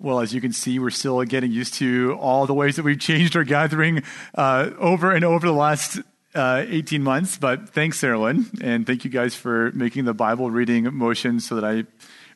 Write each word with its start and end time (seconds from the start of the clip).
Well, 0.00 0.20
as 0.20 0.34
you 0.34 0.40
can 0.40 0.52
see, 0.52 0.78
we're 0.78 0.90
still 0.90 1.22
getting 1.22 1.52
used 1.52 1.74
to 1.74 2.16
all 2.20 2.46
the 2.46 2.54
ways 2.54 2.76
that 2.76 2.82
we've 2.82 2.98
changed 2.98 3.36
our 3.36 3.44
gathering 3.44 4.02
uh, 4.34 4.70
over 4.78 5.12
and 5.12 5.24
over 5.24 5.46
the 5.46 5.52
last 5.52 6.00
uh, 6.34 6.64
18 6.66 7.02
months. 7.02 7.38
But 7.38 7.68
thanks, 7.70 8.00
Sarah 8.00 8.20
and 8.20 8.86
thank 8.86 9.04
you 9.04 9.10
guys 9.10 9.36
for 9.36 9.70
making 9.72 10.04
the 10.04 10.14
Bible 10.14 10.50
reading 10.50 10.92
motion 10.92 11.38
so 11.38 11.54
that 11.54 11.64
I 11.64 11.84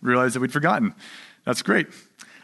realized 0.01 0.37
that 0.37 0.41
we'd 0.41 0.53
forgotten. 0.53 0.95
That's 1.45 1.63
great. 1.63 1.89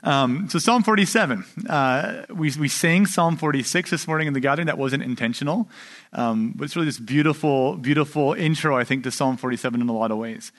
Um, 0.02 0.48
so 0.50 0.58
Psalm 0.58 0.82
47, 0.82 1.44
uh, 1.68 2.26
we, 2.28 2.52
we 2.58 2.68
sang 2.68 3.06
Psalm 3.06 3.36
46 3.36 3.90
this 3.90 4.06
morning 4.06 4.26
in 4.26 4.34
the 4.34 4.40
gathering. 4.40 4.66
That 4.66 4.76
wasn't 4.76 5.02
intentional. 5.02 5.68
Um, 6.12 6.52
but 6.56 6.64
it's 6.64 6.76
really 6.76 6.86
this 6.86 6.98
beautiful, 6.98 7.76
beautiful 7.76 8.34
intro, 8.34 8.76
I 8.76 8.84
think, 8.84 9.04
to 9.04 9.10
Psalm 9.10 9.36
47 9.36 9.80
in 9.80 9.88
a 9.88 9.92
lot 9.92 10.10
of 10.10 10.18
ways. 10.18 10.52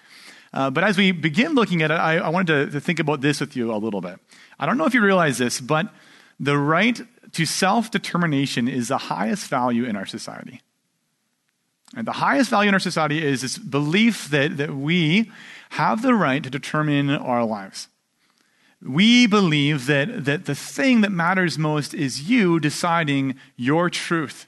Uh, 0.56 0.70
but 0.70 0.86
as 0.86 0.98
we 0.98 1.12
begin 1.12 1.54
looking 1.54 1.82
at 1.82 1.92
it, 1.92 1.96
I, 1.96 2.18
I 2.18 2.30
wanted 2.30 2.68
to, 2.68 2.72
to 2.72 2.80
think 2.80 3.00
about 3.00 3.20
this 3.20 3.42
with 3.42 3.58
you 3.58 3.74
a 3.74 3.76
little 3.76 4.00
bit. 4.00 4.18
I 4.58 4.66
don't 4.66 4.78
know 4.78 4.86
if 4.86 4.94
you 4.94 5.02
realize 5.02 5.38
this, 5.38 5.60
but 5.60 5.94
the 6.40 6.58
right 6.58 7.02
to 7.34 7.46
self 7.46 7.92
determination 7.92 8.70
is 8.70 8.88
the 8.88 8.98
highest 8.98 9.48
value 9.48 9.84
in 9.84 9.98
our 9.98 10.06
society. 10.06 10.62
And 11.94 12.08
the 12.08 12.14
highest 12.14 12.50
value 12.50 12.70
in 12.70 12.74
our 12.74 12.80
society 12.80 13.22
is 13.22 13.42
this 13.42 13.58
belief 13.58 14.30
that, 14.30 14.56
that 14.56 14.74
we 14.74 15.30
have 15.72 16.02
the 16.02 16.14
right 16.14 16.42
to 16.42 16.50
determine 16.50 17.10
our 17.10 17.44
lives. 17.44 17.90
We 18.82 19.28
believe 19.28 19.88
that, 19.88 20.24
that 20.24 20.46
the 20.46 20.56
thing 20.56 21.02
that 21.02 21.12
matters 21.12 21.58
most 21.58 21.94
is 21.94 22.30
you 22.30 22.62
deciding 22.62 23.36
your 23.58 23.90
truth, 23.90 24.48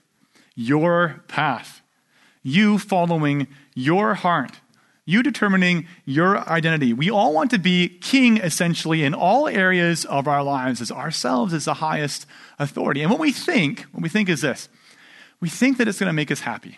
your 0.56 1.24
path, 1.28 1.82
you 2.44 2.78
following 2.78 3.48
your 3.76 4.14
heart, 4.14 4.62
you 5.08 5.24
determining 5.24 5.88
your 6.04 6.38
identity. 6.50 6.92
We 6.92 7.10
all 7.10 7.34
want 7.34 7.52
to 7.52 7.58
be 7.58 7.88
king, 7.88 8.38
essentially, 8.38 9.06
in 9.06 9.14
all 9.14 9.48
areas 9.48 10.04
of 10.04 10.28
our 10.28 10.44
lives, 10.44 10.82
as 10.82 10.92
ourselves 10.92 11.54
as 11.54 11.64
the 11.64 11.76
highest 11.76 12.26
authority. 12.60 13.02
And 13.02 13.10
what 13.10 13.20
we 13.20 13.32
think, 13.32 13.84
what 13.94 14.04
we 14.04 14.10
think 14.10 14.28
is 14.28 14.42
this 14.42 14.68
we 15.40 15.50
think 15.50 15.78
that 15.78 15.88
it's 15.88 16.00
going 16.00 16.10
to 16.10 16.14
make 16.14 16.30
us 16.30 16.42
happy. 16.42 16.78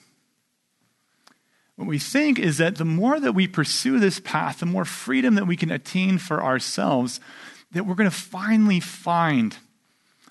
What 1.76 1.88
we 1.88 1.98
think 1.98 2.38
is 2.38 2.60
that 2.60 2.76
the 2.76 2.86
more 2.86 3.20
that 3.20 3.34
we 3.34 3.48
pursue 3.48 4.00
this 4.00 4.20
path, 4.20 4.60
the 4.60 4.68
more 4.68 4.86
freedom 4.86 5.34
that 5.36 5.48
we 5.48 5.56
can 5.56 5.72
attain 5.72 6.20
for 6.20 6.44
ourselves, 6.44 7.20
that 7.72 7.86
we're 7.86 7.96
going 7.96 8.10
to 8.10 8.16
finally 8.16 8.80
find 8.80 9.58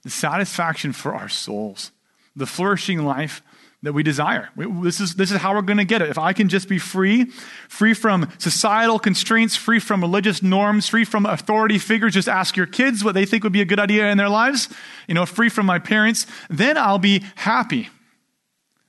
the 0.05 0.11
satisfaction 0.11 0.93
for 0.93 1.17
our 1.17 1.29
souls, 1.29 1.91
the 2.37 2.47
flourishing 2.47 3.05
life 3.05 3.43
that 3.83 3.93
we 3.93 4.03
desire. 4.03 4.49
This 4.57 5.01
is, 5.01 5.15
this 5.15 5.31
is 5.31 5.37
how 5.39 5.55
we're 5.55 5.63
going 5.63 5.79
to 5.79 5.85
get 5.85 6.03
it. 6.03 6.09
If 6.09 6.19
I 6.19 6.33
can 6.33 6.49
just 6.49 6.69
be 6.69 6.79
free, 6.79 7.27
free 7.69 7.95
from 7.95 8.29
societal 8.39 8.99
constraints, 8.99 9.55
free 9.55 9.79
from 9.79 10.01
religious 10.01 10.43
norms, 10.43 10.89
free 10.89 11.05
from 11.05 11.27
authority 11.27 11.79
figures, 11.79 12.15
just 12.15 12.29
ask 12.29 12.57
your 12.57 12.67
kids 12.67 13.05
what 13.05 13.15
they 13.15 13.25
think 13.25 13.45
would 13.45 13.53
be 13.53 13.61
a 13.61 13.65
good 13.65 13.79
idea 13.79 14.11
in 14.11 14.19
their 14.19 14.29
lives, 14.29 14.69
you 15.07 15.15
know, 15.15 15.25
free 15.25 15.49
from 15.49 15.65
my 15.67 15.79
parents, 15.79 16.27
then 16.51 16.77
I'll 16.77 16.99
be 16.99 17.23
happy. 17.37 17.89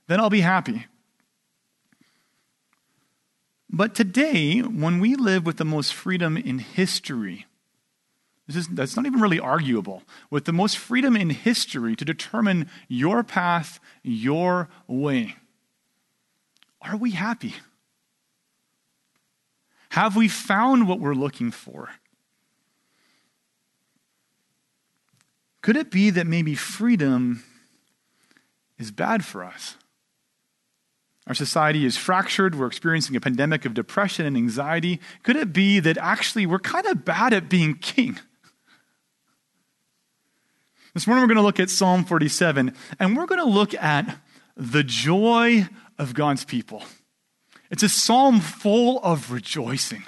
Then 0.08 0.18
I'll 0.18 0.30
be 0.30 0.40
happy. 0.40 0.86
But 3.72 3.94
today, 3.94 4.58
when 4.58 4.98
we 4.98 5.14
live 5.14 5.46
with 5.46 5.58
the 5.58 5.64
most 5.64 5.94
freedom 5.94 6.36
in 6.36 6.58
history, 6.58 7.46
that's 8.54 8.96
not 8.96 9.06
even 9.06 9.20
really 9.20 9.40
arguable, 9.40 10.02
with 10.30 10.44
the 10.44 10.52
most 10.52 10.78
freedom 10.78 11.16
in 11.16 11.30
history 11.30 11.96
to 11.96 12.04
determine 12.04 12.68
your 12.88 13.22
path, 13.22 13.80
your 14.02 14.68
way, 14.86 15.36
are 16.82 16.96
we 16.96 17.12
happy? 17.12 17.54
Have 19.90 20.16
we 20.16 20.28
found 20.28 20.88
what 20.88 21.00
we're 21.00 21.14
looking 21.14 21.50
for? 21.50 21.90
Could 25.62 25.76
it 25.76 25.90
be 25.90 26.10
that 26.10 26.26
maybe 26.26 26.54
freedom 26.54 27.44
is 28.78 28.90
bad 28.90 29.24
for 29.24 29.44
us? 29.44 29.76
Our 31.26 31.34
society 31.34 31.84
is 31.84 31.96
fractured. 31.96 32.54
We're 32.54 32.66
experiencing 32.66 33.14
a 33.14 33.20
pandemic 33.20 33.64
of 33.64 33.74
depression 33.74 34.26
and 34.26 34.36
anxiety. 34.36 35.00
Could 35.22 35.36
it 35.36 35.52
be 35.52 35.78
that 35.80 35.98
actually 35.98 36.46
we're 36.46 36.58
kind 36.58 36.86
of 36.86 37.04
bad 37.04 37.32
at 37.34 37.48
being 37.48 37.74
king? 37.74 38.18
This 40.92 41.06
morning 41.06 41.22
we're 41.22 41.28
going 41.28 41.36
to 41.36 41.42
look 41.42 41.60
at 41.60 41.70
Psalm 41.70 42.04
47, 42.04 42.74
and 42.98 43.16
we're 43.16 43.26
going 43.26 43.40
to 43.40 43.48
look 43.48 43.74
at 43.74 44.18
the 44.56 44.82
joy 44.82 45.68
of 45.98 46.14
God's 46.14 46.44
people. 46.44 46.82
It's 47.70 47.84
a 47.84 47.88
psalm 47.88 48.40
full 48.40 48.98
of 49.04 49.30
rejoicing, 49.30 50.02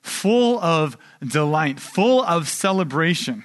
full 0.00 0.58
of 0.60 0.96
delight, 1.22 1.80
full 1.80 2.22
of 2.22 2.48
celebration. 2.48 3.44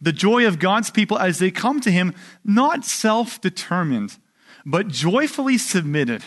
The 0.00 0.12
joy 0.12 0.46
of 0.46 0.60
God's 0.60 0.92
people 0.92 1.18
as 1.18 1.40
they 1.40 1.50
come 1.50 1.80
to 1.80 1.90
Him, 1.90 2.14
not 2.44 2.84
self 2.84 3.40
determined, 3.40 4.18
but 4.64 4.86
joyfully 4.86 5.58
submitted, 5.58 6.22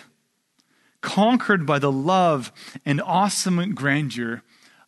conquered 0.99 1.65
by 1.65 1.79
the 1.79 1.94
love 1.94 2.51
and 2.85 3.01
awesome 3.01 3.73
grandeur 3.73 4.44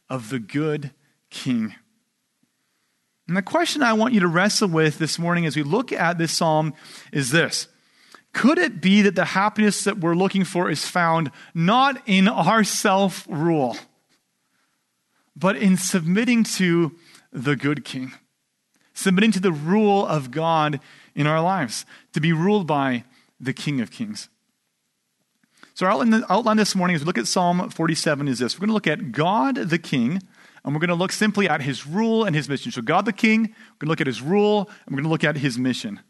of 0.09 0.29
the 0.29 0.39
good 0.39 0.91
King. 1.29 1.75
And 3.27 3.35
the 3.35 3.41
question 3.41 3.83
I 3.83 3.93
want 3.93 4.13
you 4.13 4.21
to 4.21 4.27
wrestle 4.27 4.69
with 4.69 4.99
this 4.99 5.19
morning 5.19 5.45
as 5.45 5.55
we 5.55 5.63
look 5.63 5.91
at 5.91 6.17
this 6.17 6.31
psalm 6.31 6.73
is 7.11 7.31
this 7.31 7.67
Could 8.33 8.57
it 8.57 8.79
be 8.81 9.01
that 9.01 9.15
the 9.15 9.25
happiness 9.25 9.83
that 9.83 9.99
we're 9.99 10.15
looking 10.15 10.45
for 10.45 10.69
is 10.69 10.85
found 10.85 11.31
not 11.53 12.01
in 12.05 12.27
our 12.27 12.63
self 12.63 13.25
rule, 13.29 13.77
but 15.35 15.57
in 15.57 15.75
submitting 15.75 16.43
to 16.43 16.95
the 17.31 17.55
good 17.55 17.83
King? 17.83 18.13
Submitting 18.93 19.31
to 19.33 19.39
the 19.39 19.51
rule 19.51 20.05
of 20.05 20.31
God 20.31 20.79
in 21.13 21.27
our 21.27 21.41
lives, 21.41 21.85
to 22.13 22.21
be 22.21 22.31
ruled 22.31 22.65
by 22.65 23.03
the 23.39 23.53
King 23.53 23.81
of 23.81 23.91
Kings. 23.91 24.29
So, 25.73 25.85
our 25.85 25.91
outline 26.29 26.57
this 26.57 26.75
morning 26.75 26.95
as 26.95 27.03
we 27.03 27.05
look 27.05 27.19
at 27.19 27.27
Psalm 27.27 27.69
47 27.69 28.27
is 28.27 28.39
this 28.39 28.55
we're 28.55 28.65
going 28.65 28.69
to 28.69 28.73
look 28.73 28.87
at 28.87 29.11
God 29.11 29.55
the 29.55 29.77
King, 29.77 30.23
and 30.67 30.75
we're 30.75 30.81
going 30.81 30.89
to 30.89 30.95
look 30.95 31.13
simply 31.13 31.47
at 31.47 31.61
his 31.61 31.87
rule 31.87 32.25
and 32.25 32.35
his 32.35 32.49
mission. 32.49 32.73
So, 32.73 32.81
God 32.81 33.05
the 33.05 33.13
King, 33.13 33.43
we're 33.43 33.47
going 33.47 33.55
to 33.79 33.85
look 33.85 34.01
at 34.01 34.07
his 34.07 34.21
rule, 34.21 34.69
and 34.85 34.93
we're 34.93 34.97
going 34.97 35.05
to 35.05 35.09
look 35.09 35.23
at 35.23 35.37
his 35.37 35.57
mission. 35.57 36.01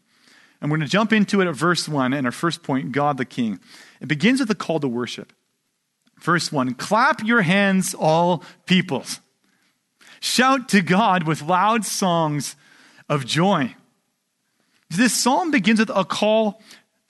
And 0.60 0.68
we're 0.68 0.78
going 0.78 0.88
to 0.88 0.90
jump 0.90 1.12
into 1.12 1.40
it 1.40 1.46
at 1.46 1.54
verse 1.54 1.88
1 1.88 2.12
and 2.12 2.26
our 2.26 2.32
first 2.32 2.64
point 2.64 2.90
God 2.90 3.18
the 3.18 3.24
King. 3.24 3.60
It 4.00 4.08
begins 4.08 4.40
with 4.40 4.50
a 4.50 4.56
call 4.56 4.80
to 4.80 4.88
worship. 4.88 5.32
Verse 6.20 6.50
1 6.50 6.74
Clap 6.74 7.22
your 7.22 7.42
hands, 7.42 7.94
all 7.94 8.42
peoples. 8.66 9.20
Shout 10.18 10.68
to 10.70 10.82
God 10.82 11.22
with 11.22 11.40
loud 11.40 11.84
songs 11.84 12.56
of 13.08 13.24
joy. 13.24 13.76
This 14.90 15.14
psalm 15.14 15.52
begins 15.52 15.78
with 15.78 15.90
a 15.90 16.04
call 16.04 16.60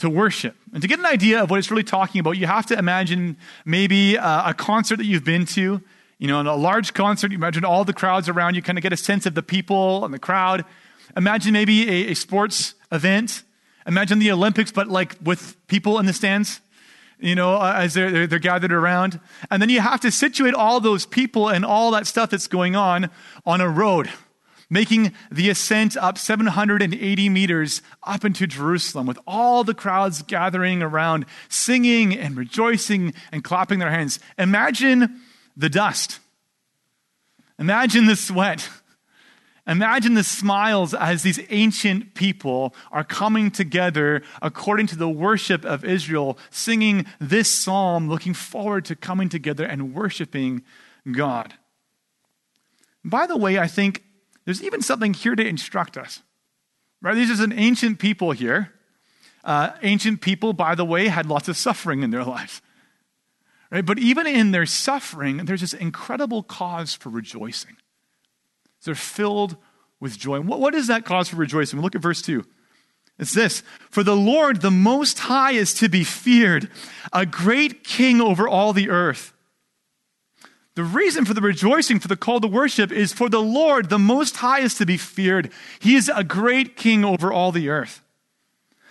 to 0.01 0.11
worship. 0.11 0.55
And 0.75 0.83
to 0.83 0.87
get 0.87 0.99
an 0.99 1.07
idea 1.07 1.43
of 1.43 1.49
what 1.49 1.59
it's 1.59 1.71
really 1.71 1.83
talking 1.83 2.21
about, 2.21 2.33
you 2.33 2.47
have 2.47 2.67
to 2.67 2.79
imagine 2.79 3.39
maybe 3.65 4.17
a, 4.17 4.43
a 4.49 4.55
concert 4.55 4.97
that 4.97 5.07
you've 5.07 5.25
been 5.25 5.47
to. 5.47 5.81
You 6.19 6.27
know, 6.27 6.41
in 6.41 6.47
a 6.47 6.57
large 6.57 6.95
concert, 6.95 7.31
you 7.31 7.39
imagine 7.39 7.65
all 7.65 7.85
the 7.85 7.93
crowds 7.93 8.29
around 8.29 8.57
you, 8.57 8.63
kind 8.63 8.77
of 8.77 8.83
get 8.83 8.93
a 8.93 8.97
sense 8.97 9.25
of 9.25 9.35
the 9.35 9.43
people 9.43 10.05
and 10.05 10.13
the 10.13 10.19
crowd. 10.19 10.65
Imagine 11.17 11.53
maybe 11.53 11.89
a, 11.89 12.11
a 12.11 12.15
sports 12.15 12.75
event. 12.91 13.45
Imagine 13.87 14.19
the 14.19 14.33
Olympics, 14.33 14.73
but 14.73 14.89
like 14.89 15.17
with 15.23 15.57
people 15.69 15.99
in 15.99 16.07
the 16.07 16.13
stands, 16.13 16.61
you 17.21 17.35
know, 17.35 17.55
uh, 17.55 17.73
as 17.77 17.95
they're, 17.95 18.11
they're, 18.11 18.27
they're 18.27 18.39
gathered 18.39 18.73
around. 18.73 19.21
And 19.51 19.63
then 19.63 19.71
you 19.71 19.81
have 19.81 20.01
to 20.01 20.11
situate 20.11 20.55
all 20.55 20.81
those 20.81 21.07
people 21.07 21.49
and 21.49 21.65
all 21.65 21.93
that 21.93 22.07
stuff 22.07 22.31
that's 22.31 22.49
going 22.49 22.75
on 22.75 23.11
on 23.47 23.61
a 23.61 23.69
road 23.69 24.11
making 24.71 25.15
the 25.31 25.49
ascent 25.49 25.97
up 25.97 26.19
780 26.19 27.29
meters 27.29 27.81
up 28.03 28.25
into 28.25 28.47
Jerusalem 28.47 29.07
with 29.07 29.19
all 29.27 29.65
the 29.65 29.75
crowds 29.75 30.23
gathering 30.23 30.83
around, 30.83 31.25
singing 31.49 32.15
and 32.15 32.37
rejoicing 32.37 33.15
and 33.33 33.43
clapping 33.43 33.79
their 33.79 33.91
hands. 33.91 34.19
Imagine 34.37 35.23
the 35.59 35.69
dust. 35.69 36.21
Imagine 37.59 38.07
the 38.07 38.17
sweat. 38.17 38.69
Imagine 39.67 40.15
the 40.15 40.25
smiles 40.25 40.95
as 40.95 41.23
these 41.23 41.39
ancient 41.51 42.15
people 42.15 42.75
are 42.91 43.05
coming 43.05 43.51
together 43.51 44.23
according 44.41 44.87
to 44.87 44.97
the 44.97 45.11
worship 45.11 45.67
of 45.67 45.85
Israel, 45.85 46.39
singing 46.49 47.05
this 47.21 47.53
psalm, 47.53 48.09
looking 48.09 48.33
forward 48.33 48.87
to 48.87 48.97
coming 48.97 49.29
together 49.29 49.65
and 49.67 49.93
worshiping 49.93 50.63
God. 51.11 51.53
By 53.05 53.27
the 53.27 53.37
way, 53.37 53.59
I 53.59 53.67
think 53.67 54.05
there's 54.47 54.63
even 54.63 54.81
something 54.81 55.13
here 55.13 55.37
to 55.37 55.47
instruct 55.47 55.99
us. 55.99 56.23
Right? 57.03 57.15
These 57.15 57.39
are 57.39 57.45
an 57.45 57.53
ancient 57.53 57.99
people 57.99 58.33
here. 58.33 58.73
Uh, 59.45 59.71
ancient 59.83 60.21
people, 60.21 60.53
by 60.53 60.75
the 60.75 60.85
way, 60.85 61.09
had 61.09 61.27
lots 61.27 61.49
of 61.49 61.57
suffering 61.57 62.03
in 62.03 62.11
their 62.11 62.25
lives. 62.25 62.63
Right? 63.71 63.85
But 63.85 63.99
even 63.99 64.27
in 64.27 64.51
their 64.51 64.67
suffering, 64.67 65.45
there's 65.45 65.61
this 65.61 65.75
incredible 65.75 66.43
cause 66.43 66.95
for 66.95 67.11
rejoicing. 67.11 67.77
They're 68.85 68.95
filled 68.95 69.57
with 70.01 70.19
joy. 70.19 70.41
What, 70.41 70.61
what 70.61 70.75
is 70.75 70.87
that 70.87 71.05
cause 71.05 71.29
for 71.29 71.37
rejoicing? 71.37 71.81
look 71.81 71.95
at 71.95 72.01
verse 72.03 72.23
2. 72.23 72.45
It's 73.19 73.35
this 73.35 73.63
For 73.91 74.03
the 74.03 74.17
Lord, 74.17 74.63
the 74.63 74.71
Most 74.71 75.19
High, 75.19 75.53
is 75.53 75.75
to 75.75 75.89
be 75.89 76.05
feared, 76.05 76.71
a 77.13 77.27
great 77.27 77.85
king 77.85 78.21
over 78.21 78.49
all 78.49 78.73
the 78.73 78.91
earth. 78.91 79.35
The 80.77 80.85
reason 80.85 81.25
for 81.25 81.35
the 81.35 81.41
rejoicing, 81.41 81.99
for 81.99 82.07
the 82.07 82.17
call 82.17 82.41
to 82.41 82.47
worship, 82.47 82.93
is 82.93 83.13
for 83.13 83.29
the 83.29 83.43
Lord, 83.43 83.89
the 83.91 83.99
Most 83.99 84.37
High, 84.37 84.61
is 84.61 84.77
to 84.77 84.87
be 84.87 84.97
feared. 84.97 85.51
He 85.81 85.97
is 85.97 86.09
a 86.15 86.23
great 86.23 86.77
king 86.77 87.05
over 87.05 87.33
all 87.33 87.51
the 87.51 87.69
earth. 87.69 88.01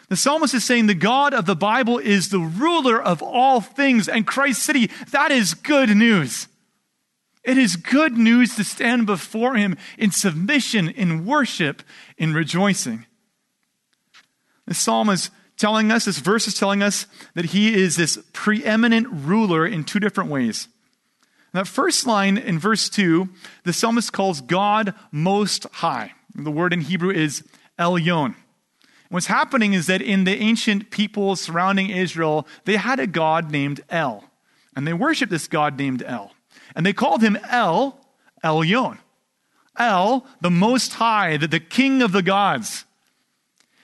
The 0.09 0.15
psalmist 0.15 0.54
is 0.54 0.63
saying 0.63 0.88
the 0.88 0.94
God 0.94 1.33
of 1.33 1.45
the 1.45 1.56
Bible 1.56 1.98
is 1.98 2.30
the 2.30 2.39
ruler 2.39 3.01
of 3.01 3.21
all 3.21 3.59
things, 3.59 4.07
and 4.07 4.25
Christ 4.25 4.63
City, 4.63 4.89
that 5.12 5.31
is 5.31 5.54
good 5.54 5.89
news. 5.89 6.48
It 7.44 7.57
is 7.57 7.75
good 7.75 8.18
news 8.18 8.56
to 8.56 8.63
stand 8.63 9.06
before 9.06 9.56
him 9.56 9.77
in 9.98 10.12
submission, 10.12 10.89
in 10.89 11.25
worship, 11.25 11.81
in 12.18 12.33
rejoicing. 12.33 13.06
The 14.65 14.74
psalm 14.74 15.09
is 15.09 15.30
telling 15.57 15.92
us, 15.92 16.06
this 16.06 16.19
verse 16.19 16.48
is 16.48 16.54
telling 16.54 16.83
us 16.83 17.07
that 17.36 17.45
he 17.45 17.74
is 17.74 17.95
this 17.95 18.18
preeminent 18.33 19.07
ruler 19.09 19.65
in 19.65 19.83
two 19.83 20.00
different 20.00 20.30
ways. 20.30 20.68
That 21.54 21.68
first 21.68 22.06
line 22.06 22.38
in 22.38 22.59
verse 22.59 22.89
2, 22.89 23.30
the 23.63 23.74
psalmist 23.74 24.13
calls 24.13 24.42
God 24.42 24.94
Most 25.12 25.63
High. 25.71 26.13
The 26.36 26.51
word 26.51 26.74
in 26.74 26.81
Hebrew 26.81 27.12
is 27.12 27.44
Elyon. 27.80 28.36
What's 29.09 29.27
happening 29.27 29.74
is 29.74 29.88
that 29.88 30.01
in 30.01 30.25
the 30.25 30.36
ancient 30.36 30.92
people 30.92 31.36
surrounding 31.36 31.89
Israel, 31.89 32.48
they 32.65 32.75
had 32.75 33.00
a 33.00 33.07
god 33.07 33.51
named 33.51 33.81
El, 33.89 34.24
and 34.75 34.86
they 34.86 34.94
worshiped 34.94 35.31
this 35.31 35.48
god 35.48 35.77
named 35.77 36.04
El. 36.06 36.33
And 36.75 36.86
they 36.86 36.94
called 36.94 37.21
him 37.21 37.38
El, 37.50 38.00
Elyon. 38.44 39.00
El, 39.77 40.25
the 40.42 40.50
Most 40.50 40.95
High, 40.95 41.38
the, 41.38 41.48
the 41.48 41.59
King 41.59 42.01
of 42.01 42.12
the 42.12 42.24
gods. 42.24 42.86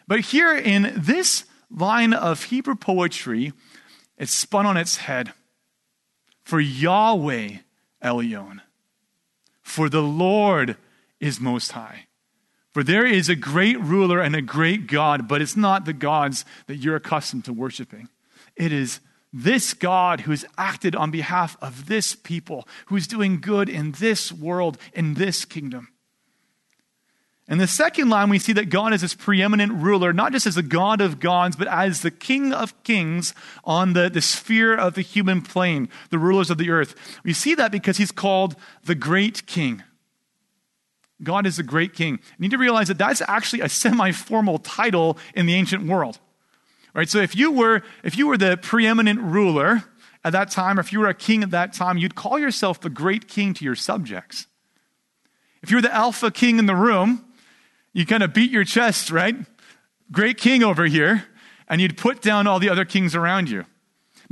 But 0.07 0.21
here 0.21 0.55
in 0.55 0.93
this 0.97 1.45
line 1.71 2.13
of 2.13 2.45
Hebrew 2.45 2.75
poetry, 2.75 3.53
it's 4.17 4.33
spun 4.33 4.65
on 4.65 4.77
its 4.77 4.97
head. 4.97 5.33
For 6.43 6.59
Yahweh 6.59 7.57
Elyon. 8.03 8.61
For 9.61 9.87
the 9.89 10.01
Lord 10.01 10.77
is 11.19 11.39
Most 11.39 11.71
High. 11.71 12.07
For 12.73 12.83
there 12.83 13.05
is 13.05 13.29
a 13.29 13.35
great 13.35 13.79
ruler 13.79 14.19
and 14.19 14.35
a 14.35 14.41
great 14.41 14.87
God, 14.87 15.27
but 15.27 15.41
it's 15.41 15.55
not 15.55 15.85
the 15.85 15.93
gods 15.93 16.43
that 16.65 16.77
you're 16.77 16.95
accustomed 16.95 17.45
to 17.45 17.53
worshiping. 17.53 18.09
It 18.55 18.71
is 18.71 18.99
this 19.31 19.73
God 19.73 20.21
who's 20.21 20.45
acted 20.57 20.95
on 20.95 21.11
behalf 21.11 21.55
of 21.61 21.85
this 21.85 22.15
people, 22.15 22.67
who's 22.87 23.07
doing 23.07 23.39
good 23.39 23.69
in 23.69 23.93
this 23.93 24.31
world, 24.31 24.77
in 24.93 25.13
this 25.13 25.45
kingdom. 25.45 25.89
In 27.47 27.57
the 27.57 27.67
second 27.67 28.09
line, 28.09 28.29
we 28.29 28.39
see 28.39 28.53
that 28.53 28.69
God 28.69 28.93
is 28.93 29.01
this 29.01 29.13
preeminent 29.13 29.73
ruler, 29.73 30.13
not 30.13 30.31
just 30.31 30.47
as 30.47 30.55
the 30.55 30.63
God 30.63 31.01
of 31.01 31.19
gods, 31.19 31.55
but 31.55 31.67
as 31.67 32.01
the 32.01 32.09
King 32.09 32.53
of 32.53 32.83
kings 32.83 33.33
on 33.65 33.93
the, 33.93 34.09
the 34.09 34.21
sphere 34.21 34.73
of 34.75 34.95
the 34.95 35.01
human 35.01 35.41
plane, 35.41 35.89
the 36.09 36.17
rulers 36.17 36.49
of 36.49 36.57
the 36.57 36.69
earth. 36.69 36.95
We 37.23 37.33
see 37.33 37.53
that 37.55 37.71
because 37.71 37.97
he's 37.97 38.11
called 38.11 38.55
the 38.85 38.95
Great 38.95 39.45
King. 39.45 39.83
God 41.23 41.45
is 41.45 41.57
the 41.57 41.63
Great 41.63 41.93
King. 41.93 42.13
You 42.13 42.41
need 42.41 42.51
to 42.51 42.57
realize 42.57 42.87
that 42.87 42.97
that's 42.97 43.21
actually 43.27 43.61
a 43.61 43.69
semi 43.69 44.11
formal 44.11 44.59
title 44.59 45.17
in 45.35 45.45
the 45.45 45.53
ancient 45.53 45.85
world. 45.87 46.19
Right? 46.93 47.09
So 47.09 47.19
if 47.19 47.35
you 47.35 47.51
were 47.51 47.81
if 48.03 48.17
you 48.17 48.27
were 48.27 48.37
the 48.37 48.57
preeminent 48.57 49.19
ruler 49.19 49.83
at 50.23 50.31
that 50.33 50.51
time, 50.51 50.77
or 50.77 50.81
if 50.81 50.93
you 50.93 50.99
were 50.99 51.07
a 51.07 51.13
king 51.13 51.43
at 51.43 51.51
that 51.51 51.73
time, 51.73 51.97
you'd 51.97 52.15
call 52.15 52.39
yourself 52.39 52.79
the 52.79 52.89
great 52.89 53.27
king 53.27 53.53
to 53.55 53.65
your 53.65 53.75
subjects. 53.75 54.47
If 55.61 55.71
you 55.71 55.77
were 55.77 55.81
the 55.81 55.93
alpha 55.93 56.31
king 56.31 56.59
in 56.59 56.65
the 56.65 56.75
room, 56.75 57.25
you 57.93 58.05
kind 58.05 58.23
of 58.23 58.33
beat 58.33 58.51
your 58.51 58.63
chest, 58.63 59.11
right? 59.11 59.35
Great 60.11 60.37
king 60.37 60.63
over 60.63 60.85
here, 60.85 61.25
and 61.67 61.81
you'd 61.81 61.97
put 61.97 62.21
down 62.21 62.47
all 62.47 62.59
the 62.59 62.69
other 62.69 62.85
kings 62.85 63.15
around 63.15 63.49
you. 63.49 63.65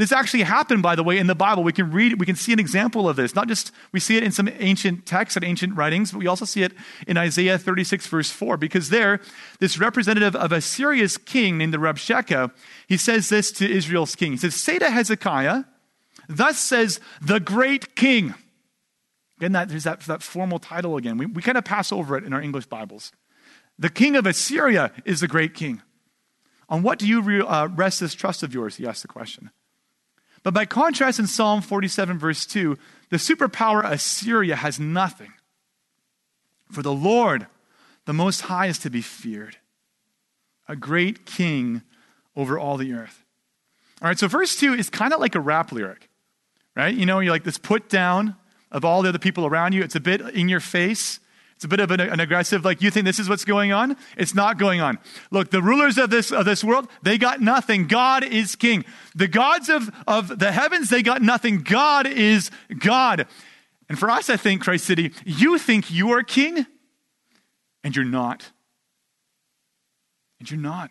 This 0.02 0.12
actually 0.12 0.42
happened, 0.42 0.82
by 0.82 0.96
the 0.96 1.04
way, 1.04 1.20
in 1.20 1.28
the 1.28 1.36
Bible. 1.36 1.64
We 1.64 1.74
can 1.74 1.92
read, 1.92 2.20
we 2.20 2.26
can 2.26 2.36
see 2.36 2.52
an 2.52 2.60
example 2.60 3.08
of 3.08 3.18
this. 3.18 3.36
Not 3.36 3.48
just, 3.48 3.72
we 3.92 4.00
see 4.00 4.18
it 4.18 4.24
in 4.24 4.32
some 4.32 4.50
ancient 4.58 5.06
texts 5.06 5.36
and 5.38 5.46
ancient 5.46 5.76
writings, 5.76 6.12
but 6.12 6.18
we 6.18 6.26
also 6.26 6.44
see 6.44 6.64
it 6.64 6.74
in 7.06 7.18
Isaiah 7.18 7.60
36, 7.60 8.08
verse 8.08 8.32
4, 8.32 8.58
because 8.58 8.90
there, 8.90 9.20
this 9.60 9.78
representative 9.78 10.36
of 10.36 10.52
a 10.52 10.56
Assyria's 10.56 11.18
king 11.18 11.60
named 11.60 11.72
the 11.72 11.78
Rabshakeh, 11.78 12.52
he 12.88 12.98
says 12.98 13.30
this 13.30 13.52
to 13.52 13.72
Israel's 13.72 14.16
king. 14.16 14.32
He 14.32 14.40
says, 14.40 14.56
Say 14.56 14.80
to 14.80 14.90
Hezekiah, 14.90 15.66
thus 16.28 16.58
says 16.58 17.00
the 17.22 17.40
great 17.40 17.96
king. 17.96 18.34
Again, 19.38 19.52
that, 19.52 19.70
there's 19.70 19.84
that, 19.84 20.00
that 20.00 20.24
formal 20.24 20.58
title 20.58 20.98
again. 20.98 21.20
We, 21.20 21.28
we 21.28 21.44
kind 21.44 21.60
of 21.60 21.64
pass 21.64 21.92
over 21.92 22.18
it 22.18 22.24
in 22.24 22.34
our 22.34 22.42
English 22.42 22.66
Bibles. 22.66 23.12
The 23.78 23.90
king 23.90 24.16
of 24.16 24.26
Assyria 24.26 24.94
is 25.06 25.20
the 25.20 25.28
great 25.28 25.54
king. 25.54 25.84
On 26.70 26.82
what 26.82 26.98
do 26.98 27.08
you 27.08 27.22
re, 27.22 27.42
uh, 27.42 27.68
rest 27.68 28.00
this 28.00 28.16
trust 28.16 28.42
of 28.42 28.52
yours? 28.52 28.78
He 28.78 28.88
asked 28.88 29.04
the 29.04 29.08
question. 29.08 29.52
But 30.44 30.54
by 30.54 30.66
contrast, 30.66 31.20
in 31.20 31.28
Psalm 31.28 31.62
47, 31.62 32.18
verse 32.18 32.46
2, 32.46 32.78
the 33.10 33.18
superpower 33.18 33.84
Assyria 33.84 34.56
has 34.56 34.80
nothing. 34.80 35.34
For 36.72 36.82
the 36.82 36.94
Lord, 36.94 37.48
the 38.06 38.14
Most 38.14 38.42
High, 38.42 38.68
is 38.68 38.80
to 38.80 38.90
be 38.90 39.02
feared, 39.02 39.58
a 40.68 40.76
great 40.76 41.26
king 41.26 41.84
over 42.36 42.58
all 42.58 42.78
the 42.78 42.94
earth. 42.94 43.24
All 44.02 44.08
right, 44.08 44.18
so 44.18 44.28
verse 44.28 44.56
2 44.56 44.74
is 44.74 44.90
kind 44.90 45.14
of 45.14 45.20
like 45.20 45.36
a 45.36 45.40
rap 45.40 45.72
lyric, 45.72 46.10
right? 46.76 46.94
You 46.94 47.06
know, 47.06 47.20
you're 47.20 47.34
like 47.34 47.44
this 47.44 47.60
put 47.60 47.88
down 47.88 48.36
of 48.72 48.84
all 48.84 49.02
the 49.02 49.10
other 49.10 49.20
people 49.20 49.46
around 49.46 49.74
you. 49.74 49.84
It's 49.84 49.96
a 49.96 50.00
bit 50.00 50.22
in 50.22 50.50
your 50.50 50.60
face. 50.60 51.20
It's 51.62 51.66
a 51.66 51.68
bit 51.68 51.80
of 51.80 51.92
an, 51.92 52.00
an, 52.00 52.20
aggressive, 52.20 52.66
like, 52.66 52.82
you 52.82 52.90
think 52.90 53.06
this 53.06 53.20
is 53.20 53.30
what's 53.30 53.46
going 53.46 53.72
on? 53.72 53.96
It's 54.18 54.34
not 54.34 54.58
going 54.58 54.82
on. 54.82 54.98
Look, 55.30 55.52
the 55.52 55.62
rulers 55.62 56.00
of 56.00 56.10
this, 56.10 56.32
of 56.32 56.44
this 56.44 56.64
world, 56.64 56.90
they 57.04 57.20
got 57.20 57.40
nothing. 57.40 57.86
God 57.86 58.24
is 58.24 58.56
king. 58.56 58.84
The 59.14 59.28
gods 59.28 59.70
of, 59.70 59.92
of 60.08 60.40
the 60.40 60.52
heavens, 60.52 60.90
they 60.90 61.04
got 61.04 61.22
nothing. 61.22 61.62
God 61.62 62.08
is 62.08 62.50
God. 62.80 63.28
And 63.88 64.00
for 64.00 64.10
us, 64.10 64.28
I 64.28 64.38
think, 64.38 64.64
Christ 64.64 64.86
City, 64.86 65.14
you 65.24 65.60
think 65.60 65.92
you 65.92 66.10
are 66.14 66.24
king, 66.24 66.66
and 67.84 67.96
you're 67.96 68.06
not. 68.06 68.50
And 70.40 70.50
you're 70.50 70.60
not. 70.60 70.90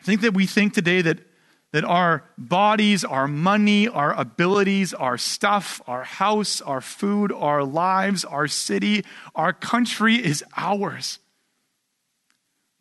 I 0.00 0.04
think 0.04 0.20
that 0.20 0.34
we 0.34 0.46
think 0.46 0.72
today 0.72 1.02
that 1.02 1.18
that 1.76 1.84
our 1.84 2.24
bodies, 2.38 3.04
our 3.04 3.28
money, 3.28 3.86
our 3.86 4.14
abilities, 4.14 4.94
our 4.94 5.18
stuff, 5.18 5.82
our 5.86 6.04
house, 6.04 6.62
our 6.62 6.80
food, 6.80 7.30
our 7.30 7.62
lives, 7.62 8.24
our 8.24 8.48
city, 8.48 9.04
our 9.34 9.52
country 9.52 10.14
is 10.14 10.42
ours. 10.56 11.18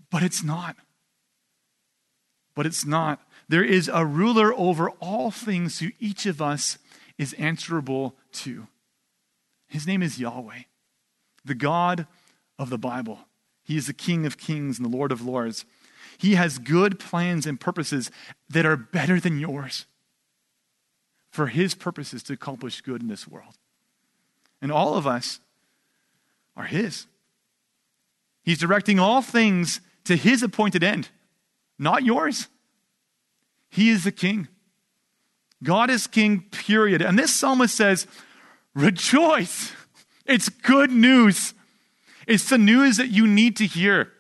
But 0.10 0.24
it's 0.24 0.46
not. 0.46 0.78
But 2.56 2.66
it's 2.66 2.86
not. 2.86 3.22
There 3.50 3.66
is 3.66 3.92
a 3.94 4.06
ruler 4.06 4.54
over 4.54 4.92
all 5.02 5.30
things 5.30 5.80
who 5.80 5.90
each 6.00 6.26
of 6.26 6.42
us 6.42 6.78
is 7.18 7.34
answerable 7.34 8.16
to. 8.32 8.66
His 9.68 9.86
name 9.86 10.04
is 10.04 10.20
Yahweh, 10.20 10.62
the 11.44 11.54
God 11.54 12.08
of 12.58 12.70
the 12.70 12.78
Bible. 12.78 13.20
He 13.62 13.75
is 13.75 13.88
the 13.88 13.94
King 13.94 14.25
of 14.25 14.38
kings 14.38 14.80
and 14.80 14.86
the 14.86 14.98
Lord 14.98 15.12
of 15.12 15.22
lords. 15.22 15.66
He 16.17 16.36
has 16.36 16.57
good 16.57 17.00
plans 17.00 17.45
and 17.45 17.60
purposes 17.60 18.12
that 18.50 18.65
are 18.65 18.77
better 18.77 19.19
than 19.19 19.39
yours 19.39 19.86
for 21.31 21.48
His 21.48 21.75
purposes 21.75 22.24
to 22.24 22.34
accomplish 22.34 22.81
good 22.81 23.01
in 23.01 23.07
this 23.07 23.27
world. 23.27 23.57
And 24.62 24.72
all 24.72 24.95
of 24.95 25.05
us 25.05 25.39
are 26.55 26.65
His. 26.65 27.07
He's 28.43 28.60
directing 28.60 29.00
all 29.00 29.22
things 29.22 29.81
to 30.05 30.15
His 30.15 30.43
appointed 30.43 30.84
end, 30.84 31.10
not 31.77 32.03
yours. 32.03 32.48
He 33.69 33.89
is 33.89 34.03
the 34.03 34.12
King. 34.12 34.48
God 35.63 35.89
is 35.89 36.07
King, 36.07 36.45
period. 36.51 37.01
And 37.01 37.19
this 37.19 37.34
psalmist 37.34 37.75
says, 37.75 38.07
Rejoice. 38.74 39.74
It's 40.25 40.50
good 40.50 40.91
news. 40.91 41.53
It's 42.27 42.50
the 42.50 42.57
news 42.57 42.98
that 42.98 43.10
you 43.10 43.27
need 43.27 43.57
to 43.57 43.65
hear. 43.65 44.12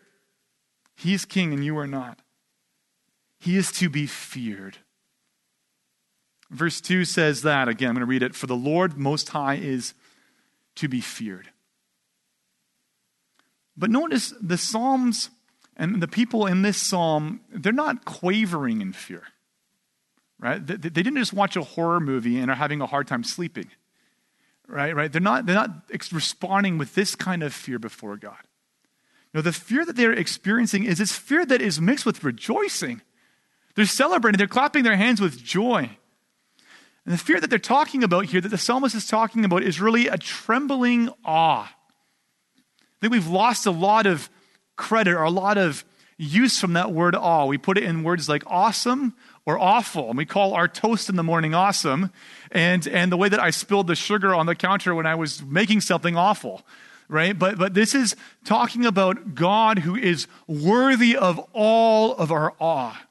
He 0.95 1.13
is 1.13 1.25
king 1.25 1.53
and 1.53 1.63
you 1.63 1.77
are 1.77 1.87
not. 1.87 2.19
He 3.39 3.57
is 3.57 3.71
to 3.73 3.89
be 3.89 4.07
feared. 4.07 4.77
Verse 6.49 6.79
2 6.79 7.05
says 7.05 7.41
that, 7.41 7.67
again, 7.67 7.89
I'm 7.89 7.95
going 7.95 8.01
to 8.01 8.05
read 8.05 8.23
it. 8.23 8.35
For 8.35 8.47
the 8.47 8.55
Lord 8.55 8.97
Most 8.97 9.29
High 9.29 9.55
is 9.55 9.93
to 10.75 10.87
be 10.87 11.01
feared. 11.01 11.49
But 13.77 13.89
notice 13.89 14.33
the 14.41 14.57
Psalms 14.57 15.29
and 15.77 16.01
the 16.01 16.07
people 16.07 16.45
in 16.45 16.61
this 16.61 16.77
psalm, 16.77 17.41
they're 17.51 17.73
not 17.73 18.05
quavering 18.05 18.81
in 18.81 18.93
fear, 18.93 19.23
right? 20.39 20.65
They, 20.65 20.77
didn't 20.77 21.17
just 21.17 21.33
watch 21.33 21.55
a 21.55 21.63
horror 21.63 21.99
movie 21.99 22.39
and 22.39 22.49
are 22.49 22.55
having 22.55 22.81
a 22.81 22.85
hard 22.85 23.07
time 23.07 23.23
sleeping, 23.23 23.67
right? 24.67 24.95
Right? 24.95 25.11
They're 25.11 25.21
not, 25.21 25.45
they're 25.45 25.55
not 25.55 25.71
responding 26.11 26.77
with 26.77 26.95
this 26.95 27.15
kind 27.15 27.43
of 27.43 27.53
fear 27.53 27.79
before 27.79 28.15
God. 28.15 28.37
No, 29.35 29.41
the 29.41 29.51
fear 29.51 29.85
that 29.85 29.97
they're 29.97 30.13
experiencing 30.13 30.85
is 30.85 30.97
this 30.97 31.11
fear 31.11 31.45
that 31.45 31.61
is 31.61 31.81
mixed 31.81 32.05
with 32.05 32.23
rejoicing. 32.23 33.01
They're 33.75 33.85
celebrating, 33.85 34.37
they're 34.37 34.47
clapping 34.47 34.85
their 34.85 34.95
hands 34.95 35.19
with 35.19 35.43
joy. 35.43 35.89
And 37.03 37.13
the 37.13 37.17
fear 37.17 37.41
that 37.41 37.49
they're 37.49 37.59
talking 37.59 38.01
about 38.01 38.27
here, 38.27 38.39
that 38.39 38.47
the 38.47 38.57
psalmist 38.57 38.95
is 38.95 39.07
talking 39.07 39.43
about, 39.43 39.61
is 39.61 39.81
really 39.81 40.07
a 40.07 40.17
trembling 40.17 41.09
awe. 41.25 41.63
I 41.65 41.73
think 43.01 43.11
we've 43.11 43.27
lost 43.27 43.65
a 43.65 43.71
lot 43.71 44.05
of 44.05 44.29
credit 44.77 45.13
or 45.13 45.23
a 45.23 45.29
lot 45.29 45.57
of 45.57 45.83
use 46.17 46.57
from 46.57 46.71
that 46.73 46.93
word 46.93 47.13
awe. 47.13 47.45
We 47.45 47.57
put 47.57 47.77
it 47.77 47.83
in 47.83 48.03
words 48.03 48.29
like 48.29 48.43
awesome 48.47 49.15
or 49.45 49.59
awful. 49.59 50.07
And 50.07 50.17
we 50.17 50.25
call 50.25 50.53
our 50.53 50.69
toast 50.69 51.09
in 51.09 51.17
the 51.17 51.23
morning 51.23 51.53
awesome. 51.53 52.09
And, 52.51 52.87
and 52.87 53.11
the 53.11 53.17
way 53.17 53.27
that 53.27 53.41
I 53.41 53.49
spilled 53.49 53.87
the 53.87 53.95
sugar 53.95 54.33
on 54.33 54.45
the 54.45 54.55
counter 54.55 54.95
when 54.95 55.05
I 55.05 55.15
was 55.15 55.43
making 55.43 55.81
something 55.81 56.15
awful, 56.15 56.65
right? 57.07 57.37
But, 57.37 57.57
but 57.57 57.73
this 57.73 57.93
is 57.95 58.15
talking 58.43 58.85
about 58.85 59.35
God 59.35 59.79
who 59.79 59.95
is 59.95 60.27
worthy 60.47 61.15
of 61.15 61.39
all 61.53 62.13
of 62.15 62.31
our 62.31 62.53
awe. 62.59 63.01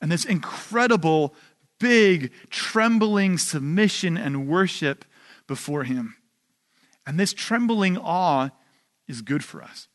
And 0.00 0.12
this 0.12 0.24
incredible, 0.24 1.34
big, 1.78 2.32
trembling 2.50 3.38
submission 3.38 4.16
and 4.16 4.48
worship 4.48 5.04
before 5.46 5.84
Him. 5.84 6.16
And 7.06 7.18
this 7.18 7.32
trembling 7.32 7.96
awe 7.98 8.50
is 9.06 9.22
good 9.22 9.44
for 9.44 9.62
us. 9.62 9.88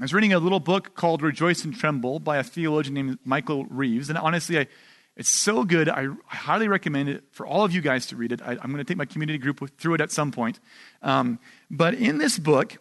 I 0.00 0.04
was 0.04 0.12
reading 0.12 0.32
a 0.32 0.38
little 0.38 0.60
book 0.60 0.94
called 0.94 1.22
Rejoice 1.22 1.64
and 1.64 1.74
Tremble 1.74 2.18
by 2.18 2.38
a 2.38 2.42
theologian 2.42 2.94
named 2.94 3.18
Michael 3.24 3.64
Reeves. 3.66 4.08
And 4.08 4.18
honestly, 4.18 4.58
I, 4.58 4.66
it's 5.16 5.30
so 5.30 5.64
good. 5.64 5.88
I, 5.88 6.08
highly 6.26 6.66
recommend 6.66 7.08
it 7.08 7.24
for 7.30 7.46
all 7.46 7.64
of 7.64 7.72
you 7.72 7.80
guys 7.80 8.06
to 8.06 8.16
read 8.16 8.32
it. 8.32 8.42
I, 8.42 8.52
am 8.52 8.72
going 8.72 8.78
to 8.78 8.84
take 8.84 8.96
my 8.96 9.04
community 9.04 9.38
group 9.38 9.78
through 9.78 9.94
it 9.94 10.00
at 10.00 10.10
some 10.10 10.32
point. 10.32 10.58
Um, 11.02 11.38
but 11.70 11.94
in 11.94 12.18
this 12.18 12.38
book, 12.38 12.78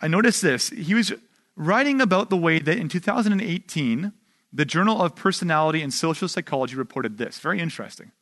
I 0.00 0.06
noticed 0.06 0.40
this. 0.40 0.68
He 0.70 0.94
was 0.94 1.12
writing 1.56 2.00
about 2.00 2.30
the 2.30 2.36
way 2.36 2.60
that 2.60 2.78
in 2.78 2.88
2018, 2.88 4.12
the 4.52 4.64
Journal 4.64 5.02
of 5.02 5.16
Personality 5.16 5.82
and 5.82 5.92
Social 5.92 6.28
Psychology 6.28 6.76
reported 6.76 7.18
this. 7.18 7.38
Very 7.40 7.58
interesting. 7.58 8.12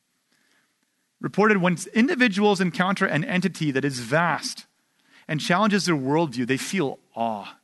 Reported 1.20 1.58
when 1.58 1.76
individuals 1.94 2.60
encounter 2.60 3.04
an 3.04 3.24
entity 3.24 3.70
that 3.70 3.84
is 3.84 4.00
vast 4.00 4.64
and 5.28 5.40
challenges 5.40 5.84
their 5.84 5.94
worldview, 5.94 6.46
they 6.46 6.56
feel 6.56 6.98
awe 7.14 7.56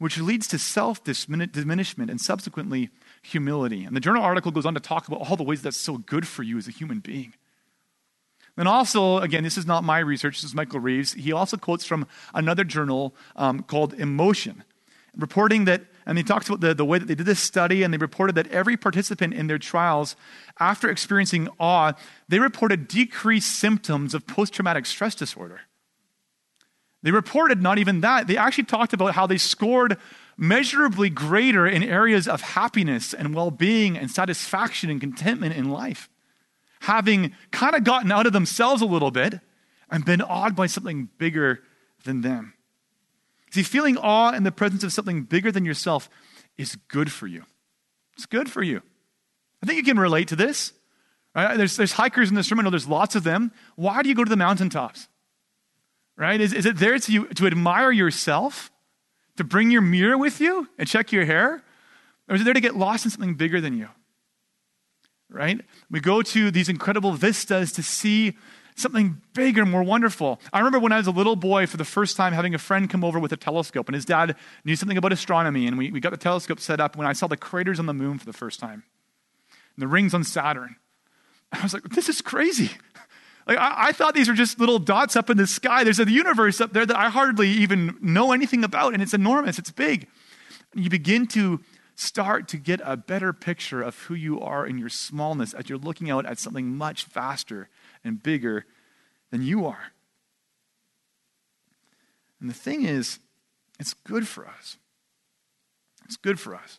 which 0.00 0.18
leads 0.18 0.48
to 0.48 0.58
self 0.58 1.04
diminishment 1.04 2.10
and 2.10 2.20
subsequently 2.20 2.88
humility. 3.22 3.84
And 3.84 3.94
the 3.94 4.00
journal 4.00 4.22
article 4.22 4.50
goes 4.50 4.66
on 4.66 4.74
to 4.74 4.80
talk 4.80 5.08
about 5.08 5.20
all 5.28 5.36
the 5.36 5.42
ways 5.42 5.62
that's 5.62 5.76
so 5.76 5.98
good 5.98 6.26
for 6.26 6.42
you 6.42 6.58
as 6.58 6.68
a 6.68 6.70
human 6.70 7.00
being. 7.00 7.34
And 8.56 8.66
also, 8.68 9.18
again, 9.18 9.44
this 9.44 9.56
is 9.56 9.66
not 9.66 9.84
my 9.84 9.98
research, 9.98 10.36
this 10.36 10.50
is 10.50 10.54
Michael 10.54 10.80
Reeves. 10.80 11.14
He 11.14 11.32
also 11.32 11.56
quotes 11.56 11.84
from 11.84 12.06
another 12.34 12.64
journal 12.64 13.14
um, 13.36 13.62
called 13.62 13.94
Emotion, 13.94 14.64
reporting 15.16 15.64
that, 15.66 15.82
and 16.04 16.18
he 16.18 16.24
talks 16.24 16.48
about 16.48 16.60
the, 16.60 16.74
the 16.74 16.84
way 16.84 16.98
that 16.98 17.06
they 17.06 17.14
did 17.14 17.26
this 17.26 17.40
study, 17.40 17.82
and 17.82 17.94
they 17.94 17.98
reported 17.98 18.34
that 18.34 18.48
every 18.48 18.76
participant 18.76 19.34
in 19.34 19.46
their 19.46 19.58
trials, 19.58 20.16
after 20.58 20.90
experiencing 20.90 21.48
awe, 21.58 21.92
they 22.28 22.38
reported 22.38 22.88
decreased 22.88 23.50
symptoms 23.50 24.14
of 24.14 24.26
post 24.26 24.52
traumatic 24.52 24.84
stress 24.84 25.14
disorder. 25.14 25.60
They 27.02 27.12
reported 27.12 27.62
not 27.62 27.78
even 27.78 28.02
that. 28.02 28.26
They 28.26 28.36
actually 28.36 28.64
talked 28.64 28.92
about 28.92 29.14
how 29.14 29.26
they 29.26 29.38
scored 29.38 29.96
measurably 30.40 31.10
greater 31.10 31.66
in 31.66 31.82
areas 31.82 32.26
of 32.26 32.40
happiness 32.40 33.12
and 33.12 33.34
well 33.34 33.50
being 33.50 33.96
and 33.96 34.10
satisfaction 34.10 34.90
and 34.90 35.00
contentment 35.00 35.54
in 35.54 35.70
life, 35.70 36.08
having 36.80 37.32
kind 37.52 37.74
of 37.74 37.84
gotten 37.84 38.10
out 38.10 38.26
of 38.26 38.32
themselves 38.32 38.82
a 38.82 38.86
little 38.86 39.10
bit 39.10 39.40
and 39.90 40.04
been 40.04 40.22
awed 40.22 40.56
by 40.56 40.66
something 40.66 41.08
bigger 41.18 41.60
than 42.04 42.22
them. 42.22 42.54
See, 43.50 43.62
feeling 43.62 43.98
awe 43.98 44.32
in 44.32 44.44
the 44.44 44.52
presence 44.52 44.82
of 44.82 44.92
something 44.92 45.24
bigger 45.24 45.52
than 45.52 45.64
yourself 45.64 46.08
is 46.56 46.76
good 46.88 47.12
for 47.12 47.26
you. 47.26 47.44
It's 48.16 48.26
good 48.26 48.50
for 48.50 48.62
you. 48.62 48.80
I 49.62 49.66
think 49.66 49.76
you 49.76 49.84
can 49.84 49.98
relate 49.98 50.28
to 50.28 50.36
this. 50.36 50.72
Right? 51.34 51.56
There's, 51.56 51.76
there's 51.76 51.92
hikers 51.92 52.30
in 52.30 52.34
this 52.34 52.50
room. 52.50 52.60
I 52.60 52.62
know 52.62 52.70
there's 52.70 52.88
lots 52.88 53.14
of 53.14 53.24
them. 53.24 53.52
Why 53.76 54.02
do 54.02 54.08
you 54.08 54.14
go 54.14 54.24
to 54.24 54.30
the 54.30 54.36
mountaintops? 54.36 55.08
right? 56.20 56.40
Is, 56.40 56.52
is 56.52 56.66
it 56.66 56.76
there 56.76 56.98
to, 56.98 57.26
to 57.26 57.46
admire 57.46 57.90
yourself? 57.90 58.70
To 59.40 59.44
bring 59.44 59.70
your 59.70 59.80
mirror 59.80 60.18
with 60.18 60.38
you 60.38 60.68
and 60.76 60.86
check 60.86 61.12
your 61.12 61.24
hair? 61.24 61.62
Or 62.28 62.34
is 62.34 62.42
it 62.42 62.44
there 62.44 62.52
to 62.52 62.60
get 62.60 62.76
lost 62.76 63.06
in 63.06 63.10
something 63.10 63.36
bigger 63.36 63.58
than 63.58 63.74
you? 63.74 63.88
Right? 65.30 65.62
We 65.90 66.00
go 66.00 66.20
to 66.20 66.50
these 66.50 66.68
incredible 66.68 67.12
vistas 67.12 67.72
to 67.72 67.82
see 67.82 68.36
something 68.76 69.22
bigger, 69.32 69.64
more 69.64 69.82
wonderful. 69.82 70.42
I 70.52 70.58
remember 70.58 70.78
when 70.78 70.92
I 70.92 70.98
was 70.98 71.06
a 71.06 71.10
little 71.10 71.36
boy 71.36 71.66
for 71.66 71.78
the 71.78 71.86
first 71.86 72.18
time 72.18 72.34
having 72.34 72.54
a 72.54 72.58
friend 72.58 72.90
come 72.90 73.02
over 73.02 73.18
with 73.18 73.32
a 73.32 73.36
telescope, 73.38 73.88
and 73.88 73.94
his 73.94 74.04
dad 74.04 74.36
knew 74.66 74.76
something 74.76 74.98
about 74.98 75.10
astronomy, 75.10 75.66
and 75.66 75.78
we, 75.78 75.90
we 75.90 76.00
got 76.00 76.10
the 76.10 76.18
telescope 76.18 76.60
set 76.60 76.78
up 76.78 76.94
when 76.94 77.06
I 77.06 77.14
saw 77.14 77.26
the 77.26 77.38
craters 77.38 77.78
on 77.78 77.86
the 77.86 77.94
moon 77.94 78.18
for 78.18 78.26
the 78.26 78.34
first 78.34 78.60
time 78.60 78.82
and 79.48 79.82
the 79.82 79.88
rings 79.88 80.12
on 80.12 80.22
Saturn. 80.22 80.76
I 81.50 81.62
was 81.62 81.72
like, 81.72 81.84
this 81.84 82.10
is 82.10 82.20
crazy. 82.20 82.72
Like, 83.50 83.58
I, 83.58 83.88
I, 83.88 83.92
thought 83.92 84.14
these 84.14 84.28
were 84.28 84.34
just 84.34 84.60
little 84.60 84.78
dots 84.78 85.16
up 85.16 85.28
in 85.28 85.36
the 85.36 85.44
sky. 85.44 85.82
There's 85.82 85.98
a 85.98 86.08
universe 86.08 86.60
up 86.60 86.72
there 86.72 86.86
that 86.86 86.96
I 86.96 87.10
hardly 87.10 87.48
even 87.48 87.98
know 88.00 88.30
anything 88.30 88.62
about, 88.62 88.94
and 88.94 89.02
it's 89.02 89.12
enormous, 89.12 89.58
it's 89.58 89.72
big. 89.72 90.06
And 90.72 90.84
you 90.84 90.88
begin 90.88 91.26
to 91.28 91.58
start 91.96 92.46
to 92.50 92.56
get 92.56 92.80
a 92.84 92.96
better 92.96 93.32
picture 93.32 93.82
of 93.82 93.98
who 94.02 94.14
you 94.14 94.40
are 94.40 94.64
in 94.64 94.78
your 94.78 94.88
smallness 94.88 95.52
as 95.52 95.68
you're 95.68 95.78
looking 95.78 96.08
out 96.12 96.26
at 96.26 96.38
something 96.38 96.76
much 96.76 97.04
faster 97.06 97.68
and 98.04 98.22
bigger 98.22 98.66
than 99.32 99.42
you 99.42 99.66
are. 99.66 99.92
And 102.40 102.48
the 102.48 102.54
thing 102.54 102.84
is, 102.84 103.18
it's 103.80 103.94
good 103.94 104.28
for 104.28 104.46
us. 104.46 104.76
It's 106.04 106.16
good 106.16 106.38
for 106.38 106.54
us. 106.54 106.78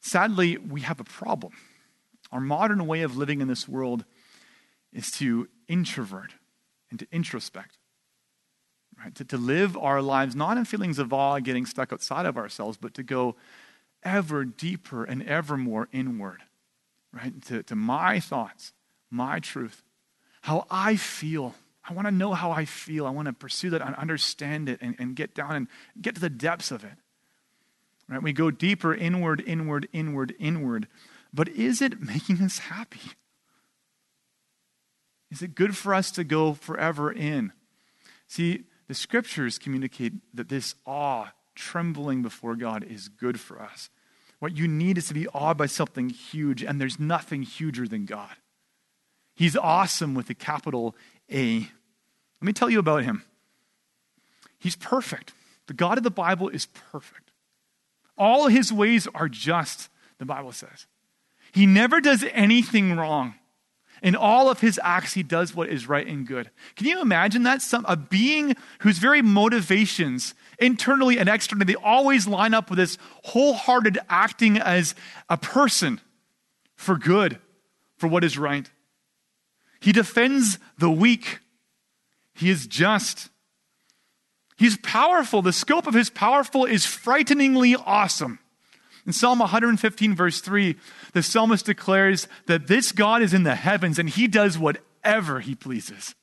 Sadly, 0.00 0.56
we 0.56 0.82
have 0.82 1.00
a 1.00 1.04
problem. 1.04 1.52
Our 2.30 2.40
modern 2.40 2.86
way 2.86 3.02
of 3.02 3.16
living 3.16 3.40
in 3.40 3.48
this 3.48 3.68
world 3.68 4.04
is 4.92 5.10
to 5.12 5.48
introvert 5.68 6.32
and 6.90 6.98
to 6.98 7.06
introspect. 7.10 7.78
Right? 9.02 9.14
To, 9.16 9.24
to 9.24 9.36
live 9.38 9.76
our 9.76 10.02
lives 10.02 10.36
not 10.36 10.58
in 10.58 10.64
feelings 10.64 10.98
of 10.98 11.12
awe, 11.12 11.38
getting 11.40 11.66
stuck 11.66 11.92
outside 11.92 12.26
of 12.26 12.36
ourselves, 12.36 12.76
but 12.76 12.94
to 12.94 13.02
go 13.02 13.36
ever 14.02 14.44
deeper 14.44 15.04
and 15.04 15.22
ever 15.22 15.56
more 15.56 15.88
inward. 15.92 16.42
Right? 17.12 17.40
To, 17.46 17.62
to 17.64 17.74
my 17.74 18.20
thoughts, 18.20 18.72
my 19.10 19.40
truth, 19.40 19.82
how 20.42 20.66
I 20.70 20.96
feel. 20.96 21.54
I 21.88 21.94
want 21.94 22.06
to 22.06 22.12
know 22.12 22.32
how 22.32 22.52
I 22.52 22.64
feel. 22.64 23.06
I 23.06 23.10
want 23.10 23.26
to 23.26 23.32
pursue 23.32 23.70
that 23.70 23.82
and 23.82 23.94
understand 23.96 24.68
it 24.68 24.78
and, 24.80 24.94
and 24.98 25.16
get 25.16 25.34
down 25.34 25.56
and 25.56 25.68
get 26.00 26.14
to 26.14 26.20
the 26.20 26.30
depths 26.30 26.70
of 26.70 26.84
it. 26.84 26.92
Right? 28.08 28.22
We 28.22 28.32
go 28.32 28.50
deeper 28.50 28.94
inward, 28.94 29.42
inward, 29.44 29.88
inward, 29.92 30.34
inward. 30.38 30.86
But 31.32 31.48
is 31.48 31.80
it 31.80 32.00
making 32.00 32.42
us 32.42 32.58
happy? 32.58 33.12
Is 35.32 35.40
it 35.40 35.54
good 35.54 35.74
for 35.74 35.94
us 35.94 36.10
to 36.12 36.24
go 36.24 36.52
forever 36.52 37.10
in? 37.10 37.52
See, 38.26 38.64
the 38.86 38.94
scriptures 38.94 39.58
communicate 39.58 40.12
that 40.34 40.50
this 40.50 40.74
awe, 40.86 41.32
trembling 41.54 42.20
before 42.20 42.54
God, 42.54 42.84
is 42.84 43.08
good 43.08 43.40
for 43.40 43.60
us. 43.60 43.88
What 44.40 44.58
you 44.58 44.68
need 44.68 44.98
is 44.98 45.08
to 45.08 45.14
be 45.14 45.26
awed 45.28 45.56
by 45.56 45.66
something 45.66 46.10
huge, 46.10 46.62
and 46.62 46.78
there's 46.78 47.00
nothing 47.00 47.42
huger 47.42 47.88
than 47.88 48.04
God. 48.04 48.36
He's 49.34 49.56
awesome 49.56 50.14
with 50.14 50.28
a 50.28 50.34
capital 50.34 50.94
A. 51.30 51.60
Let 51.60 51.70
me 52.42 52.52
tell 52.52 52.68
you 52.68 52.78
about 52.78 53.04
him. 53.04 53.24
He's 54.58 54.76
perfect. 54.76 55.32
The 55.66 55.74
God 55.74 55.96
of 55.96 56.04
the 56.04 56.10
Bible 56.10 56.50
is 56.50 56.66
perfect. 56.66 57.30
All 58.18 58.48
his 58.48 58.70
ways 58.70 59.08
are 59.14 59.30
just, 59.30 59.88
the 60.18 60.26
Bible 60.26 60.52
says. 60.52 60.86
He 61.52 61.64
never 61.64 62.02
does 62.02 62.22
anything 62.32 62.96
wrong. 62.96 63.34
In 64.02 64.16
all 64.16 64.50
of 64.50 64.60
his 64.60 64.80
acts, 64.82 65.14
he 65.14 65.22
does 65.22 65.54
what 65.54 65.68
is 65.68 65.88
right 65.88 66.06
and 66.06 66.26
good. 66.26 66.50
Can 66.74 66.88
you 66.88 67.00
imagine 67.00 67.44
that? 67.44 67.62
Some, 67.62 67.86
a 67.88 67.96
being 67.96 68.56
whose 68.80 68.98
very 68.98 69.22
motivations, 69.22 70.34
internally 70.58 71.18
and 71.18 71.28
externally, 71.28 71.66
they 71.66 71.76
always 71.76 72.26
line 72.26 72.52
up 72.52 72.68
with 72.68 72.78
this 72.78 72.98
wholehearted 73.24 74.00
acting 74.08 74.58
as 74.58 74.96
a 75.28 75.36
person 75.36 76.00
for 76.74 76.98
good, 76.98 77.38
for 77.96 78.08
what 78.08 78.24
is 78.24 78.36
right. 78.36 78.68
He 79.78 79.92
defends 79.92 80.58
the 80.78 80.90
weak. 80.90 81.38
He 82.34 82.50
is 82.50 82.66
just. 82.66 83.30
He's 84.56 84.76
powerful. 84.78 85.42
The 85.42 85.52
scope 85.52 85.86
of 85.86 85.94
his 85.94 86.10
powerful 86.10 86.64
is 86.64 86.84
frighteningly 86.84 87.76
awesome. 87.76 88.40
In 89.06 89.12
Psalm 89.12 89.40
115, 89.40 90.14
verse 90.14 90.40
3, 90.40 90.76
the 91.12 91.22
psalmist 91.22 91.66
declares 91.66 92.28
that 92.46 92.68
this 92.68 92.92
God 92.92 93.22
is 93.22 93.34
in 93.34 93.42
the 93.42 93.56
heavens 93.56 93.98
and 93.98 94.08
he 94.08 94.28
does 94.28 94.58
whatever 94.58 95.40
he 95.40 95.54
pleases. 95.54 96.14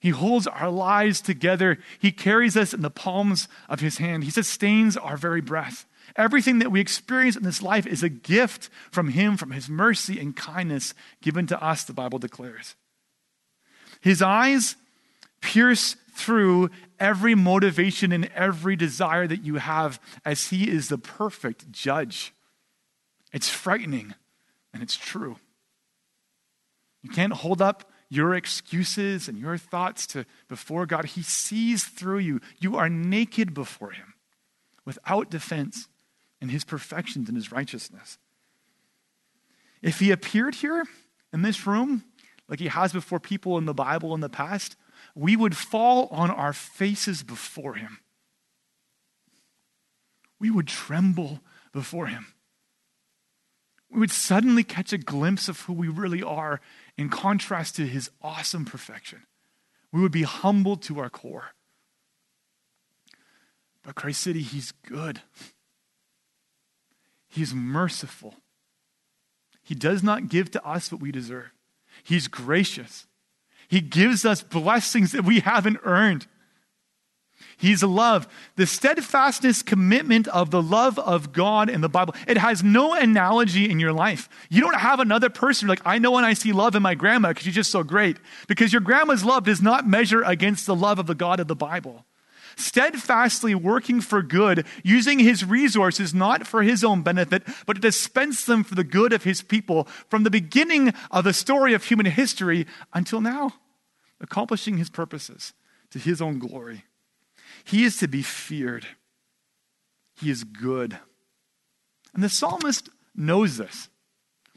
He 0.00 0.10
holds 0.10 0.46
our 0.46 0.70
lives 0.70 1.20
together. 1.20 1.78
He 1.98 2.12
carries 2.12 2.56
us 2.56 2.74
in 2.74 2.82
the 2.82 2.90
palms 2.90 3.48
of 3.68 3.80
his 3.80 3.98
hand. 3.98 4.24
He 4.24 4.30
sustains 4.30 4.96
our 4.96 5.16
very 5.16 5.40
breath. 5.40 5.86
Everything 6.14 6.60
that 6.60 6.70
we 6.70 6.80
experience 6.80 7.36
in 7.36 7.42
this 7.42 7.62
life 7.62 7.86
is 7.86 8.02
a 8.02 8.08
gift 8.08 8.70
from 8.90 9.08
him, 9.08 9.36
from 9.36 9.50
his 9.50 9.68
mercy 9.68 10.20
and 10.20 10.36
kindness 10.36 10.94
given 11.22 11.46
to 11.48 11.60
us, 11.62 11.84
the 11.84 11.92
Bible 11.92 12.18
declares. 12.18 12.76
His 14.00 14.22
eyes 14.22 14.76
pierce 15.40 15.96
through 16.14 16.70
every 16.98 17.34
motivation 17.34 18.12
and 18.12 18.30
every 18.34 18.76
desire 18.76 19.26
that 19.26 19.44
you 19.44 19.56
have 19.56 20.00
as 20.24 20.48
He 20.48 20.70
is 20.70 20.88
the 20.88 20.98
perfect 20.98 21.70
judge. 21.70 22.32
It's 23.32 23.48
frightening 23.48 24.14
and 24.72 24.82
it's 24.82 24.96
true. 24.96 25.36
You 27.02 27.10
can't 27.10 27.32
hold 27.32 27.60
up 27.60 27.90
your 28.08 28.34
excuses 28.34 29.28
and 29.28 29.38
your 29.38 29.58
thoughts 29.58 30.06
to 30.08 30.24
before 30.48 30.86
God. 30.86 31.04
He 31.04 31.22
sees 31.22 31.84
through 31.84 32.18
you. 32.18 32.40
You 32.60 32.76
are 32.76 32.88
naked 32.88 33.52
before 33.54 33.90
him 33.90 34.14
without 34.84 35.30
defense. 35.30 35.88
in 36.38 36.50
his 36.50 36.64
perfections 36.64 37.28
and 37.28 37.36
his 37.36 37.50
righteousness. 37.50 38.18
If 39.80 40.00
he 40.00 40.10
appeared 40.10 40.56
here 40.56 40.84
in 41.32 41.40
this 41.40 41.66
room, 41.66 42.04
like 42.46 42.60
he 42.60 42.68
has 42.68 42.92
before 42.92 43.18
people 43.18 43.56
in 43.56 43.64
the 43.64 43.72
Bible 43.72 44.14
in 44.14 44.20
the 44.20 44.28
past, 44.28 44.76
we 45.16 45.34
would 45.34 45.56
fall 45.56 46.08
on 46.10 46.30
our 46.30 46.52
faces 46.52 47.22
before 47.22 47.74
him. 47.74 48.00
We 50.38 50.50
would 50.50 50.68
tremble 50.68 51.40
before 51.72 52.06
him. 52.06 52.34
We 53.90 53.98
would 53.98 54.10
suddenly 54.10 54.62
catch 54.62 54.92
a 54.92 54.98
glimpse 54.98 55.48
of 55.48 55.60
who 55.60 55.72
we 55.72 55.88
really 55.88 56.22
are 56.22 56.60
in 56.98 57.08
contrast 57.08 57.76
to 57.76 57.86
his 57.86 58.10
awesome 58.20 58.66
perfection. 58.66 59.22
We 59.90 60.02
would 60.02 60.12
be 60.12 60.24
humbled 60.24 60.82
to 60.82 61.00
our 61.00 61.08
core. 61.08 61.52
But 63.82 63.94
Christ 63.94 64.20
City, 64.20 64.42
he's 64.42 64.72
good. 64.86 65.22
He's 67.26 67.54
merciful. 67.54 68.34
He 69.62 69.74
does 69.74 70.02
not 70.02 70.28
give 70.28 70.50
to 70.50 70.62
us 70.66 70.92
what 70.92 71.00
we 71.00 71.10
deserve. 71.10 71.52
He's 72.04 72.28
gracious. 72.28 73.06
He 73.68 73.80
gives 73.80 74.24
us 74.24 74.42
blessings 74.42 75.12
that 75.12 75.24
we 75.24 75.40
haven't 75.40 75.78
earned. 75.84 76.26
He's 77.58 77.82
love. 77.82 78.28
The 78.56 78.66
steadfastness 78.66 79.62
commitment 79.62 80.28
of 80.28 80.50
the 80.50 80.62
love 80.62 80.98
of 80.98 81.32
God 81.32 81.70
in 81.70 81.80
the 81.80 81.88
Bible, 81.88 82.14
it 82.28 82.36
has 82.36 82.62
no 82.62 82.94
analogy 82.94 83.70
in 83.70 83.80
your 83.80 83.92
life. 83.92 84.28
You 84.50 84.60
don't 84.60 84.76
have 84.76 85.00
another 85.00 85.30
person 85.30 85.68
like, 85.68 85.80
I 85.84 85.98
know 85.98 86.12
when 86.12 86.24
I 86.24 86.34
see 86.34 86.52
love 86.52 86.74
in 86.74 86.82
my 86.82 86.94
grandma 86.94 87.28
because 87.28 87.44
she's 87.44 87.54
just 87.54 87.70
so 87.70 87.82
great. 87.82 88.18
Because 88.46 88.72
your 88.72 88.82
grandma's 88.82 89.24
love 89.24 89.44
does 89.44 89.62
not 89.62 89.88
measure 89.88 90.22
against 90.22 90.66
the 90.66 90.76
love 90.76 90.98
of 90.98 91.06
the 91.06 91.14
God 91.14 91.40
of 91.40 91.48
the 91.48 91.56
Bible. 91.56 92.05
Steadfastly 92.56 93.54
working 93.54 94.00
for 94.00 94.22
good, 94.22 94.66
using 94.82 95.18
his 95.18 95.44
resources 95.44 96.14
not 96.14 96.46
for 96.46 96.62
his 96.62 96.82
own 96.82 97.02
benefit, 97.02 97.42
but 97.66 97.74
to 97.74 97.80
dispense 97.80 98.44
them 98.44 98.64
for 98.64 98.74
the 98.74 98.84
good 98.84 99.12
of 99.12 99.24
his 99.24 99.42
people 99.42 99.84
from 100.08 100.22
the 100.22 100.30
beginning 100.30 100.94
of 101.10 101.24
the 101.24 101.34
story 101.34 101.74
of 101.74 101.84
human 101.84 102.06
history 102.06 102.66
until 102.94 103.20
now, 103.20 103.52
accomplishing 104.20 104.78
his 104.78 104.88
purposes 104.88 105.52
to 105.90 105.98
his 105.98 106.22
own 106.22 106.38
glory. 106.38 106.84
He 107.64 107.84
is 107.84 107.98
to 107.98 108.08
be 108.08 108.22
feared. 108.22 108.86
He 110.18 110.30
is 110.30 110.44
good. 110.44 110.98
And 112.14 112.22
the 112.22 112.30
psalmist 112.30 112.88
knows 113.14 113.58
this. 113.58 113.90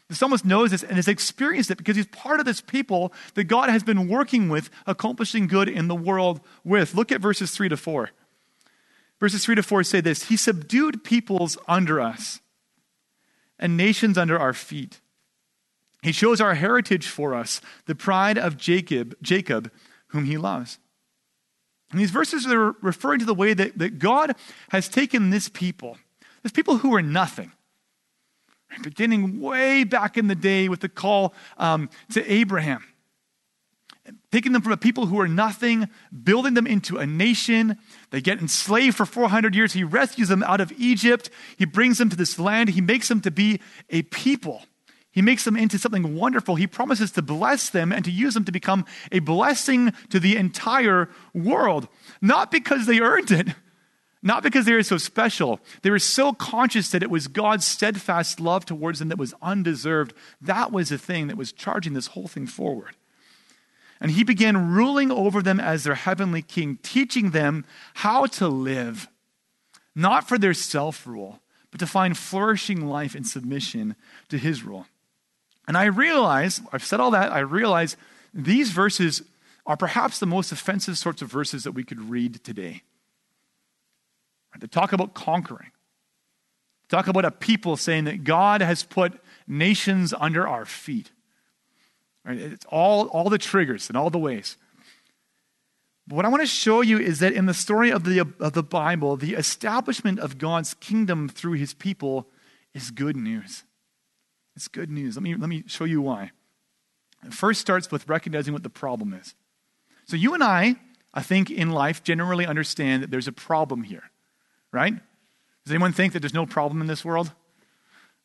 The 0.10 0.16
psalmist 0.16 0.44
knows 0.44 0.72
this 0.72 0.82
and 0.82 0.96
has 0.96 1.08
experienced 1.08 1.70
it 1.70 1.78
because 1.78 1.96
he's 1.96 2.08
part 2.08 2.40
of 2.40 2.46
this 2.46 2.62
people 2.62 3.14
that 3.36 3.44
God 3.44 3.70
has 3.70 3.84
been 3.84 4.08
working 4.08 4.50
with, 4.50 4.72
accomplishing 4.88 5.46
good 5.46 5.70
in 5.70 5.88
the 5.88 5.96
world 5.96 6.42
with. 6.64 6.96
Look 6.96 7.12
at 7.12 7.22
verses 7.22 7.52
3 7.52 7.70
to 7.70 7.78
4. 7.78 8.10
Verses 9.20 9.46
3 9.46 9.56
to 9.56 9.64
4 9.64 9.84
say 9.84 10.02
this 10.02 10.24
He 10.24 10.36
subdued 10.36 11.04
peoples 11.04 11.58
under 11.68 12.02
us 12.02 12.40
and 13.60 13.78
nations 13.78 14.18
under 14.18 14.40
our 14.40 14.54
feet. 14.54 15.00
He 16.02 16.12
shows 16.12 16.42
our 16.42 16.56
heritage 16.56 17.08
for 17.08 17.36
us, 17.36 17.62
the 17.86 17.96
pride 17.96 18.38
of 18.38 18.58
Jacob, 18.58 19.16
Jacob, 19.22 19.72
whom 20.08 20.26
he 20.26 20.38
loves. 20.38 20.80
And 21.92 22.00
these 22.00 22.12
verses 22.12 22.48
are 22.48 22.76
referring 22.82 23.20
to 23.20 23.26
the 23.26 23.34
way 23.34 23.54
that, 23.54 23.78
that 23.78 24.00
God 24.00 24.36
has 24.70 24.88
taken 24.88 25.30
this 25.30 25.50
people, 25.50 25.98
this 26.42 26.52
people 26.52 26.78
who 26.78 26.90
were 26.90 27.02
nothing, 27.02 27.52
beginning 28.82 29.40
way 29.42 29.84
back 29.84 30.18
in 30.18 30.28
the 30.28 30.36
day 30.36 30.70
with 30.70 30.82
the 30.82 30.90
call 30.90 31.34
um, 31.58 31.90
to 32.14 32.32
Abraham, 32.32 32.84
taking 34.32 34.54
them 34.54 34.62
from 34.62 34.72
a 34.72 34.78
people 34.78 35.08
who 35.08 35.20
are 35.20 35.28
nothing, 35.28 35.90
building 36.24 36.54
them 36.54 36.68
into 36.68 36.98
a 36.98 37.06
nation. 37.06 37.78
They 38.12 38.22
get 38.22 38.40
enslaved 38.40 38.96
for 38.98 39.06
400 39.06 39.56
years. 39.56 39.74
He 39.74 39.84
rescues 39.84 40.30
them 40.30 40.44
out 40.44 40.62
of 40.62 40.72
Egypt. 40.78 41.30
He 41.58 41.66
brings 41.66 41.98
them 41.98 42.10
to 42.10 42.16
this 42.16 42.40
land. 42.40 42.70
He 42.70 42.82
makes 42.82 43.08
them 43.08 43.22
to 43.22 43.32
be 43.32 43.60
a 43.90 44.04
people. 44.04 44.64
He 45.12 45.22
makes 45.22 45.44
them 45.44 45.58
into 45.58 45.80
something 45.80 46.16
wonderful. 46.16 46.56
He 46.56 46.68
promises 46.68 47.12
to 47.14 47.22
bless 47.22 47.70
them 47.70 47.92
and 47.92 48.06
to 48.06 48.12
use 48.12 48.36
them 48.36 48.46
to 48.46 48.52
become 48.52 48.86
a 49.12 49.20
blessing 49.20 49.92
to 50.10 50.20
the 50.20 50.38
entire 50.38 51.10
world. 51.34 51.88
Not 52.22 52.52
because 52.52 52.86
they 52.86 53.00
earned 53.00 53.32
it, 53.32 53.48
not 54.22 54.44
because 54.44 54.66
they 54.66 54.74
were 54.74 54.84
so 54.84 54.98
special. 54.98 55.60
They 55.82 55.90
were 55.90 56.00
so 56.00 56.34
conscious 56.34 56.92
that 56.92 57.04
it 57.04 57.10
was 57.10 57.28
God's 57.28 57.66
steadfast 57.66 58.40
love 58.40 58.66
towards 58.66 59.00
them 59.00 59.10
that 59.10 59.18
was 59.18 59.34
undeserved. 59.42 60.14
That 60.42 60.72
was 60.72 60.90
the 60.90 60.98
thing 60.98 61.28
that 61.28 61.38
was 61.38 61.54
charging 61.54 61.94
this 61.94 62.08
whole 62.08 62.28
thing 62.28 62.46
forward. 62.46 62.96
And 64.02 64.12
he 64.12 64.24
began 64.24 64.72
ruling 64.72 65.12
over 65.12 65.42
them 65.42 65.60
as 65.60 65.84
their 65.84 65.96
heavenly 65.96 66.42
king, 66.42 66.80
teaching 66.84 67.32
them 67.32 67.66
how 67.96 68.26
to 68.28 68.48
live, 68.48 69.08
not 69.96 70.28
for 70.28 70.38
their 70.38 70.54
self 70.54 71.06
rule, 71.08 71.40
but 71.72 71.80
to 71.80 71.88
find 71.88 72.18
flourishing 72.18 72.88
life 72.88 73.16
in 73.16 73.24
submission 73.24 73.96
to 74.30 74.38
his 74.38 74.64
rule. 74.64 74.86
And 75.68 75.78
I 75.78 75.86
realize, 75.86 76.62
I've 76.74 76.84
said 76.84 77.00
all 77.00 77.12
that, 77.12 77.32
I 77.32 77.40
realize 77.40 77.96
these 78.34 78.72
verses 78.72 79.22
are 79.66 79.78
perhaps 79.78 80.20
the 80.20 80.26
most 80.26 80.52
offensive 80.52 80.98
sorts 80.98 81.22
of 81.22 81.32
verses 81.32 81.64
that 81.64 81.74
we 81.74 81.84
could 81.84 82.10
read 82.10 82.44
today. 82.44 82.82
They 84.60 84.68
talk 84.68 84.94
about 84.94 85.14
conquering. 85.14 85.72
Talk 86.90 87.08
about 87.08 87.26
a 87.26 87.32
people 87.32 87.78
saying 87.78 88.06
that 88.06 88.24
God 88.24 88.62
has 88.62 88.84
put 88.84 89.14
nations 89.48 90.14
under 90.18 90.48
our 90.48 90.66
feet. 90.66 91.12
Right? 92.26 92.38
It's 92.38 92.66
all, 92.66 93.08
all 93.08 93.30
the 93.30 93.38
triggers 93.38 93.90
and 93.90 93.98
all 93.98 94.10
the 94.10 94.20
ways. 94.20 94.58
But 96.08 96.16
what 96.16 96.26
I 96.26 96.30
want 96.30 96.42
to 96.42 96.48
show 96.48 96.82
you 96.82 96.98
is 96.98 97.20
that 97.20 97.34
in 97.34 97.46
the 97.46 97.54
story 97.54 97.92
of 97.92 98.04
the, 98.04 98.20
of 98.40 98.54
the 98.54 98.64
Bible, 98.64 99.16
the 99.16 99.36
establishment 99.36 100.20
of 100.20 100.40
God's 100.40 100.74
kingdom 100.76 101.30
through 101.30 101.54
his 101.54 101.74
people 101.76 102.28
is 102.74 102.90
good 102.90 103.16
news. 103.16 103.64
It's 104.56 104.68
good 104.68 104.90
news. 104.90 105.16
Let 105.16 105.24
me, 105.24 105.36
let 105.36 105.50
me 105.50 105.64
show 105.68 105.86
you 105.86 106.02
why. 106.02 106.32
It 107.24 107.34
first 107.34 107.62
starts 107.62 107.92
with 107.92 108.10
recognizing 108.10 108.54
what 108.54 108.64
the 108.64 108.70
problem 108.70 109.14
is. 109.14 109.36
So, 110.08 110.16
you 110.16 110.34
and 110.34 110.44
I, 110.44 110.76
I 111.14 111.22
think 111.22 111.52
in 111.52 111.70
life, 111.70 112.04
generally 112.04 112.46
understand 112.46 113.04
that 113.04 113.12
there's 113.12 113.28
a 113.28 113.32
problem 113.32 113.84
here, 113.84 114.09
right? 114.72 114.94
Does 115.66 115.72
anyone 115.74 115.94
think 115.94 116.14
that 116.14 116.20
there's 116.20 116.34
no 116.34 116.46
problem 116.46 116.82
in 116.82 116.88
this 116.88 117.06
world? 117.06 117.32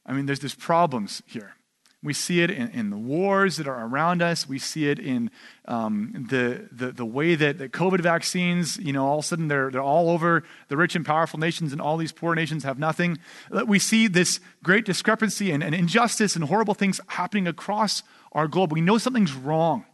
I 0.06 0.12
mean, 0.12 0.26
there's, 0.26 0.40
there's 0.40 0.54
problems 0.54 1.22
here. 1.26 1.54
We 2.02 2.12
see 2.12 2.42
it 2.42 2.50
in, 2.50 2.68
in, 2.70 2.90
the 2.90 2.98
wars 2.98 3.56
that 3.56 3.66
are 3.66 3.86
around 3.86 4.20
us. 4.20 4.46
We 4.46 4.58
see 4.58 4.90
it 4.90 4.98
in 4.98 5.30
um, 5.64 6.26
the, 6.28 6.68
the, 6.70 6.92
the, 6.92 7.04
way 7.06 7.34
that 7.34 7.56
the 7.56 7.66
COVID 7.66 8.02
vaccines, 8.02 8.76
you 8.76 8.92
know, 8.92 9.06
all 9.06 9.20
of 9.20 9.24
a 9.24 9.26
sudden 9.26 9.48
they're, 9.48 9.70
they're 9.70 9.80
all 9.80 10.10
over 10.10 10.44
the 10.68 10.76
rich 10.76 10.94
and 10.94 11.06
powerful 11.06 11.38
nations, 11.38 11.72
and 11.72 11.80
all 11.80 11.96
these 11.96 12.12
poor 12.12 12.34
nations 12.34 12.62
have 12.64 12.78
nothing. 12.78 13.18
We 13.66 13.78
see 13.78 14.06
this 14.06 14.38
great 14.62 14.84
discrepancy 14.84 15.50
and, 15.50 15.64
and 15.64 15.74
injustice 15.74 16.36
and 16.36 16.44
horrible 16.44 16.74
things 16.74 17.00
happening 17.06 17.46
across 17.46 18.02
our 18.32 18.48
globe. 18.48 18.70
We 18.70 18.82
know 18.82 18.98
something's 18.98 19.32
wrong. 19.32 19.86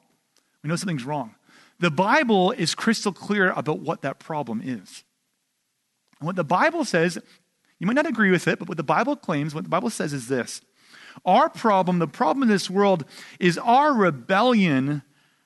We 0.65 0.69
know 0.69 0.77
something's 0.77 1.05
wrong. 1.05 1.37
The 1.79 1.93
Bible 1.93 2.51
is 2.51 2.75
crystal 2.75 3.13
clear 3.13 3.53
about 3.53 3.79
what 3.79 4.03
that 4.03 4.19
problem 4.19 4.61
is. 4.65 5.05
And 6.21 6.27
what 6.27 6.37
the 6.37 6.45
Bible 6.45 6.85
says, 6.85 7.19
you 7.79 7.87
might 7.87 7.97
not 7.97 8.07
agree 8.07 8.31
with 8.31 8.47
it, 8.47 8.59
but 8.59 8.69
what 8.69 8.77
the 8.77 8.83
Bible 8.83 9.17
claims, 9.17 9.55
what 9.55 9.65
the 9.65 9.71
Bible 9.71 9.91
says 9.91 10.13
is 10.13 10.29
this 10.29 10.61
our 11.25 11.49
problem, 11.49 11.99
the 11.99 12.07
problem 12.07 12.43
in 12.45 12.49
this 12.49 12.71
world, 12.71 13.05
is 13.39 13.59
our 13.59 13.93
rebellion 13.93 15.03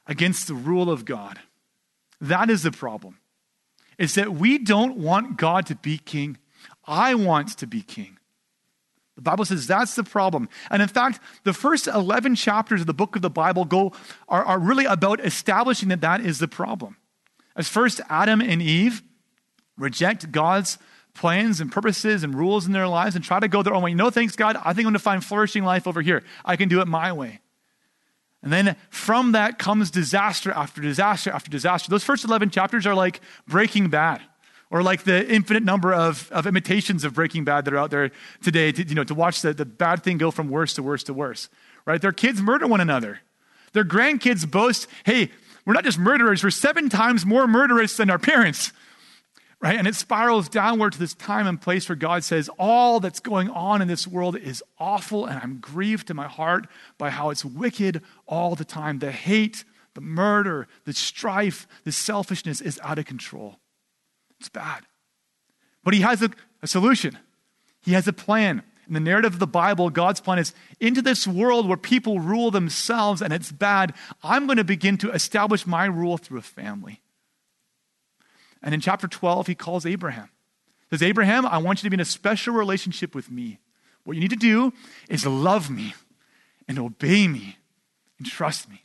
against 0.06 0.46
the 0.46 0.54
rule 0.54 0.90
of 0.90 1.04
God. 1.04 1.38
That 2.20 2.50
is 2.50 2.62
the 2.62 2.70
problem. 2.70 3.18
Is 3.98 4.14
that 4.16 4.34
we 4.34 4.58
don't 4.58 4.96
want 4.96 5.36
God 5.36 5.66
to 5.66 5.76
be 5.76 5.98
king. 5.98 6.36
I 6.86 7.14
want 7.14 7.56
to 7.58 7.66
be 7.66 7.80
king. 7.80 8.18
The 9.14 9.22
Bible 9.22 9.44
says 9.44 9.66
that's 9.66 9.94
the 9.94 10.02
problem. 10.02 10.48
And 10.70 10.82
in 10.82 10.88
fact, 10.88 11.20
the 11.44 11.52
first 11.52 11.86
11 11.86 12.34
chapters 12.34 12.80
of 12.80 12.86
the 12.88 12.94
book 12.94 13.14
of 13.14 13.22
the 13.22 13.30
Bible 13.30 13.64
go, 13.64 13.92
are, 14.28 14.44
are 14.44 14.58
really 14.58 14.86
about 14.86 15.24
establishing 15.24 15.88
that 15.90 16.00
that 16.00 16.20
is 16.20 16.40
the 16.40 16.48
problem. 16.48 16.96
As 17.56 17.68
first 17.68 18.00
Adam 18.08 18.40
and 18.40 18.60
Eve 18.60 19.02
reject 19.76 20.30
God's 20.32 20.78
plans 21.14 21.60
and 21.60 21.70
purposes 21.70 22.24
and 22.24 22.34
rules 22.34 22.66
in 22.66 22.72
their 22.72 22.88
lives 22.88 23.14
and 23.14 23.24
try 23.24 23.38
to 23.40 23.48
go 23.48 23.62
their 23.62 23.74
own 23.74 23.82
way. 23.82 23.94
No, 23.94 24.10
thanks, 24.10 24.36
God. 24.36 24.56
I 24.56 24.72
think 24.72 24.78
I'm 24.78 24.84
going 24.84 24.94
to 24.94 24.98
find 24.98 25.24
flourishing 25.24 25.64
life 25.64 25.86
over 25.86 26.02
here. 26.02 26.24
I 26.44 26.56
can 26.56 26.68
do 26.68 26.80
it 26.80 26.88
my 26.88 27.12
way. 27.12 27.40
And 28.42 28.52
then 28.52 28.76
from 28.90 29.32
that 29.32 29.58
comes 29.58 29.90
disaster 29.90 30.52
after 30.52 30.82
disaster 30.82 31.30
after 31.30 31.50
disaster. 31.50 31.90
Those 31.90 32.04
first 32.04 32.24
11 32.24 32.50
chapters 32.50 32.86
are 32.86 32.94
like 32.94 33.20
Breaking 33.48 33.88
Bad 33.88 34.20
or 34.70 34.82
like 34.82 35.04
the 35.04 35.26
infinite 35.32 35.62
number 35.62 35.94
of, 35.94 36.30
of 36.30 36.46
imitations 36.46 37.04
of 37.04 37.14
Breaking 37.14 37.44
Bad 37.44 37.64
that 37.64 37.72
are 37.72 37.78
out 37.78 37.90
there 37.90 38.10
today, 38.42 38.72
to, 38.72 38.86
you 38.86 38.94
know, 38.94 39.04
to 39.04 39.14
watch 39.14 39.40
the, 39.40 39.54
the 39.54 39.64
bad 39.64 40.02
thing 40.02 40.18
go 40.18 40.30
from 40.30 40.50
worse 40.50 40.74
to 40.74 40.82
worse 40.82 41.04
to 41.04 41.14
worse, 41.14 41.48
right? 41.86 42.02
Their 42.02 42.12
kids 42.12 42.42
murder 42.42 42.66
one 42.66 42.80
another. 42.80 43.20
Their 43.72 43.84
grandkids 43.84 44.50
boast, 44.50 44.88
hey, 45.04 45.30
we're 45.64 45.74
not 45.74 45.84
just 45.84 45.98
murderers, 45.98 46.44
we're 46.44 46.50
seven 46.50 46.88
times 46.88 47.24
more 47.24 47.46
murderous 47.46 47.96
than 47.96 48.10
our 48.10 48.18
parents 48.18 48.72
right? 49.64 49.78
And 49.78 49.88
it 49.88 49.94
spirals 49.94 50.50
downward 50.50 50.92
to 50.92 50.98
this 50.98 51.14
time 51.14 51.46
and 51.46 51.58
place 51.58 51.88
where 51.88 51.96
God 51.96 52.22
says, 52.22 52.50
All 52.58 53.00
that's 53.00 53.18
going 53.18 53.48
on 53.48 53.80
in 53.80 53.88
this 53.88 54.06
world 54.06 54.36
is 54.36 54.62
awful, 54.78 55.24
and 55.24 55.40
I'm 55.42 55.56
grieved 55.58 56.08
to 56.08 56.14
my 56.14 56.28
heart 56.28 56.66
by 56.98 57.08
how 57.08 57.30
it's 57.30 57.46
wicked 57.46 58.02
all 58.26 58.54
the 58.54 58.66
time. 58.66 58.98
The 58.98 59.10
hate, 59.10 59.64
the 59.94 60.02
murder, 60.02 60.68
the 60.84 60.92
strife, 60.92 61.66
the 61.84 61.92
selfishness 61.92 62.60
is 62.60 62.78
out 62.82 62.98
of 62.98 63.06
control. 63.06 63.58
It's 64.38 64.50
bad. 64.50 64.82
But 65.82 65.94
He 65.94 66.02
has 66.02 66.20
a, 66.20 66.28
a 66.60 66.66
solution. 66.66 67.18
He 67.80 67.92
has 67.92 68.06
a 68.06 68.12
plan. 68.12 68.62
In 68.86 68.92
the 68.92 69.00
narrative 69.00 69.32
of 69.32 69.38
the 69.38 69.46
Bible, 69.46 69.88
God's 69.88 70.20
plan 70.20 70.38
is 70.38 70.52
into 70.78 71.00
this 71.00 71.26
world 71.26 71.66
where 71.66 71.78
people 71.78 72.20
rule 72.20 72.50
themselves 72.50 73.22
and 73.22 73.32
it's 73.32 73.50
bad, 73.50 73.94
I'm 74.22 74.44
going 74.44 74.58
to 74.58 74.64
begin 74.64 74.98
to 74.98 75.10
establish 75.10 75.66
my 75.66 75.86
rule 75.86 76.18
through 76.18 76.40
a 76.40 76.42
family. 76.42 77.00
And 78.64 78.74
in 78.74 78.80
chapter 78.80 79.06
12, 79.06 79.46
he 79.46 79.54
calls 79.54 79.84
Abraham. 79.84 80.30
He 80.90 80.96
says, 80.96 81.02
Abraham, 81.02 81.44
I 81.44 81.58
want 81.58 81.80
you 81.82 81.86
to 81.86 81.90
be 81.90 81.96
in 81.96 82.00
a 82.00 82.06
special 82.06 82.54
relationship 82.54 83.14
with 83.14 83.30
me. 83.30 83.58
What 84.04 84.14
you 84.14 84.20
need 84.20 84.30
to 84.30 84.36
do 84.36 84.72
is 85.08 85.26
love 85.26 85.70
me 85.70 85.94
and 86.66 86.78
obey 86.78 87.28
me 87.28 87.58
and 88.18 88.26
trust 88.26 88.70
me. 88.70 88.82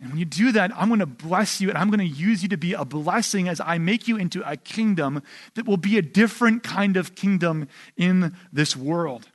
And 0.00 0.10
when 0.10 0.18
you 0.18 0.24
do 0.24 0.52
that, 0.52 0.70
I'm 0.76 0.88
going 0.88 1.00
to 1.00 1.06
bless 1.06 1.60
you 1.60 1.70
and 1.70 1.76
I'm 1.76 1.90
going 1.90 1.98
to 1.98 2.06
use 2.06 2.44
you 2.44 2.48
to 2.50 2.56
be 2.56 2.72
a 2.72 2.84
blessing 2.84 3.48
as 3.48 3.60
I 3.60 3.78
make 3.78 4.06
you 4.06 4.16
into 4.16 4.48
a 4.48 4.56
kingdom 4.56 5.22
that 5.54 5.66
will 5.66 5.76
be 5.76 5.98
a 5.98 6.02
different 6.02 6.62
kind 6.62 6.96
of 6.96 7.16
kingdom 7.16 7.66
in 7.96 8.36
this 8.52 8.76
world. 8.76 9.28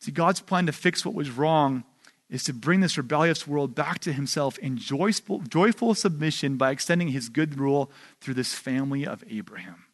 See, 0.00 0.10
God's 0.10 0.40
plan 0.40 0.66
to 0.66 0.72
fix 0.72 1.04
what 1.04 1.14
was 1.14 1.30
wrong 1.30 1.84
is 2.30 2.44
to 2.44 2.52
bring 2.52 2.80
this 2.80 2.96
rebellious 2.96 3.46
world 3.46 3.74
back 3.74 3.98
to 3.98 4.12
himself 4.12 4.56
in 4.58 4.78
joyful, 4.78 5.40
joyful 5.40 5.94
submission 5.94 6.56
by 6.56 6.70
extending 6.70 7.08
his 7.08 7.28
good 7.28 7.58
rule 7.58 7.90
through 8.20 8.34
this 8.34 8.54
family 8.54 9.04
of 9.04 9.24
Abraham. 9.28 9.84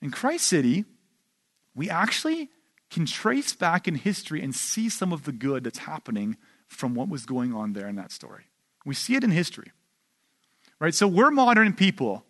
In 0.00 0.10
Christ 0.10 0.46
City, 0.46 0.84
we 1.74 1.90
actually 1.90 2.48
can 2.90 3.06
trace 3.06 3.52
back 3.54 3.86
in 3.86 3.96
history 3.96 4.42
and 4.42 4.54
see 4.54 4.88
some 4.88 5.12
of 5.12 5.24
the 5.24 5.32
good 5.32 5.64
that's 5.64 5.80
happening 5.80 6.36
from 6.68 6.94
what 6.94 7.08
was 7.08 7.26
going 7.26 7.52
on 7.52 7.72
there 7.72 7.88
in 7.88 7.96
that 7.96 8.12
story. 8.12 8.44
We 8.86 8.94
see 8.94 9.14
it 9.16 9.24
in 9.24 9.30
history. 9.30 9.72
Right? 10.78 10.94
So 10.94 11.06
we're 11.06 11.30
modern 11.30 11.74
people. 11.74 12.24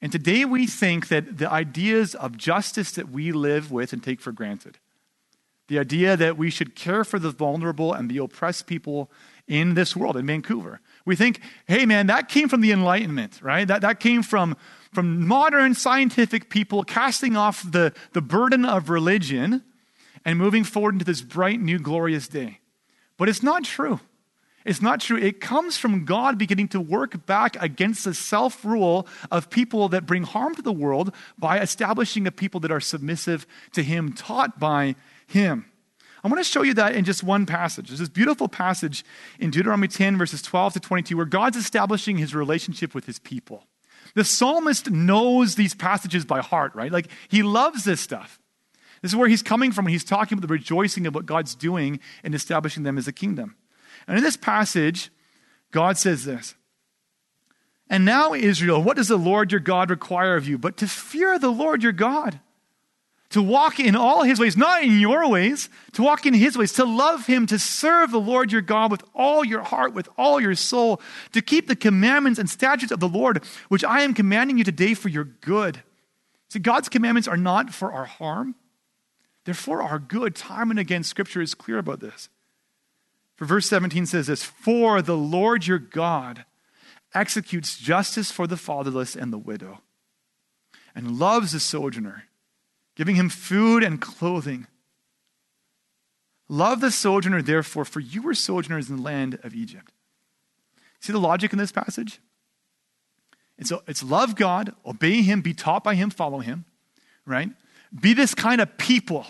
And 0.00 0.12
today 0.12 0.44
we 0.44 0.66
think 0.66 1.08
that 1.08 1.38
the 1.38 1.50
ideas 1.50 2.14
of 2.14 2.36
justice 2.36 2.92
that 2.92 3.08
we 3.08 3.32
live 3.32 3.72
with 3.72 3.92
and 3.92 4.02
take 4.02 4.20
for 4.20 4.32
granted, 4.32 4.78
the 5.68 5.78
idea 5.78 6.16
that 6.16 6.36
we 6.36 6.50
should 6.50 6.74
care 6.74 7.04
for 7.04 7.18
the 7.18 7.30
vulnerable 7.30 7.92
and 7.92 8.10
the 8.10 8.18
oppressed 8.18 8.66
people 8.66 9.10
in 9.46 9.74
this 9.74 9.96
world, 9.96 10.16
in 10.16 10.26
Vancouver. 10.26 10.80
We 11.04 11.16
think, 11.16 11.40
hey 11.66 11.86
man, 11.86 12.06
that 12.08 12.28
came 12.28 12.48
from 12.48 12.60
the 12.60 12.72
Enlightenment, 12.72 13.40
right? 13.42 13.66
That, 13.66 13.80
that 13.82 14.00
came 14.00 14.22
from, 14.22 14.56
from 14.92 15.26
modern 15.26 15.74
scientific 15.74 16.50
people 16.50 16.84
casting 16.84 17.36
off 17.36 17.70
the, 17.70 17.94
the 18.12 18.20
burden 18.20 18.64
of 18.64 18.90
religion 18.90 19.62
and 20.24 20.38
moving 20.38 20.64
forward 20.64 20.94
into 20.94 21.04
this 21.04 21.22
bright, 21.22 21.60
new, 21.60 21.78
glorious 21.78 22.28
day. 22.28 22.60
But 23.16 23.28
it's 23.28 23.42
not 23.42 23.64
true. 23.64 24.00
It's 24.64 24.82
not 24.82 25.00
true. 25.00 25.16
It 25.16 25.40
comes 25.40 25.78
from 25.78 26.04
God 26.04 26.36
beginning 26.36 26.68
to 26.68 26.80
work 26.80 27.24
back 27.24 27.56
against 27.62 28.04
the 28.04 28.12
self 28.12 28.64
rule 28.64 29.06
of 29.30 29.48
people 29.48 29.88
that 29.88 30.04
bring 30.04 30.24
harm 30.24 30.54
to 30.56 30.62
the 30.62 30.72
world 30.72 31.14
by 31.38 31.60
establishing 31.60 32.26
a 32.26 32.30
people 32.30 32.60
that 32.60 32.70
are 32.70 32.80
submissive 32.80 33.46
to 33.72 33.82
Him, 33.82 34.12
taught 34.12 34.58
by 34.60 34.94
Him. 35.28 35.66
I 36.24 36.28
want 36.28 36.40
to 36.40 36.44
show 36.44 36.62
you 36.62 36.74
that 36.74 36.96
in 36.96 37.04
just 37.04 37.22
one 37.22 37.46
passage. 37.46 37.88
There's 37.88 38.00
this 38.00 38.08
beautiful 38.08 38.48
passage 38.48 39.04
in 39.38 39.50
Deuteronomy 39.50 39.86
10, 39.86 40.18
verses 40.18 40.42
12 40.42 40.72
to 40.74 40.80
22, 40.80 41.16
where 41.16 41.26
God's 41.26 41.56
establishing 41.56 42.18
His 42.18 42.34
relationship 42.34 42.94
with 42.94 43.06
His 43.06 43.20
people. 43.20 43.64
The 44.14 44.24
psalmist 44.24 44.90
knows 44.90 45.54
these 45.54 45.74
passages 45.74 46.24
by 46.24 46.40
heart, 46.40 46.74
right? 46.74 46.90
Like, 46.90 47.08
he 47.28 47.42
loves 47.42 47.84
this 47.84 48.00
stuff. 48.00 48.40
This 49.02 49.12
is 49.12 49.16
where 49.16 49.28
he's 49.28 49.42
coming 49.42 49.70
from 49.70 49.84
when 49.84 49.92
he's 49.92 50.02
talking 50.02 50.36
about 50.36 50.48
the 50.48 50.52
rejoicing 50.52 51.06
of 51.06 51.14
what 51.14 51.26
God's 51.26 51.54
doing 51.54 52.00
in 52.24 52.34
establishing 52.34 52.82
them 52.82 52.98
as 52.98 53.06
a 53.06 53.12
kingdom. 53.12 53.54
And 54.08 54.16
in 54.16 54.24
this 54.24 54.36
passage, 54.36 55.10
God 55.70 55.98
says 55.98 56.24
this 56.24 56.54
And 57.88 58.04
now, 58.04 58.34
Israel, 58.34 58.82
what 58.82 58.96
does 58.96 59.08
the 59.08 59.16
Lord 59.16 59.52
your 59.52 59.60
God 59.60 59.90
require 59.90 60.36
of 60.36 60.48
you? 60.48 60.58
But 60.58 60.76
to 60.78 60.88
fear 60.88 61.38
the 61.38 61.50
Lord 61.50 61.82
your 61.82 61.92
God, 61.92 62.40
to 63.30 63.42
walk 63.42 63.78
in 63.78 63.94
all 63.94 64.22
his 64.22 64.40
ways, 64.40 64.56
not 64.56 64.82
in 64.82 65.00
your 65.00 65.28
ways, 65.28 65.68
to 65.92 66.02
walk 66.02 66.24
in 66.24 66.32
his 66.32 66.56
ways, 66.56 66.72
to 66.74 66.84
love 66.84 67.26
him, 67.26 67.46
to 67.46 67.58
serve 67.58 68.10
the 68.10 68.20
Lord 68.20 68.50
your 68.50 68.62
God 68.62 68.90
with 68.90 69.02
all 69.14 69.44
your 69.44 69.62
heart, 69.62 69.92
with 69.92 70.08
all 70.16 70.40
your 70.40 70.54
soul, 70.54 71.00
to 71.32 71.42
keep 71.42 71.68
the 71.68 71.76
commandments 71.76 72.38
and 72.38 72.48
statutes 72.48 72.92
of 72.92 73.00
the 73.00 73.08
Lord, 73.08 73.44
which 73.68 73.84
I 73.84 74.00
am 74.00 74.14
commanding 74.14 74.56
you 74.56 74.64
today 74.64 74.94
for 74.94 75.10
your 75.10 75.24
good. 75.24 75.82
See, 76.48 76.58
God's 76.58 76.88
commandments 76.88 77.28
are 77.28 77.36
not 77.36 77.74
for 77.74 77.92
our 77.92 78.06
harm. 78.06 78.54
They're 79.44 79.54
for 79.54 79.82
our 79.82 79.98
good. 79.98 80.34
Time 80.34 80.70
and 80.70 80.78
again, 80.78 81.02
Scripture 81.02 81.42
is 81.42 81.54
clear 81.54 81.78
about 81.78 82.00
this. 82.00 82.30
For 83.36 83.44
verse 83.44 83.66
17 83.66 84.06
says 84.06 84.26
this 84.26 84.42
For 84.42 85.02
the 85.02 85.16
Lord 85.16 85.66
your 85.66 85.78
God 85.78 86.44
executes 87.14 87.78
justice 87.78 88.30
for 88.30 88.46
the 88.46 88.56
fatherless 88.56 89.14
and 89.14 89.32
the 89.32 89.38
widow, 89.38 89.80
and 90.94 91.18
loves 91.18 91.52
the 91.52 91.60
sojourner, 91.60 92.24
giving 92.98 93.14
him 93.14 93.28
food 93.28 93.84
and 93.84 94.00
clothing. 94.00 94.66
Love 96.48 96.80
the 96.80 96.90
sojourner, 96.90 97.40
therefore, 97.40 97.84
for 97.84 98.00
you 98.00 98.20
were 98.20 98.34
sojourners 98.34 98.90
in 98.90 98.96
the 98.96 99.02
land 99.02 99.38
of 99.44 99.54
Egypt. 99.54 99.92
See 101.00 101.12
the 101.12 101.20
logic 101.20 101.52
in 101.52 101.58
this 101.58 101.70
passage? 101.70 102.20
It's, 103.56 103.72
it's 103.86 104.02
love 104.02 104.34
God, 104.34 104.74
obey 104.84 105.22
Him, 105.22 105.42
be 105.42 105.54
taught 105.54 105.84
by 105.84 105.94
Him, 105.94 106.10
follow 106.10 106.40
Him, 106.40 106.64
right? 107.24 107.50
Be 107.98 108.14
this 108.14 108.34
kind 108.34 108.60
of 108.60 108.76
people 108.78 109.26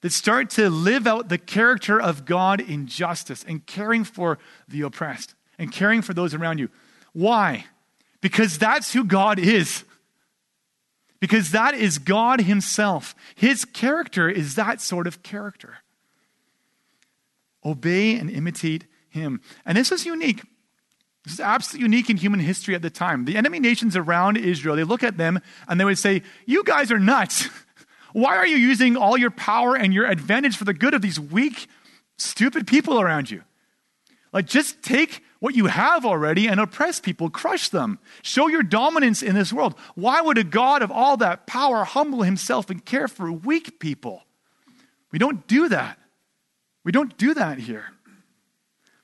that 0.00 0.12
start 0.12 0.50
to 0.50 0.68
live 0.68 1.06
out 1.06 1.28
the 1.28 1.38
character 1.38 2.00
of 2.00 2.24
God 2.24 2.60
in 2.60 2.88
justice 2.88 3.44
and 3.46 3.64
caring 3.64 4.02
for 4.02 4.38
the 4.66 4.82
oppressed 4.82 5.34
and 5.56 5.70
caring 5.70 6.02
for 6.02 6.14
those 6.14 6.34
around 6.34 6.58
you. 6.58 6.68
Why? 7.12 7.66
Because 8.20 8.58
that's 8.58 8.92
who 8.92 9.04
God 9.04 9.38
is. 9.38 9.84
Because 11.24 11.52
that 11.52 11.72
is 11.74 11.96
God 11.96 12.42
Himself. 12.42 13.14
His 13.34 13.64
character 13.64 14.28
is 14.28 14.56
that 14.56 14.82
sort 14.82 15.06
of 15.06 15.22
character. 15.22 15.78
Obey 17.64 18.18
and 18.18 18.28
imitate 18.28 18.84
Him. 19.08 19.40
And 19.64 19.78
this 19.78 19.90
is 19.90 20.04
unique. 20.04 20.42
This 21.24 21.32
is 21.32 21.40
absolutely 21.40 21.86
unique 21.86 22.10
in 22.10 22.18
human 22.18 22.40
history 22.40 22.74
at 22.74 22.82
the 22.82 22.90
time. 22.90 23.24
The 23.24 23.38
enemy 23.38 23.58
nations 23.58 23.96
around 23.96 24.36
Israel, 24.36 24.76
they 24.76 24.84
look 24.84 25.02
at 25.02 25.16
them 25.16 25.40
and 25.66 25.80
they 25.80 25.86
would 25.86 25.96
say, 25.96 26.20
You 26.44 26.62
guys 26.62 26.92
are 26.92 26.98
nuts. 26.98 27.48
Why 28.12 28.36
are 28.36 28.46
you 28.46 28.58
using 28.58 28.94
all 28.94 29.16
your 29.16 29.30
power 29.30 29.74
and 29.74 29.94
your 29.94 30.04
advantage 30.04 30.58
for 30.58 30.64
the 30.64 30.74
good 30.74 30.92
of 30.92 31.00
these 31.00 31.18
weak, 31.18 31.68
stupid 32.18 32.66
people 32.66 33.00
around 33.00 33.30
you? 33.30 33.44
Like, 34.30 34.44
just 34.44 34.82
take 34.82 35.22
what 35.44 35.54
you 35.54 35.66
have 35.66 36.06
already 36.06 36.48
and 36.48 36.58
oppress 36.58 37.00
people, 37.00 37.28
crush 37.28 37.68
them, 37.68 37.98
show 38.22 38.48
your 38.48 38.62
dominance 38.62 39.22
in 39.22 39.34
this 39.34 39.52
world. 39.52 39.74
Why 39.94 40.22
would 40.22 40.38
a 40.38 40.42
God 40.42 40.80
of 40.80 40.90
all 40.90 41.18
that 41.18 41.46
power 41.46 41.84
humble 41.84 42.22
himself 42.22 42.70
and 42.70 42.82
care 42.82 43.08
for 43.08 43.30
weak 43.30 43.78
people? 43.78 44.22
We 45.12 45.18
don't 45.18 45.46
do 45.46 45.68
that. 45.68 45.98
We 46.82 46.92
don't 46.92 47.18
do 47.18 47.34
that 47.34 47.58
here. 47.58 47.92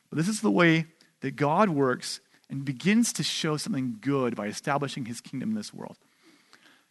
But 0.08 0.16
this 0.16 0.28
is 0.28 0.40
the 0.40 0.50
way 0.50 0.86
that 1.20 1.36
God 1.36 1.68
works 1.68 2.20
and 2.48 2.64
begins 2.64 3.12
to 3.12 3.22
show 3.22 3.58
something 3.58 3.98
good 4.00 4.34
by 4.34 4.46
establishing 4.46 5.04
his 5.04 5.20
kingdom 5.20 5.50
in 5.50 5.56
this 5.56 5.74
world. 5.74 5.98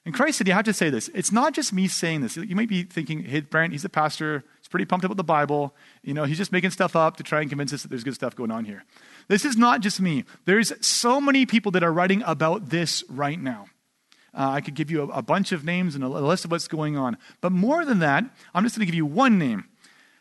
And 0.06 0.14
Christ 0.14 0.38
City, 0.38 0.52
You 0.52 0.56
have 0.56 0.66
to 0.66 0.74
say 0.74 0.92
this. 0.92 1.10
It's 1.16 1.32
not 1.32 1.56
just 1.56 1.74
me 1.74 1.88
saying 1.88 2.22
this. 2.22 2.38
You 2.38 2.56
might 2.56 2.70
be 2.70 2.84
thinking, 2.84 3.24
hey, 3.24 3.40
Brent, 3.42 3.74
he's 3.74 3.84
a 3.84 3.90
pastor. 3.90 4.44
Pretty 4.70 4.86
pumped 4.86 5.04
up 5.04 5.10
with 5.10 5.18
the 5.18 5.24
Bible. 5.24 5.76
You 6.04 6.14
know, 6.14 6.26
he's 6.26 6.38
just 6.38 6.52
making 6.52 6.72
stuff 6.72 6.96
up 6.96 7.18
to 7.18 7.24
try 7.24 7.42
and 7.42 7.50
convince 7.50 7.74
us 7.74 7.82
that 7.82 7.88
there's 7.90 8.04
good 8.04 8.14
stuff 8.14 8.36
going 8.36 8.52
on 8.52 8.66
here. 8.66 8.84
This 9.28 9.46
is 9.46 9.58
not 9.58 9.82
just 9.82 10.00
me. 10.00 10.26
There's 10.46 10.74
so 10.86 11.20
many 11.20 11.46
people 11.46 11.72
that 11.72 11.84
are 11.84 11.92
writing 11.92 12.24
about 12.26 12.70
this 12.70 13.04
right 13.10 13.40
now. 13.40 13.66
Uh, 14.34 14.50
I 14.50 14.62
could 14.62 14.76
give 14.76 14.92
you 14.92 15.02
a, 15.04 15.08
a 15.08 15.22
bunch 15.24 15.52
of 15.52 15.66
names 15.66 15.96
and 15.96 16.04
a 16.04 16.08
list 16.08 16.46
of 16.46 16.52
what's 16.52 16.68
going 16.68 16.96
on. 16.96 17.18
But 17.42 17.52
more 17.52 17.84
than 17.84 18.00
that, 18.00 18.24
I'm 18.54 18.64
just 18.64 18.76
going 18.76 18.86
to 18.86 18.92
give 18.92 18.96
you 18.96 19.06
one 19.06 19.40
name. 19.40 19.66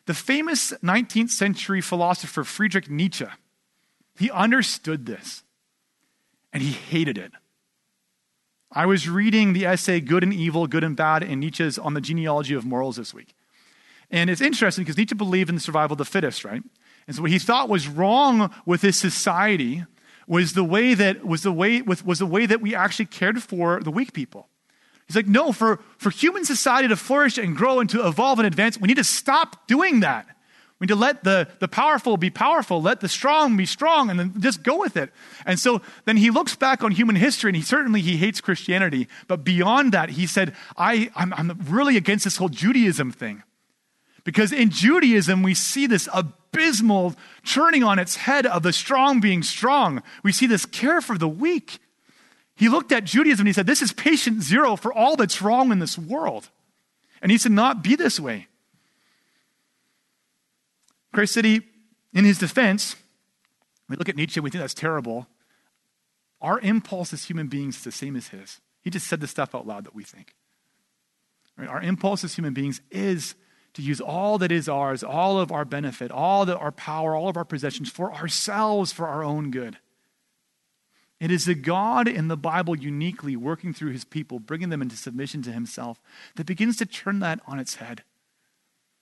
The 0.06 0.14
famous 0.14 0.72
19th 0.82 1.30
century 1.30 1.82
philosopher 1.82 2.42
Friedrich 2.42 2.88
Nietzsche. 2.88 3.26
He 4.18 4.30
understood 4.30 5.04
this 5.04 5.42
and 6.52 6.62
he 6.62 6.72
hated 6.72 7.18
it. 7.18 7.32
I 8.72 8.86
was 8.86 9.08
reading 9.08 9.52
the 9.52 9.66
essay 9.66 10.00
Good 10.00 10.22
and 10.22 10.32
Evil, 10.32 10.66
Good 10.66 10.84
and 10.84 10.96
Bad 10.96 11.22
in 11.22 11.40
Nietzsche's 11.40 11.78
On 11.78 11.94
the 11.94 12.00
Genealogy 12.00 12.54
of 12.54 12.64
Morals 12.64 12.96
this 12.96 13.14
week. 13.14 13.34
And 14.10 14.30
it's 14.30 14.40
interesting 14.40 14.84
because 14.84 14.96
Nietzsche 14.96 15.14
believed 15.14 15.48
in 15.48 15.54
the 15.54 15.60
survival 15.60 15.94
of 15.94 15.98
the 15.98 16.04
fittest, 16.04 16.44
right? 16.44 16.62
And 17.06 17.16
so 17.16 17.22
what 17.22 17.30
he 17.30 17.38
thought 17.38 17.68
was 17.68 17.88
wrong 17.88 18.52
with 18.64 18.82
his 18.82 18.96
society 18.96 19.84
was 20.26 20.52
the 20.52 20.64
way 20.64 20.94
that 20.94 21.24
was 21.24 21.42
the 21.42 21.52
way 21.52 21.82
with, 21.82 22.04
was 22.04 22.18
the 22.18 22.26
way 22.26 22.46
that 22.46 22.60
we 22.60 22.74
actually 22.74 23.06
cared 23.06 23.42
for 23.42 23.80
the 23.80 23.90
weak 23.90 24.12
people. 24.12 24.48
He's 25.06 25.16
like, 25.16 25.26
no, 25.26 25.52
for, 25.52 25.80
for 25.96 26.10
human 26.10 26.44
society 26.44 26.86
to 26.88 26.96
flourish 26.96 27.38
and 27.38 27.56
grow 27.56 27.80
and 27.80 27.88
to 27.90 28.06
evolve 28.06 28.38
and 28.38 28.46
advance, 28.46 28.78
we 28.78 28.88
need 28.88 28.98
to 28.98 29.04
stop 29.04 29.66
doing 29.66 30.00
that. 30.00 30.26
We 30.78 30.84
need 30.84 30.92
to 30.92 30.96
let 30.96 31.24
the, 31.24 31.48
the 31.60 31.66
powerful 31.66 32.18
be 32.18 32.28
powerful, 32.28 32.80
let 32.80 33.00
the 33.00 33.08
strong 33.08 33.56
be 33.56 33.64
strong, 33.64 34.10
and 34.10 34.20
then 34.20 34.34
just 34.38 34.62
go 34.62 34.78
with 34.78 34.98
it. 34.98 35.10
And 35.46 35.58
so 35.58 35.80
then 36.04 36.18
he 36.18 36.30
looks 36.30 36.56
back 36.56 36.84
on 36.84 36.92
human 36.92 37.16
history, 37.16 37.48
and 37.48 37.56
he 37.56 37.62
certainly 37.62 38.02
he 38.02 38.18
hates 38.18 38.40
Christianity. 38.42 39.08
But 39.26 39.44
beyond 39.44 39.92
that, 39.92 40.10
he 40.10 40.26
said, 40.26 40.54
I, 40.76 41.10
I'm, 41.16 41.32
I'm 41.32 41.58
really 41.68 41.96
against 41.96 42.24
this 42.24 42.36
whole 42.36 42.50
Judaism 42.50 43.10
thing. 43.10 43.42
Because 44.28 44.52
in 44.52 44.68
Judaism, 44.68 45.42
we 45.42 45.54
see 45.54 45.86
this 45.86 46.06
abysmal 46.12 47.14
turning 47.46 47.82
on 47.82 47.98
its 47.98 48.16
head 48.16 48.44
of 48.44 48.62
the 48.62 48.74
strong 48.74 49.20
being 49.20 49.42
strong. 49.42 50.02
We 50.22 50.32
see 50.32 50.46
this 50.46 50.66
care 50.66 51.00
for 51.00 51.16
the 51.16 51.26
weak. 51.26 51.78
He 52.54 52.68
looked 52.68 52.92
at 52.92 53.04
Judaism 53.04 53.44
and 53.44 53.48
he 53.48 53.54
said, 53.54 53.66
This 53.66 53.80
is 53.80 53.90
patient 53.90 54.42
zero 54.42 54.76
for 54.76 54.92
all 54.92 55.16
that's 55.16 55.40
wrong 55.40 55.72
in 55.72 55.78
this 55.78 55.96
world. 55.96 56.50
And 57.22 57.32
he 57.32 57.38
said, 57.38 57.52
Not 57.52 57.82
be 57.82 57.96
this 57.96 58.20
way. 58.20 58.48
Christ 61.14 61.32
City, 61.32 61.62
in 62.12 62.26
his 62.26 62.36
defense, 62.36 62.96
we 63.88 63.96
look 63.96 64.10
at 64.10 64.16
Nietzsche, 64.16 64.40
we 64.40 64.50
think 64.50 64.60
that's 64.60 64.74
terrible. 64.74 65.26
Our 66.42 66.60
impulse 66.60 67.14
as 67.14 67.24
human 67.24 67.46
beings 67.46 67.78
is 67.78 67.84
the 67.84 67.92
same 67.92 68.14
as 68.14 68.28
his. 68.28 68.60
He 68.82 68.90
just 68.90 69.06
said 69.06 69.22
the 69.22 69.26
stuff 69.26 69.54
out 69.54 69.66
loud 69.66 69.84
that 69.84 69.94
we 69.94 70.04
think. 70.04 70.34
Right? 71.56 71.66
Our 71.66 71.80
impulse 71.80 72.24
as 72.24 72.34
human 72.34 72.52
beings 72.52 72.82
is 72.90 73.34
to 73.78 73.82
use 73.84 74.00
all 74.00 74.38
that 74.38 74.50
is 74.50 74.68
ours, 74.68 75.04
all 75.04 75.38
of 75.38 75.52
our 75.52 75.64
benefit, 75.64 76.10
all 76.10 76.42
of 76.42 76.48
our 76.50 76.72
power, 76.72 77.14
all 77.14 77.28
of 77.28 77.36
our 77.36 77.44
possessions 77.44 77.88
for 77.88 78.12
ourselves, 78.12 78.90
for 78.90 79.06
our 79.06 79.22
own 79.22 79.52
good. 79.52 79.78
It 81.20 81.30
is 81.30 81.44
the 81.44 81.54
God 81.54 82.08
in 82.08 82.26
the 82.26 82.36
Bible 82.36 82.76
uniquely 82.76 83.36
working 83.36 83.72
through 83.72 83.92
his 83.92 84.04
people, 84.04 84.40
bringing 84.40 84.70
them 84.70 84.82
into 84.82 84.96
submission 84.96 85.42
to 85.42 85.52
himself, 85.52 86.00
that 86.34 86.46
begins 86.46 86.76
to 86.78 86.86
turn 86.86 87.20
that 87.20 87.38
on 87.46 87.60
its 87.60 87.76
head, 87.76 88.02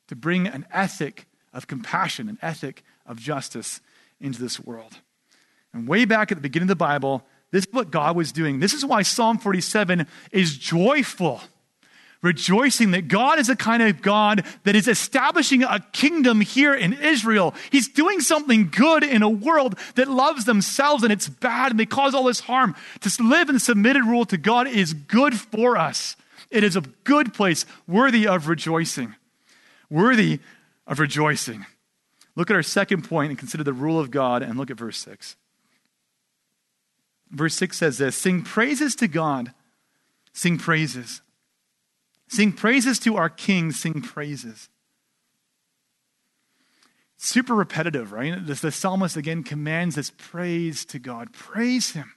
to 0.09 0.15
bring 0.15 0.47
an 0.47 0.67
ethic 0.71 1.25
of 1.55 1.67
compassion, 1.67 2.29
an 2.29 2.39
ethic 2.43 2.85
of 3.07 3.19
justice 3.19 3.81
into 4.21 4.43
this 4.43 4.61
world. 4.61 4.99
And 5.73 5.89
way 5.89 6.05
back 6.05 6.31
at 6.31 6.37
the 6.37 6.43
beginning 6.43 6.65
of 6.65 6.69
the 6.69 6.77
Bible, 6.77 7.25
this 7.51 7.65
is 7.65 7.73
what 7.73 7.91
God 7.91 8.15
was 8.15 8.31
doing. 8.31 8.61
This 8.61 8.75
is 8.75 8.85
why 8.85 9.01
Psalm 9.01 9.39
47 9.39 10.07
is 10.33 10.59
joyful, 10.59 11.41
rejoicing 12.23 12.91
that 12.93 13.09
God 13.09 13.39
is 13.39 13.49
a 13.49 13.57
kind 13.57 13.83
of 13.83 14.03
God 14.03 14.45
that 14.65 14.75
is 14.75 14.89
establishing 14.89 15.63
a 15.63 15.85
kingdom 15.93 16.41
here 16.41 16.75
in 16.75 16.93
Israel. 16.93 17.55
He's 17.71 17.89
doing 17.89 18.21
something 18.21 18.71
good 18.71 19.03
in 19.03 19.23
a 19.23 19.29
world 19.29 19.79
that 19.95 20.09
loves 20.09 20.45
themselves 20.45 21.03
and 21.03 21.13
it's 21.13 21.29
bad 21.29 21.73
and 21.73 21.81
they 21.81 21.87
cause 21.87 22.15
all 22.15 22.25
this 22.25 22.41
harm. 22.41 22.75
To 23.01 23.23
live 23.23 23.49
in 23.49 23.59
submitted 23.59 24.05
rule 24.05 24.25
to 24.27 24.37
God 24.37 24.67
is 24.67 24.95
good 24.95 25.35
for 25.35 25.77
us. 25.77 26.17
It 26.51 26.65
is 26.65 26.77
a 26.77 26.83
good 27.05 27.35
place, 27.35 27.67
worthy 27.87 28.27
of 28.27 28.49
rejoicing. 28.49 29.15
Worthy 29.91 30.41
of 30.87 30.99
rejoicing. 30.99 31.67
Look 32.35 32.51
at 32.51 32.57
our 32.57 32.63
second 32.63 33.03
point 33.03 33.31
and 33.31 33.39
consider 33.39 33.65
the 33.65 33.73
rule 33.73 33.99
of 33.99 34.11
God 34.11 34.43
and 34.43 34.59
look 34.59 34.71
at 34.71 34.77
verse 34.77 34.99
6. 34.99 35.37
Verse 37.31 37.55
6 37.55 37.77
says 37.77 37.99
this 37.99 38.17
Sing 38.17 38.43
praises 38.43 38.95
to 38.97 39.09
God, 39.09 39.53
sing 40.33 40.59
praises. 40.59 41.23
Sing 42.29 42.53
praises 42.53 42.99
to 43.01 43.17
our 43.17 43.29
King, 43.29 43.73
sing 43.73 44.03
praises. 44.03 44.69
Super 47.17 47.55
repetitive, 47.55 48.13
right? 48.13 48.45
The, 48.45 48.71
psalmist 48.71 49.17
again 49.17 49.43
commands 49.43 49.95
this 49.95 50.11
praise 50.11 50.85
to 50.87 50.99
God. 50.99 51.33
Praise 51.33 51.93
Him. 51.93 52.13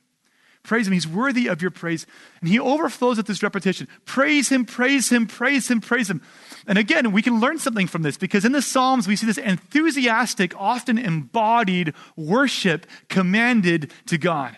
Praise 0.63 0.87
Him. 0.87 0.93
He's 0.93 1.07
worthy 1.07 1.47
of 1.47 1.61
your 1.61 1.71
praise. 1.71 2.05
And 2.41 2.49
He 2.49 2.59
overflows 2.59 3.17
with 3.17 3.27
this 3.27 3.41
repetition. 3.41 3.87
Praise 4.05 4.49
Him, 4.49 4.65
praise 4.65 5.09
Him, 5.09 5.25
praise 5.25 5.69
Him, 5.69 5.79
praise 5.79 6.09
Him. 6.09 6.21
And 6.67 6.77
again, 6.77 7.11
we 7.11 7.21
can 7.21 7.39
learn 7.39 7.59
something 7.59 7.87
from 7.87 8.01
this 8.01 8.17
because 8.17 8.43
in 8.43 8.51
the 8.51 8.61
Psalms 8.61 9.07
we 9.07 9.15
see 9.15 9.25
this 9.25 9.37
enthusiastic, 9.37 10.53
often 10.59 10.97
embodied 10.97 11.93
worship 12.17 12.85
commanded 13.07 13.91
to 14.07 14.17
God 14.17 14.57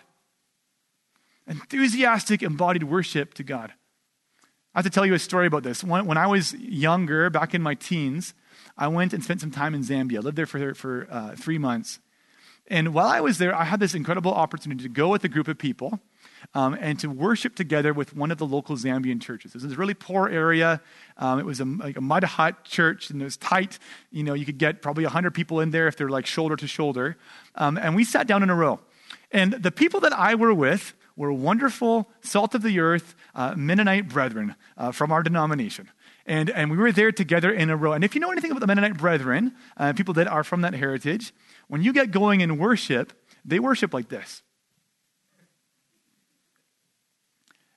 enthusiastic, 1.46 2.42
embodied 2.42 2.84
worship 2.84 3.34
to 3.34 3.42
God. 3.42 3.72
I 4.74 4.78
have 4.78 4.84
to 4.84 4.90
tell 4.90 5.04
you 5.04 5.14
a 5.14 5.18
story 5.18 5.46
about 5.46 5.64
this. 5.64 5.84
When, 5.84 6.06
when 6.06 6.16
I 6.16 6.26
was 6.26 6.54
younger, 6.54 7.28
back 7.28 7.54
in 7.54 7.60
my 7.60 7.74
teens, 7.74 8.32
I 8.78 8.88
went 8.88 9.12
and 9.12 9.22
spent 9.22 9.40
some 9.40 9.50
time 9.50 9.74
in 9.74 9.82
Zambia. 9.82 10.16
I 10.16 10.20
lived 10.20 10.38
there 10.38 10.46
for, 10.46 10.74
for 10.74 11.06
uh, 11.10 11.36
three 11.36 11.58
months. 11.58 12.00
And 12.68 12.94
while 12.94 13.08
I 13.08 13.20
was 13.20 13.36
there, 13.36 13.54
I 13.54 13.64
had 13.64 13.80
this 13.80 13.94
incredible 13.94 14.32
opportunity 14.32 14.82
to 14.84 14.88
go 14.88 15.08
with 15.08 15.24
a 15.24 15.28
group 15.28 15.46
of 15.48 15.58
people 15.58 16.00
um, 16.54 16.74
and 16.80 16.98
to 17.00 17.08
worship 17.08 17.54
together 17.54 17.92
with 17.92 18.16
one 18.16 18.30
of 18.30 18.38
the 18.38 18.46
local 18.46 18.76
Zambian 18.76 19.20
churches. 19.20 19.54
It 19.54 19.62
was 19.62 19.72
a 19.72 19.76
really 19.76 19.94
poor 19.94 20.28
area. 20.28 20.80
Um, 21.18 21.38
it 21.38 21.44
was 21.44 21.60
a, 21.60 21.64
like 21.64 21.96
a 21.96 22.00
mud 22.00 22.24
hut 22.24 22.64
church, 22.64 23.10
and 23.10 23.20
it 23.20 23.24
was 23.24 23.36
tight. 23.36 23.78
You 24.10 24.22
know, 24.22 24.32
you 24.32 24.46
could 24.46 24.58
get 24.58 24.80
probably 24.80 25.04
100 25.04 25.34
people 25.34 25.60
in 25.60 25.70
there 25.70 25.86
if 25.86 25.96
they're 25.96 26.08
like 26.08 26.24
shoulder 26.24 26.56
to 26.56 26.66
shoulder. 26.66 27.18
Um, 27.56 27.76
and 27.76 27.94
we 27.94 28.04
sat 28.04 28.26
down 28.26 28.42
in 28.42 28.48
a 28.48 28.54
row. 28.54 28.80
And 29.32 29.52
the 29.52 29.72
people 29.72 30.00
that 30.00 30.12
I 30.12 30.34
were 30.34 30.54
with 30.54 30.94
were 31.16 31.32
wonderful, 31.32 32.10
salt 32.22 32.54
of 32.54 32.62
the 32.62 32.80
earth 32.80 33.14
uh, 33.34 33.54
Mennonite 33.56 34.08
brethren 34.08 34.54
uh, 34.76 34.92
from 34.92 35.12
our 35.12 35.22
denomination. 35.22 35.90
And, 36.26 36.50
and 36.50 36.70
we 36.70 36.76
were 36.76 36.92
there 36.92 37.12
together 37.12 37.52
in 37.52 37.70
a 37.70 37.76
row. 37.76 37.92
And 37.92 38.04
if 38.04 38.14
you 38.14 38.20
know 38.20 38.30
anything 38.30 38.50
about 38.50 38.60
the 38.60 38.66
Mennonite 38.66 38.96
brethren, 38.96 39.54
uh, 39.76 39.92
people 39.92 40.14
that 40.14 40.28
are 40.28 40.44
from 40.44 40.60
that 40.62 40.74
heritage, 40.74 41.32
when 41.68 41.82
you 41.82 41.92
get 41.92 42.10
going 42.10 42.40
in 42.40 42.58
worship, 42.58 43.12
they 43.44 43.58
worship 43.58 43.92
like 43.92 44.08
this. 44.08 44.42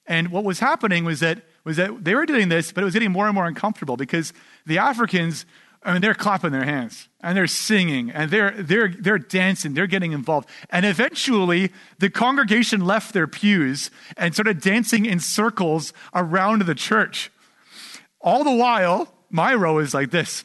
And 0.08 0.30
what 0.30 0.44
was 0.44 0.60
happening 0.60 1.04
was 1.04 1.20
that, 1.22 1.42
was 1.64 1.78
that 1.78 2.04
they 2.04 2.14
were 2.14 2.28
doing 2.28 2.50
this, 2.50 2.72
but 2.72 2.82
it 2.82 2.86
was 2.86 2.94
getting 2.94 3.12
more 3.12 3.26
and 3.26 3.34
more 3.34 3.48
uncomfortable 3.48 3.98
because 3.98 4.34
the 4.66 4.78
Africans 4.78 5.46
I 5.86 5.94
mean, 5.94 6.02
they're 6.02 6.16
clapping 6.16 6.52
their 6.52 6.66
hands 6.66 7.08
and 7.22 7.38
they're 7.38 7.46
singing 7.46 8.10
and 8.10 8.32
they're, 8.32 8.52
they're, 8.52 8.90
they're 8.90 9.20
dancing, 9.20 9.76
they're 9.76 9.86
getting 9.86 10.14
involved. 10.14 10.50
And 10.72 10.84
eventually, 10.84 11.72
the 12.00 12.10
congregation 12.10 12.82
left 12.82 13.14
their 13.14 13.28
pews 13.28 13.92
and 14.18 14.34
started 14.34 14.62
dancing 14.62 15.06
in 15.06 15.20
circles 15.20 15.94
around 16.16 16.64
the 16.64 16.74
church. 16.74 17.32
All 18.20 18.44
the 18.44 18.52
while, 18.52 19.14
my 19.30 19.54
row 19.54 19.78
is 19.78 19.94
like 19.94 20.10
this. 20.10 20.44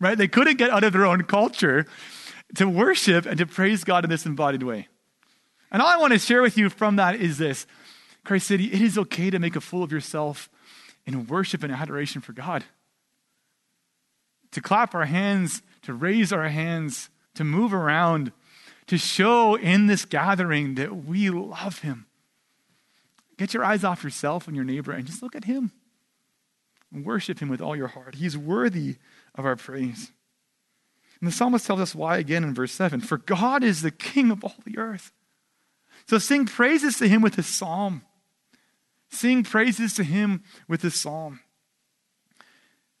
Right? 0.00 0.18
They 0.18 0.28
couldn't 0.28 0.58
get 0.58 0.70
out 0.70 0.82
of 0.82 0.92
their 0.92 1.06
own 1.06 1.22
culture 1.22 1.86
to 2.56 2.68
worship 2.68 3.24
and 3.24 3.38
to 3.38 3.46
praise 3.46 3.84
God 3.84 4.02
in 4.02 4.10
this 4.10 4.26
embodied 4.26 4.64
way. 4.64 4.88
And 5.70 5.80
all 5.80 5.88
I 5.88 5.96
want 5.96 6.12
to 6.12 6.18
share 6.18 6.42
with 6.42 6.58
you 6.58 6.70
from 6.70 6.96
that 6.96 7.14
is 7.20 7.38
this 7.38 7.66
Christ 8.24 8.48
City, 8.48 8.72
it 8.72 8.82
is 8.82 8.98
okay 8.98 9.30
to 9.30 9.38
make 9.38 9.54
a 9.54 9.60
fool 9.60 9.84
of 9.84 9.92
yourself 9.92 10.48
in 11.06 11.26
worship 11.26 11.62
and 11.62 11.72
adoration 11.72 12.20
for 12.20 12.32
God. 12.32 12.64
To 14.52 14.60
clap 14.60 14.94
our 14.94 15.06
hands, 15.06 15.62
to 15.82 15.92
raise 15.92 16.32
our 16.32 16.48
hands, 16.48 17.10
to 17.34 17.44
move 17.44 17.74
around, 17.74 18.32
to 18.86 18.98
show 18.98 19.56
in 19.56 19.86
this 19.86 20.04
gathering 20.04 20.76
that 20.76 21.04
we 21.04 21.30
love 21.30 21.80
Him. 21.80 22.06
Get 23.36 23.52
your 23.52 23.64
eyes 23.64 23.82
off 23.82 24.04
yourself 24.04 24.46
and 24.46 24.54
your 24.54 24.64
neighbor 24.64 24.92
and 24.92 25.06
just 25.06 25.22
look 25.22 25.34
at 25.34 25.44
Him 25.44 25.72
worship 27.02 27.40
Him 27.40 27.48
with 27.48 27.60
all 27.60 27.74
your 27.74 27.88
heart. 27.88 28.16
He's 28.16 28.38
worthy 28.38 28.96
of 29.34 29.44
our 29.44 29.56
praise. 29.56 30.12
And 31.20 31.28
the 31.28 31.32
psalmist 31.32 31.66
tells 31.66 31.80
us 31.80 31.94
why 31.94 32.18
again 32.18 32.44
in 32.44 32.54
verse 32.54 32.72
7 32.72 33.00
For 33.00 33.18
God 33.18 33.64
is 33.64 33.82
the 33.82 33.90
King 33.90 34.30
of 34.30 34.44
all 34.44 34.54
the 34.64 34.78
earth. 34.78 35.12
So 36.06 36.18
sing 36.18 36.46
praises 36.46 36.98
to 36.98 37.08
Him 37.08 37.22
with 37.22 37.38
a 37.38 37.42
psalm. 37.42 38.02
Sing 39.14 39.44
praises 39.44 39.94
to 39.94 40.04
him 40.04 40.42
with 40.68 40.82
this 40.82 41.00
psalm. 41.00 41.40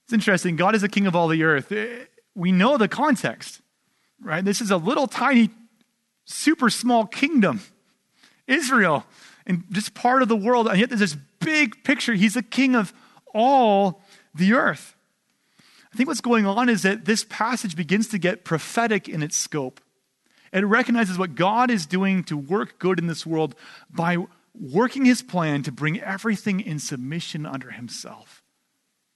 It's 0.04 0.12
interesting. 0.12 0.56
God 0.56 0.74
is 0.74 0.82
the 0.82 0.88
king 0.88 1.06
of 1.06 1.16
all 1.16 1.28
the 1.28 1.42
earth. 1.42 1.72
Eh, 1.72 2.04
we 2.34 2.52
know 2.52 2.76
the 2.76 2.88
context, 2.88 3.60
right? 4.20 4.44
This 4.44 4.60
is 4.60 4.70
a 4.70 4.76
little 4.76 5.06
tiny, 5.06 5.50
super 6.24 6.70
small 6.70 7.06
kingdom, 7.06 7.60
Israel, 8.46 9.04
and 9.46 9.64
just 9.70 9.94
part 9.94 10.22
of 10.22 10.28
the 10.28 10.36
world. 10.36 10.68
And 10.68 10.78
yet 10.78 10.90
there's 10.90 11.00
this 11.00 11.16
big 11.40 11.82
picture. 11.84 12.14
He's 12.14 12.34
the 12.34 12.42
king 12.42 12.74
of 12.74 12.92
all 13.32 14.02
the 14.34 14.52
earth. 14.52 14.94
I 15.92 15.96
think 15.96 16.08
what's 16.08 16.20
going 16.20 16.44
on 16.44 16.68
is 16.68 16.82
that 16.82 17.04
this 17.04 17.24
passage 17.28 17.76
begins 17.76 18.08
to 18.08 18.18
get 18.18 18.44
prophetic 18.44 19.08
in 19.08 19.22
its 19.22 19.36
scope. 19.36 19.80
It 20.52 20.64
recognizes 20.64 21.18
what 21.18 21.34
God 21.34 21.70
is 21.70 21.86
doing 21.86 22.24
to 22.24 22.36
work 22.36 22.78
good 22.78 22.98
in 22.98 23.06
this 23.06 23.24
world 23.24 23.54
by 23.90 24.18
working 24.58 25.04
his 25.04 25.22
plan 25.22 25.62
to 25.64 25.72
bring 25.72 26.00
everything 26.00 26.60
in 26.60 26.78
submission 26.78 27.44
under 27.44 27.70
himself, 27.72 28.42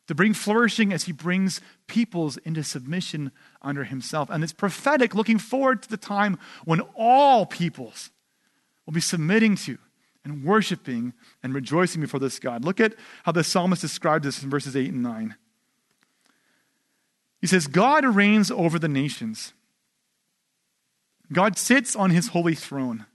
to 0.06 0.14
bring 0.14 0.34
flourishing 0.34 0.92
as 0.92 1.04
he 1.04 1.12
brings 1.12 1.60
peoples 1.86 2.36
into 2.38 2.64
submission 2.64 3.30
under 3.62 3.84
himself. 3.84 4.30
And 4.30 4.42
it's 4.42 4.52
prophetic, 4.52 5.14
looking 5.14 5.38
forward 5.38 5.82
to 5.82 5.88
the 5.88 5.96
time 5.96 6.38
when 6.64 6.80
all 6.96 7.46
peoples 7.46 8.10
will 8.86 8.92
be 8.92 9.00
submitting 9.00 9.54
to 9.56 9.78
and 10.24 10.44
worshiping 10.44 11.12
and 11.42 11.54
rejoicing 11.54 12.00
before 12.00 12.20
this 12.20 12.38
God. 12.38 12.64
Look 12.64 12.80
at 12.80 12.94
how 13.24 13.32
the 13.32 13.44
psalmist 13.44 13.82
describes 13.82 14.24
this 14.24 14.42
in 14.42 14.50
verses 14.50 14.76
8 14.76 14.92
and 14.92 15.02
9. 15.02 15.36
He 17.40 17.46
says, 17.46 17.66
God 17.66 18.04
reigns 18.04 18.50
over 18.50 18.78
the 18.78 18.88
nations. 18.88 19.52
God 21.32 21.56
sits 21.56 21.94
on 21.94 22.10
his 22.10 22.28
holy 22.28 22.54
throne. 22.54 23.06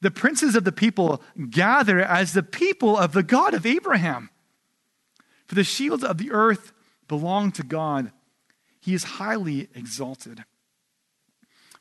The 0.00 0.10
princes 0.10 0.54
of 0.54 0.64
the 0.64 0.72
people 0.72 1.22
gather 1.50 2.00
as 2.00 2.32
the 2.32 2.42
people 2.42 2.96
of 2.96 3.12
the 3.12 3.22
God 3.22 3.54
of 3.54 3.66
Abraham. 3.66 4.30
For 5.46 5.54
the 5.54 5.64
shields 5.64 6.04
of 6.04 6.18
the 6.18 6.30
earth 6.30 6.72
belong 7.08 7.52
to 7.52 7.62
God. 7.62 8.12
He 8.80 8.94
is 8.94 9.04
highly 9.04 9.68
exalted. 9.74 10.44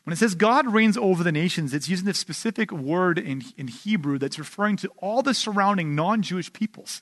When 0.03 0.13
it 0.13 0.17
says 0.17 0.35
God 0.35 0.73
reigns 0.73 0.97
over 0.97 1.23
the 1.23 1.31
nations, 1.31 1.73
it's 1.73 1.87
using 1.87 2.07
a 2.07 2.13
specific 2.13 2.71
word 2.71 3.19
in, 3.19 3.43
in 3.57 3.67
Hebrew 3.67 4.17
that's 4.17 4.39
referring 4.39 4.77
to 4.77 4.89
all 4.97 5.21
the 5.21 5.33
surrounding 5.33 5.95
non 5.95 6.21
Jewish 6.23 6.51
peoples. 6.51 7.01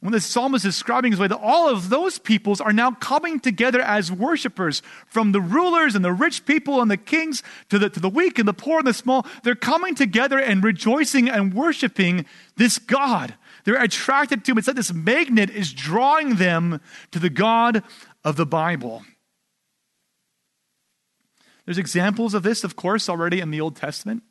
When 0.00 0.12
the 0.12 0.20
psalmist 0.20 0.64
is 0.64 0.74
describing 0.74 1.12
his 1.12 1.20
way, 1.20 1.26
that 1.26 1.40
all 1.40 1.68
of 1.68 1.88
those 1.88 2.18
peoples 2.18 2.60
are 2.60 2.72
now 2.72 2.92
coming 2.92 3.40
together 3.40 3.80
as 3.80 4.12
worshipers, 4.12 4.82
from 5.06 5.32
the 5.32 5.40
rulers 5.40 5.94
and 5.94 6.04
the 6.04 6.12
rich 6.12 6.44
people 6.44 6.82
and 6.82 6.90
the 6.90 6.96
kings 6.96 7.42
to 7.70 7.78
the, 7.78 7.88
to 7.90 8.00
the 8.00 8.08
weak 8.08 8.38
and 8.38 8.46
the 8.46 8.52
poor 8.52 8.78
and 8.78 8.86
the 8.86 8.94
small. 8.94 9.26
They're 9.42 9.54
coming 9.54 9.94
together 9.94 10.38
and 10.38 10.62
rejoicing 10.62 11.28
and 11.30 11.54
worshiping 11.54 12.26
this 12.56 12.78
God. 12.78 13.34
They're 13.64 13.82
attracted 13.82 14.44
to 14.44 14.52
him. 14.52 14.58
It's 14.58 14.66
like 14.66 14.76
this 14.76 14.92
magnet 14.92 15.50
is 15.50 15.72
drawing 15.72 16.36
them 16.36 16.80
to 17.10 17.18
the 17.18 17.30
God 17.30 17.82
of 18.22 18.36
the 18.36 18.46
Bible. 18.46 19.02
There's 21.64 21.78
examples 21.78 22.32
of 22.34 22.44
this, 22.44 22.62
of 22.62 22.76
course, 22.76 23.08
already 23.08 23.40
in 23.40 23.50
the 23.50 23.60
Old 23.60 23.76
Testament. 23.76 24.22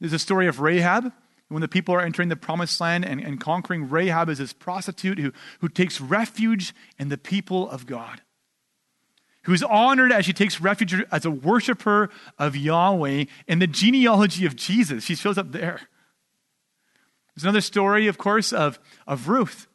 There's 0.00 0.12
a 0.12 0.18
story 0.18 0.48
of 0.48 0.60
Rahab. 0.60 1.12
When 1.54 1.60
the 1.60 1.68
people 1.68 1.94
are 1.94 2.00
entering 2.00 2.30
the 2.30 2.34
promised 2.34 2.80
land 2.80 3.04
and, 3.04 3.20
and 3.20 3.38
conquering, 3.38 3.88
Rahab 3.88 4.28
is 4.28 4.38
this 4.38 4.52
prostitute 4.52 5.20
who, 5.20 5.32
who 5.60 5.68
takes 5.68 6.00
refuge 6.00 6.74
in 6.98 7.10
the 7.10 7.16
people 7.16 7.70
of 7.70 7.86
God, 7.86 8.22
who 9.44 9.52
is 9.52 9.62
honored 9.62 10.10
as 10.10 10.24
she 10.24 10.32
takes 10.32 10.60
refuge 10.60 10.92
as 11.12 11.24
a 11.24 11.30
worshiper 11.30 12.10
of 12.40 12.56
Yahweh 12.56 13.26
in 13.46 13.60
the 13.60 13.68
genealogy 13.68 14.44
of 14.46 14.56
Jesus. 14.56 15.04
She 15.04 15.14
shows 15.14 15.38
up 15.38 15.52
there. 15.52 15.82
There's 17.36 17.44
another 17.44 17.60
story, 17.60 18.08
of 18.08 18.18
course, 18.18 18.52
of, 18.52 18.80
of 19.06 19.28
Ruth 19.28 19.68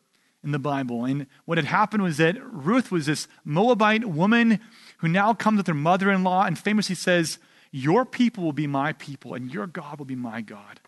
in 0.43 0.51
the 0.51 0.59
Bible. 0.59 1.05
And 1.05 1.27
what 1.45 1.57
had 1.57 1.67
happened 1.67 2.03
was 2.03 2.17
that 2.17 2.35
Ruth 2.43 2.91
was 2.91 3.05
this 3.05 3.29
Moabite 3.45 4.03
woman 4.03 4.59
who 4.97 5.07
now 5.07 5.33
comes 5.33 5.55
with 5.55 5.67
her 5.67 5.73
mother 5.73 6.11
in 6.11 6.25
law 6.25 6.43
and 6.43 6.59
famously 6.59 6.95
says, 6.95 7.39
Your 7.71 8.03
people 8.03 8.43
will 8.43 8.51
be 8.51 8.67
my 8.67 8.91
people, 8.91 9.33
and 9.33 9.49
your 9.49 9.65
God 9.65 9.97
will 9.97 10.05
be 10.05 10.17
my 10.17 10.41
God. 10.41 10.81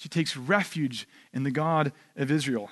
She 0.00 0.08
takes 0.08 0.34
refuge 0.34 1.06
in 1.30 1.42
the 1.42 1.50
God 1.50 1.92
of 2.16 2.30
Israel. 2.30 2.70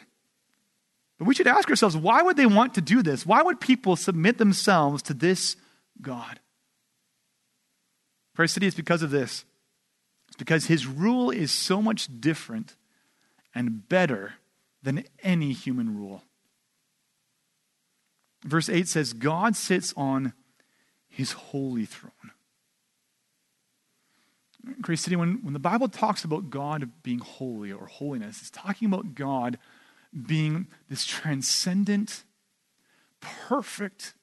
But 1.19 1.27
we 1.27 1.35
should 1.35 1.47
ask 1.47 1.69
ourselves 1.69 1.95
why 1.95 2.23
would 2.23 2.39
they 2.39 2.47
want 2.47 2.73
to 2.77 2.81
do 2.81 3.03
this? 3.03 3.27
Why 3.27 3.43
would 3.43 3.61
people 3.61 3.97
submit 3.97 4.39
themselves 4.39 5.03
to 5.03 5.15
this 5.15 5.55
God? 6.01 6.41
Christ 8.35 8.55
City 8.55 8.67
is 8.67 8.75
because 8.75 9.03
of 9.03 9.11
this. 9.11 9.45
It's 10.29 10.39
because 10.39 10.67
his 10.67 10.87
rule 10.87 11.31
is 11.31 11.53
so 11.53 11.83
much 11.83 12.09
different 12.19 12.77
and 13.55 13.87
better 13.87 14.35
than 14.83 15.05
any 15.23 15.53
human 15.53 15.99
rule. 15.99 16.23
Verse 18.43 18.71
8 18.71 18.89
says, 18.89 19.13
God 19.13 19.55
sits 19.55 19.93
on 19.99 20.33
his 21.09 21.33
holy 21.33 21.85
throne. 21.85 22.33
Christ 24.83 25.05
City, 25.05 25.17
when, 25.17 25.43
when 25.43 25.53
the 25.53 25.59
Bible 25.59 25.89
talks 25.89 26.25
about 26.25 26.51
God 26.51 26.91
being 27.03 27.21
holy 27.21 27.73
or 27.73 27.87
holiness, 27.87 28.41
it's 28.41 28.51
talking 28.51 28.87
about 28.87 29.15
God 29.15 29.59
being 30.27 30.67
this 30.89 31.05
transcendent, 31.05 32.25
perfect 33.21 34.15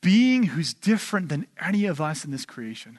being 0.00 0.44
who's 0.44 0.74
different 0.74 1.28
than 1.28 1.46
any 1.60 1.86
of 1.86 2.00
us 2.00 2.24
in 2.24 2.30
this 2.30 2.44
creation. 2.44 2.98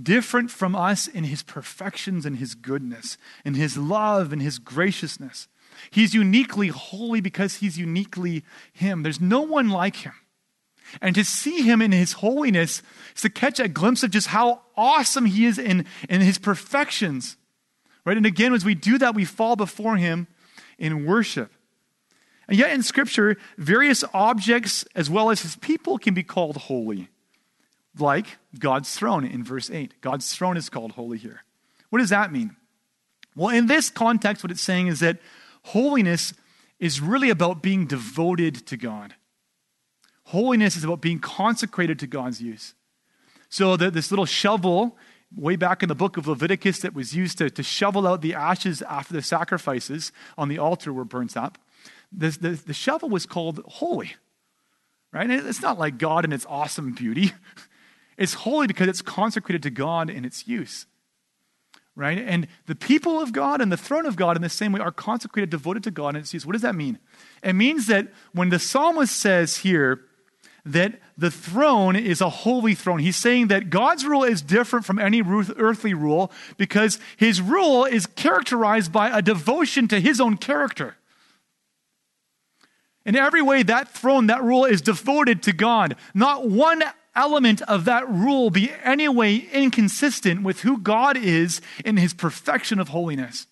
Different 0.00 0.50
from 0.50 0.76
us 0.76 1.08
in 1.08 1.24
his 1.24 1.42
perfections 1.42 2.24
and 2.24 2.36
his 2.36 2.54
goodness, 2.54 3.18
in 3.44 3.54
his 3.54 3.76
love 3.76 4.32
and 4.32 4.40
his 4.40 4.58
graciousness. 4.58 5.48
He's 5.90 6.14
uniquely 6.14 6.68
holy 6.68 7.20
because 7.20 7.56
he's 7.56 7.78
uniquely 7.78 8.44
him. 8.72 9.02
There's 9.02 9.20
no 9.20 9.40
one 9.40 9.68
like 9.68 9.96
him. 9.96 10.14
And 11.00 11.14
to 11.14 11.24
see 11.24 11.62
him 11.62 11.82
in 11.82 11.92
his 11.92 12.14
holiness 12.14 12.82
is 13.14 13.22
to 13.22 13.30
catch 13.30 13.60
a 13.60 13.68
glimpse 13.68 14.02
of 14.02 14.10
just 14.10 14.28
how 14.28 14.62
awesome 14.76 15.26
he 15.26 15.44
is 15.46 15.58
in, 15.58 15.84
in 16.08 16.20
his 16.20 16.38
perfections. 16.38 17.36
Right? 18.04 18.16
And 18.16 18.26
again, 18.26 18.54
as 18.54 18.64
we 18.64 18.74
do 18.74 18.98
that, 18.98 19.14
we 19.14 19.24
fall 19.24 19.56
before 19.56 19.96
him 19.96 20.28
in 20.78 21.04
worship. 21.04 21.52
And 22.48 22.56
yet 22.56 22.72
in 22.72 22.82
Scripture, 22.82 23.36
various 23.58 24.02
objects 24.14 24.84
as 24.94 25.10
well 25.10 25.30
as 25.30 25.42
his 25.42 25.56
people 25.56 25.98
can 25.98 26.14
be 26.14 26.22
called 26.22 26.56
holy. 26.56 27.08
Like 27.98 28.38
God's 28.58 28.94
throne 28.94 29.24
in 29.24 29.44
verse 29.44 29.70
8. 29.70 30.00
God's 30.00 30.32
throne 30.34 30.56
is 30.56 30.70
called 30.70 30.92
holy 30.92 31.18
here. 31.18 31.44
What 31.90 31.98
does 31.98 32.10
that 32.10 32.32
mean? 32.32 32.56
Well, 33.36 33.54
in 33.54 33.66
this 33.66 33.90
context, 33.90 34.42
what 34.42 34.50
it's 34.50 34.62
saying 34.62 34.86
is 34.86 35.00
that 35.00 35.18
holiness 35.64 36.32
is 36.78 37.00
really 37.00 37.30
about 37.30 37.62
being 37.62 37.86
devoted 37.86 38.66
to 38.66 38.76
God. 38.76 39.14
Holiness 40.28 40.76
is 40.76 40.84
about 40.84 41.00
being 41.00 41.20
consecrated 41.20 41.98
to 42.00 42.06
God's 42.06 42.42
use. 42.42 42.74
So 43.48 43.78
that 43.78 43.94
this 43.94 44.10
little 44.10 44.26
shovel, 44.26 44.98
way 45.34 45.56
back 45.56 45.82
in 45.82 45.88
the 45.88 45.94
book 45.94 46.18
of 46.18 46.28
Leviticus, 46.28 46.80
that 46.80 46.92
was 46.92 47.16
used 47.16 47.38
to, 47.38 47.48
to 47.48 47.62
shovel 47.62 48.06
out 48.06 48.20
the 48.20 48.34
ashes 48.34 48.82
after 48.82 49.14
the 49.14 49.22
sacrifices 49.22 50.12
on 50.36 50.48
the 50.48 50.58
altar 50.58 50.92
were 50.92 51.06
burnt 51.06 51.34
up, 51.34 51.56
this, 52.12 52.36
the, 52.36 52.50
the 52.50 52.74
shovel 52.74 53.08
was 53.08 53.24
called 53.24 53.62
holy. 53.66 54.16
Right? 55.14 55.30
It's 55.30 55.62
not 55.62 55.78
like 55.78 55.96
God 55.96 56.26
in 56.26 56.34
its 56.34 56.44
awesome 56.48 56.92
beauty. 56.92 57.32
It's 58.18 58.34
holy 58.34 58.66
because 58.66 58.88
it's 58.88 59.00
consecrated 59.00 59.62
to 59.62 59.70
God 59.70 60.10
in 60.10 60.24
its 60.24 60.48
use. 60.48 60.86
Right? 61.94 62.18
And 62.18 62.48
the 62.66 62.74
people 62.74 63.20
of 63.20 63.32
God 63.32 63.60
and 63.60 63.70
the 63.70 63.76
throne 63.76 64.06
of 64.06 64.16
God 64.16 64.34
in 64.34 64.42
the 64.42 64.48
same 64.48 64.72
way 64.72 64.80
are 64.80 64.90
consecrated, 64.90 65.50
devoted 65.50 65.84
to 65.84 65.92
God 65.92 66.16
in 66.16 66.22
its 66.22 66.34
use. 66.34 66.44
What 66.44 66.54
does 66.54 66.62
that 66.62 66.74
mean? 66.74 66.98
It 67.44 67.52
means 67.52 67.86
that 67.86 68.08
when 68.32 68.48
the 68.48 68.58
psalmist 68.58 69.14
says 69.14 69.58
here, 69.58 70.00
that 70.72 71.00
the 71.16 71.30
throne 71.30 71.96
is 71.96 72.20
a 72.20 72.30
holy 72.30 72.74
throne. 72.74 73.00
He's 73.00 73.16
saying 73.16 73.48
that 73.48 73.70
God's 73.70 74.04
rule 74.04 74.24
is 74.24 74.42
different 74.42 74.84
from 74.84 74.98
any 74.98 75.22
earthly 75.22 75.94
rule 75.94 76.30
because 76.56 76.98
his 77.16 77.40
rule 77.40 77.84
is 77.84 78.06
characterized 78.06 78.92
by 78.92 79.16
a 79.16 79.22
devotion 79.22 79.88
to 79.88 80.00
his 80.00 80.20
own 80.20 80.36
character. 80.36 80.96
In 83.04 83.16
every 83.16 83.42
way, 83.42 83.62
that 83.62 83.88
throne, 83.88 84.26
that 84.26 84.42
rule 84.42 84.64
is 84.64 84.82
devoted 84.82 85.42
to 85.44 85.52
God. 85.52 85.96
Not 86.14 86.48
one 86.48 86.84
element 87.16 87.62
of 87.62 87.84
that 87.86 88.08
rule 88.08 88.50
be 88.50 88.70
any 88.84 89.08
way 89.08 89.36
inconsistent 89.52 90.42
with 90.42 90.60
who 90.60 90.78
God 90.78 91.16
is 91.16 91.60
in 91.84 91.96
his 91.96 92.14
perfection 92.14 92.78
of 92.78 92.88
holiness. 92.88 93.46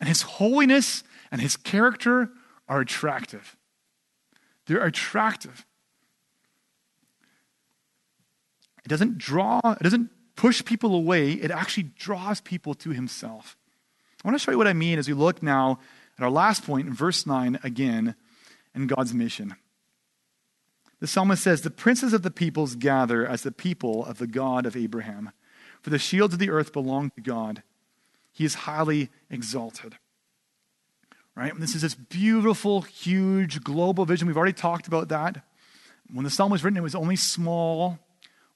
And 0.00 0.08
his 0.08 0.22
holiness 0.22 1.04
and 1.30 1.40
his 1.40 1.56
character 1.56 2.30
are 2.68 2.80
attractive. 2.80 3.56
They're 4.66 4.84
attractive. 4.84 5.66
It 8.84 8.88
doesn't 8.88 9.18
draw, 9.18 9.60
it 9.64 9.82
doesn't 9.82 10.10
push 10.36 10.64
people 10.64 10.94
away, 10.94 11.32
it 11.32 11.50
actually 11.50 11.84
draws 11.84 12.40
people 12.40 12.74
to 12.74 12.90
himself. 12.90 13.56
I 14.24 14.28
want 14.28 14.38
to 14.38 14.44
show 14.44 14.52
you 14.52 14.58
what 14.58 14.68
I 14.68 14.72
mean 14.72 14.98
as 14.98 15.08
we 15.08 15.14
look 15.14 15.42
now 15.42 15.78
at 16.18 16.24
our 16.24 16.30
last 16.30 16.64
point 16.64 16.86
in 16.86 16.94
verse 16.94 17.26
9 17.26 17.58
again 17.62 18.14
in 18.74 18.86
God's 18.86 19.14
mission. 19.14 19.56
The 21.00 21.06
psalmist 21.06 21.42
says, 21.42 21.62
The 21.62 21.70
princes 21.70 22.12
of 22.12 22.22
the 22.22 22.30
peoples 22.30 22.76
gather 22.76 23.26
as 23.26 23.42
the 23.42 23.50
people 23.50 24.04
of 24.04 24.18
the 24.18 24.26
God 24.28 24.66
of 24.66 24.76
Abraham. 24.76 25.32
For 25.80 25.90
the 25.90 25.98
shields 25.98 26.34
of 26.34 26.38
the 26.38 26.50
earth 26.50 26.72
belong 26.72 27.10
to 27.10 27.20
God. 27.20 27.64
He 28.30 28.44
is 28.44 28.54
highly 28.54 29.10
exalted 29.28 29.96
right? 31.36 31.52
And 31.52 31.62
this 31.62 31.74
is 31.74 31.82
this 31.82 31.94
beautiful, 31.94 32.82
huge 32.82 33.62
global 33.62 34.04
vision. 34.04 34.26
We've 34.26 34.36
already 34.36 34.52
talked 34.52 34.86
about 34.86 35.08
that. 35.08 35.44
When 36.12 36.24
the 36.24 36.30
psalm 36.30 36.50
was 36.50 36.62
written, 36.62 36.76
it 36.76 36.82
was 36.82 36.94
only 36.94 37.16
small. 37.16 37.98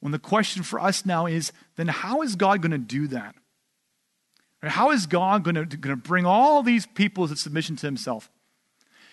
When 0.01 0.13
the 0.13 0.19
question 0.19 0.63
for 0.63 0.79
us 0.79 1.07
now 1.07 1.27
is, 1.27 1.53
then 1.77 1.89
how 1.89 2.23
is 2.23 2.37
God 2.37 2.61
going 2.61 2.73
to 2.73 2.79
do 2.79 3.09
that? 3.09 3.35
How 4.63 4.91
is 4.91 5.07
God 5.07 5.45
going 5.45 5.69
to, 5.69 5.97
bring 5.97 6.27
all 6.27 6.63
these 6.63 6.87
people 6.87 7.29
to 7.29 7.37
submission 7.37 7.77
to 7.77 7.87
himself? 7.87 8.31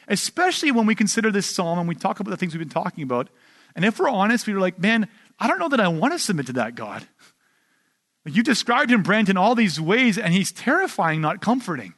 Especially 0.07 0.71
when 0.71 0.85
we 0.85 0.95
consider 0.95 1.31
this 1.31 1.45
psalm 1.45 1.79
and 1.79 1.87
we 1.87 1.95
talk 1.95 2.19
about 2.19 2.31
the 2.31 2.37
things 2.37 2.53
we've 2.53 2.59
been 2.59 2.69
talking 2.69 3.03
about. 3.03 3.29
And 3.75 3.85
if 3.85 3.99
we're 3.99 4.09
honest, 4.09 4.47
we're 4.47 4.59
like, 4.59 4.79
man, 4.79 5.07
I 5.39 5.47
don't 5.47 5.59
know 5.59 5.69
that 5.69 5.79
I 5.79 5.87
want 5.87 6.13
to 6.13 6.19
submit 6.19 6.47
to 6.47 6.53
that 6.53 6.75
God. 6.75 7.07
You 8.25 8.43
described 8.43 8.91
him, 8.91 9.03
Brent, 9.03 9.29
in 9.29 9.37
all 9.37 9.55
these 9.55 9.79
ways, 9.79 10.17
and 10.17 10.33
he's 10.33 10.51
terrifying, 10.51 11.21
not 11.21 11.41
comforting. 11.41 11.93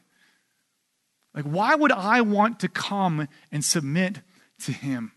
Like, 1.36 1.44
why 1.44 1.74
would 1.74 1.92
I 1.92 2.22
want 2.22 2.60
to 2.60 2.68
come 2.68 3.28
and 3.52 3.62
submit 3.62 4.22
to 4.64 4.72
him? 4.72 5.12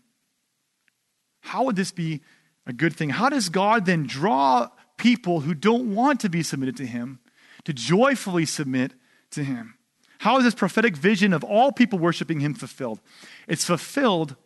How 1.40 1.64
would 1.64 1.76
this 1.76 1.90
be 1.90 2.20
a 2.66 2.72
good 2.74 2.94
thing? 2.94 3.08
How 3.08 3.30
does 3.30 3.48
God 3.48 3.86
then 3.86 4.06
draw 4.06 4.68
people 4.98 5.40
who 5.40 5.54
don't 5.54 5.94
want 5.94 6.20
to 6.20 6.28
be 6.28 6.42
submitted 6.42 6.76
to 6.76 6.86
him 6.86 7.20
to 7.64 7.72
joyfully 7.72 8.44
submit 8.44 8.92
to 9.30 9.42
him? 9.42 9.74
How 10.18 10.36
is 10.36 10.44
this 10.44 10.54
prophetic 10.54 10.94
vision 10.94 11.32
of 11.32 11.42
all 11.42 11.72
people 11.72 11.98
worshiping 11.98 12.40
him 12.40 12.52
fulfilled? 12.52 13.00
It's 13.48 13.64
fulfilled 13.64 14.36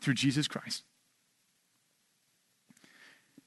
through 0.00 0.14
Jesus 0.14 0.46
Christ. 0.46 0.84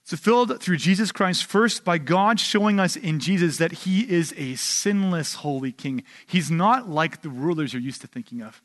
Fulfilled 0.09 0.59
through 0.59 0.77
Jesus 0.77 1.11
Christ, 1.11 1.45
first 1.45 1.85
by 1.85 1.99
God 1.99 2.39
showing 2.39 2.79
us 2.79 2.95
in 2.95 3.19
Jesus 3.19 3.57
that 3.57 3.71
he 3.71 4.09
is 4.11 4.33
a 4.37 4.55
sinless 4.55 5.35
holy 5.35 5.71
king. 5.71 6.03
He's 6.25 6.49
not 6.49 6.89
like 6.89 7.21
the 7.21 7.29
rulers 7.29 7.73
you're 7.73 7.81
used 7.81 8.01
to 8.01 8.07
thinking 8.07 8.41
of. 8.41 8.59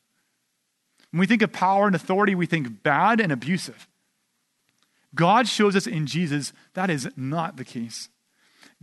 When 1.11 1.20
we 1.20 1.26
think 1.26 1.42
of 1.42 1.53
power 1.53 1.86
and 1.86 1.95
authority, 1.95 2.34
we 2.34 2.47
think 2.47 2.82
bad 2.82 3.20
and 3.20 3.30
abusive. 3.30 3.86
God 5.14 5.47
shows 5.47 5.76
us 5.76 5.86
in 5.86 6.07
Jesus 6.07 6.55
that 6.72 6.88
is 6.88 7.11
not 7.14 7.59
the 7.59 7.64
case. 7.64 8.09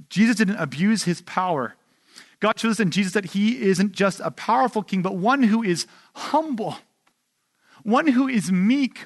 Jesus 0.08 0.36
didn't 0.36 0.58
abuse 0.58 1.06
his 1.06 1.24
power. 1.24 1.74
God 2.42 2.60
shows 2.60 2.74
us 2.74 2.80
in 2.80 2.92
Jesus 2.92 3.14
that 3.14 3.26
he 3.26 3.60
isn't 3.60 3.92
just 3.92 4.20
a 4.20 4.30
powerful 4.30 4.84
king, 4.84 5.02
but 5.02 5.16
one 5.16 5.42
who 5.42 5.64
is 5.64 5.88
humble, 6.14 6.78
one 7.82 8.06
who 8.06 8.28
is 8.28 8.52
meek, 8.52 9.06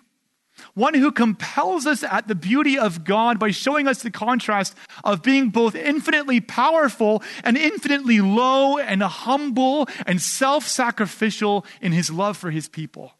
one 0.73 0.93
who 0.93 1.11
compels 1.11 1.85
us 1.85 2.03
at 2.03 2.27
the 2.27 2.35
beauty 2.35 2.77
of 2.77 3.03
God 3.03 3.39
by 3.39 3.51
showing 3.51 3.87
us 3.87 4.01
the 4.01 4.11
contrast 4.11 4.75
of 5.03 5.21
being 5.21 5.49
both 5.49 5.75
infinitely 5.75 6.39
powerful 6.39 7.21
and 7.43 7.57
infinitely 7.57 8.21
low 8.21 8.77
and 8.77 9.01
humble 9.03 9.87
and 10.05 10.21
self 10.21 10.67
sacrificial 10.67 11.65
in 11.81 11.91
his 11.91 12.09
love 12.09 12.37
for 12.37 12.51
his 12.51 12.67
people. 12.69 13.13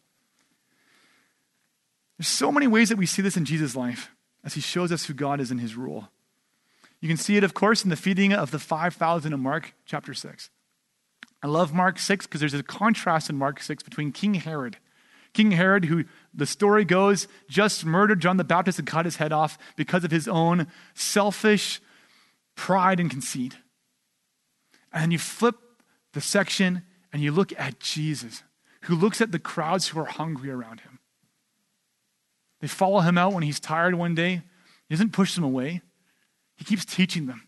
There's 2.18 2.28
so 2.28 2.50
many 2.50 2.66
ways 2.66 2.88
that 2.88 2.98
we 2.98 3.06
see 3.06 3.22
this 3.22 3.36
in 3.36 3.44
Jesus' 3.44 3.76
life 3.76 4.10
as 4.44 4.54
he 4.54 4.60
shows 4.60 4.90
us 4.90 5.04
who 5.04 5.14
God 5.14 5.40
is 5.40 5.50
in 5.50 5.58
his 5.58 5.76
rule. 5.76 6.08
You 7.00 7.08
can 7.08 7.18
see 7.18 7.36
it, 7.36 7.44
of 7.44 7.52
course, 7.52 7.84
in 7.84 7.90
the 7.90 7.96
feeding 7.96 8.32
of 8.32 8.50
the 8.50 8.58
5,000 8.58 9.32
in 9.32 9.40
Mark 9.40 9.74
chapter 9.84 10.14
6. 10.14 10.50
I 11.42 11.46
love 11.46 11.74
Mark 11.74 11.98
6 11.98 12.26
because 12.26 12.40
there's 12.40 12.54
a 12.54 12.62
contrast 12.62 13.28
in 13.28 13.36
Mark 13.36 13.60
6 13.60 13.82
between 13.82 14.12
King 14.12 14.34
Herod. 14.34 14.78
King 15.36 15.50
Herod, 15.50 15.84
who 15.84 16.04
the 16.32 16.46
story 16.46 16.86
goes 16.86 17.28
just 17.46 17.84
murdered 17.84 18.20
John 18.20 18.38
the 18.38 18.42
Baptist 18.42 18.78
and 18.78 18.88
cut 18.88 19.04
his 19.04 19.16
head 19.16 19.32
off 19.32 19.58
because 19.76 20.02
of 20.02 20.10
his 20.10 20.26
own 20.26 20.66
selfish 20.94 21.78
pride 22.54 23.00
and 23.00 23.10
conceit. 23.10 23.54
And 24.94 25.12
you 25.12 25.18
flip 25.18 25.56
the 26.14 26.22
section 26.22 26.84
and 27.12 27.22
you 27.22 27.32
look 27.32 27.52
at 27.58 27.80
Jesus, 27.80 28.44
who 28.84 28.94
looks 28.94 29.20
at 29.20 29.30
the 29.30 29.38
crowds 29.38 29.88
who 29.88 30.00
are 30.00 30.06
hungry 30.06 30.48
around 30.48 30.80
him. 30.80 31.00
They 32.60 32.66
follow 32.66 33.00
him 33.00 33.18
out 33.18 33.34
when 33.34 33.42
he's 33.42 33.60
tired 33.60 33.94
one 33.94 34.14
day. 34.14 34.36
He 34.88 34.94
doesn't 34.94 35.12
push 35.12 35.34
them 35.34 35.44
away. 35.44 35.82
He 36.56 36.64
keeps 36.64 36.86
teaching 36.86 37.26
them, 37.26 37.46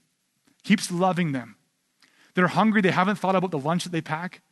keeps 0.63 0.91
loving 0.91 1.33
them. 1.33 1.57
They're 2.35 2.49
hungry. 2.49 2.83
They 2.83 2.91
haven't 2.91 3.17
thought 3.17 3.35
about 3.35 3.51
the 3.51 3.59
lunch 3.59 3.85
that 3.85 3.93
they 3.93 4.03
pack. 4.03 4.43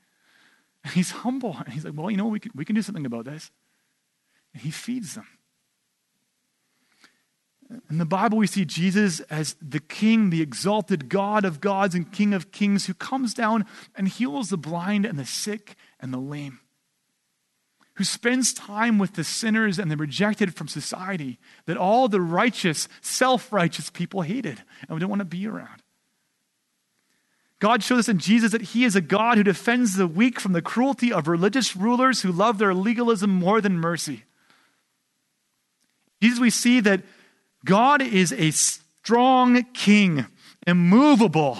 And 0.86 0.88
he's 0.94 1.10
humble. 1.10 1.56
And 1.58 1.74
he's 1.74 1.84
like, 1.84 1.94
well, 1.96 2.10
you 2.10 2.16
know, 2.16 2.26
we 2.26 2.38
can, 2.38 2.52
we 2.54 2.64
can 2.64 2.76
do 2.76 2.82
something 2.82 3.04
about 3.04 3.24
this. 3.24 3.50
And 4.54 4.62
he 4.62 4.70
feeds 4.70 5.16
them. 5.16 5.26
In 7.90 7.98
the 7.98 8.04
Bible, 8.04 8.38
we 8.38 8.46
see 8.46 8.64
Jesus 8.64 9.18
as 9.22 9.56
the 9.60 9.80
King, 9.80 10.30
the 10.30 10.40
exalted 10.40 11.08
God 11.08 11.44
of 11.44 11.60
gods 11.60 11.96
and 11.96 12.12
King 12.12 12.32
of 12.32 12.52
kings, 12.52 12.86
who 12.86 12.94
comes 12.94 13.34
down 13.34 13.66
and 13.96 14.06
heals 14.06 14.50
the 14.50 14.56
blind 14.56 15.04
and 15.04 15.18
the 15.18 15.26
sick 15.26 15.74
and 15.98 16.14
the 16.14 16.18
lame 16.18 16.60
who 17.94 18.04
spends 18.04 18.52
time 18.52 18.98
with 18.98 19.14
the 19.14 19.24
sinners 19.24 19.78
and 19.78 19.90
the 19.90 19.96
rejected 19.96 20.54
from 20.54 20.68
society 20.68 21.38
that 21.64 21.78
all 21.78 22.08
the 22.08 22.20
righteous, 22.20 22.88
self 23.00 23.50
righteous 23.52 23.88
people 23.88 24.20
hated 24.20 24.62
and 24.82 24.90
we 24.90 25.00
don't 25.00 25.08
want 25.08 25.20
to 25.20 25.24
be 25.24 25.46
around. 25.46 25.82
God 27.58 27.82
shows 27.82 28.00
us 28.00 28.08
in 28.08 28.18
Jesus 28.18 28.52
that 28.52 28.62
He 28.62 28.84
is 28.84 28.96
a 28.96 29.00
God 29.00 29.38
who 29.38 29.44
defends 29.44 29.96
the 29.96 30.06
weak 30.06 30.38
from 30.38 30.52
the 30.52 30.62
cruelty 30.62 31.12
of 31.12 31.26
religious 31.26 31.74
rulers 31.74 32.22
who 32.22 32.30
love 32.30 32.58
their 32.58 32.74
legalism 32.74 33.30
more 33.30 33.60
than 33.60 33.78
mercy. 33.78 34.24
Jesus, 36.20 36.38
we 36.38 36.50
see 36.50 36.80
that 36.80 37.02
God 37.64 38.02
is 38.02 38.32
a 38.32 38.50
strong 38.50 39.64
king, 39.72 40.26
immovable 40.66 41.58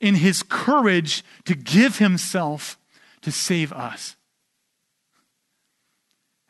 in 0.00 0.16
his 0.16 0.42
courage 0.42 1.24
to 1.44 1.54
give 1.54 1.98
himself 1.98 2.78
to 3.22 3.30
save 3.30 3.72
us 3.72 4.16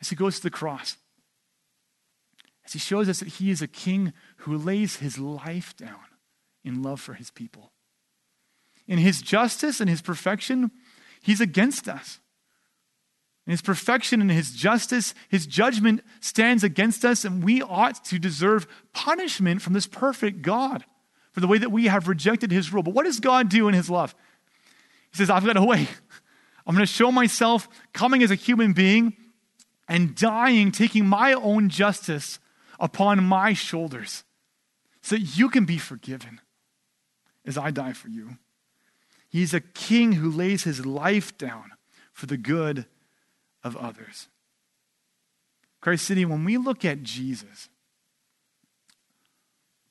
as 0.01 0.09
he 0.09 0.17
goes 0.17 0.37
to 0.37 0.43
the 0.43 0.51
cross, 0.51 0.97
as 2.65 2.73
he 2.73 2.79
shows 2.79 3.09
us 3.09 3.21
that 3.21 3.29
he 3.29 3.51
is 3.51 3.61
a 3.61 3.69
king 3.69 4.13
who 4.39 4.57
lays 4.57 4.97
his 4.97 5.19
life 5.19 5.77
down 5.77 6.01
in 6.65 6.83
love 6.83 7.01
for 7.01 7.15
his 7.15 7.31
people. 7.31 7.73
In 8.87 8.99
his 8.99 9.23
justice 9.23 9.81
and 9.81 9.89
his 9.89 10.03
perfection, 10.03 10.71
he's 11.23 11.41
against 11.41 11.89
us. 11.89 12.21
In 13.47 13.53
his 13.53 13.63
perfection 13.63 14.21
and 14.21 14.31
his 14.31 14.53
justice, 14.53 15.15
his 15.29 15.47
judgment 15.47 16.03
stands 16.21 16.63
against 16.63 17.05
us, 17.05 17.25
and 17.25 17.43
we 17.43 17.63
ought 17.63 18.05
to 18.07 18.19
deserve 18.19 18.67
punishment 18.93 19.63
from 19.63 19.73
this 19.73 19.87
perfect 19.87 20.43
God 20.43 20.85
for 21.33 21.41
the 21.41 21.47
way 21.47 21.59
that 21.59 21.73
we 21.73 21.87
have 21.87 22.09
rejected 22.09 22.51
his 22.51 22.73
rule. 22.73 22.83
But 22.83 22.95
what 22.95 23.05
does 23.05 23.21
God 23.21 23.49
do 23.49 23.69
in 23.69 23.75
his 23.75 23.89
love? 23.89 24.15
He 25.11 25.17
says, 25.17 25.31
I've 25.31 25.45
got 25.45 25.57
a 25.57 25.65
way. 25.65 25.89
I'm 26.67 26.75
going 26.75 26.87
to 26.87 26.93
show 26.93 27.11
myself 27.11 27.69
coming 27.93 28.23
as 28.23 28.31
a 28.31 28.37
human 28.37 28.73
being 28.73 29.17
and 29.89 30.15
dying, 30.15 30.71
taking 30.71 31.07
my 31.07 31.33
own 31.33 31.69
justice 31.69 32.39
upon 32.79 33.25
my 33.25 33.53
shoulders 33.53 34.25
so 35.03 35.17
that 35.17 35.37
you 35.37 35.49
can 35.49 35.65
be 35.65 35.79
forgiven 35.79 36.41
as 37.45 37.59
I 37.59 37.71
die 37.71 37.93
for 37.93 38.09
you. 38.09 38.39
He's 39.31 39.55
a 39.55 39.61
king 39.61 40.13
who 40.13 40.31
lays 40.31 40.65
his 40.65 40.85
life 40.85 41.39
down 41.39 41.71
for 42.13 42.27
the 42.27 42.37
good 42.37 42.87
of 43.63 43.77
others. 43.77 44.29
Christ 45.81 46.05
City, 46.05 46.25
when 46.25 46.45
we 46.45 46.59
look 46.59 46.85
at 46.85 47.03
Jesus, 47.03 47.69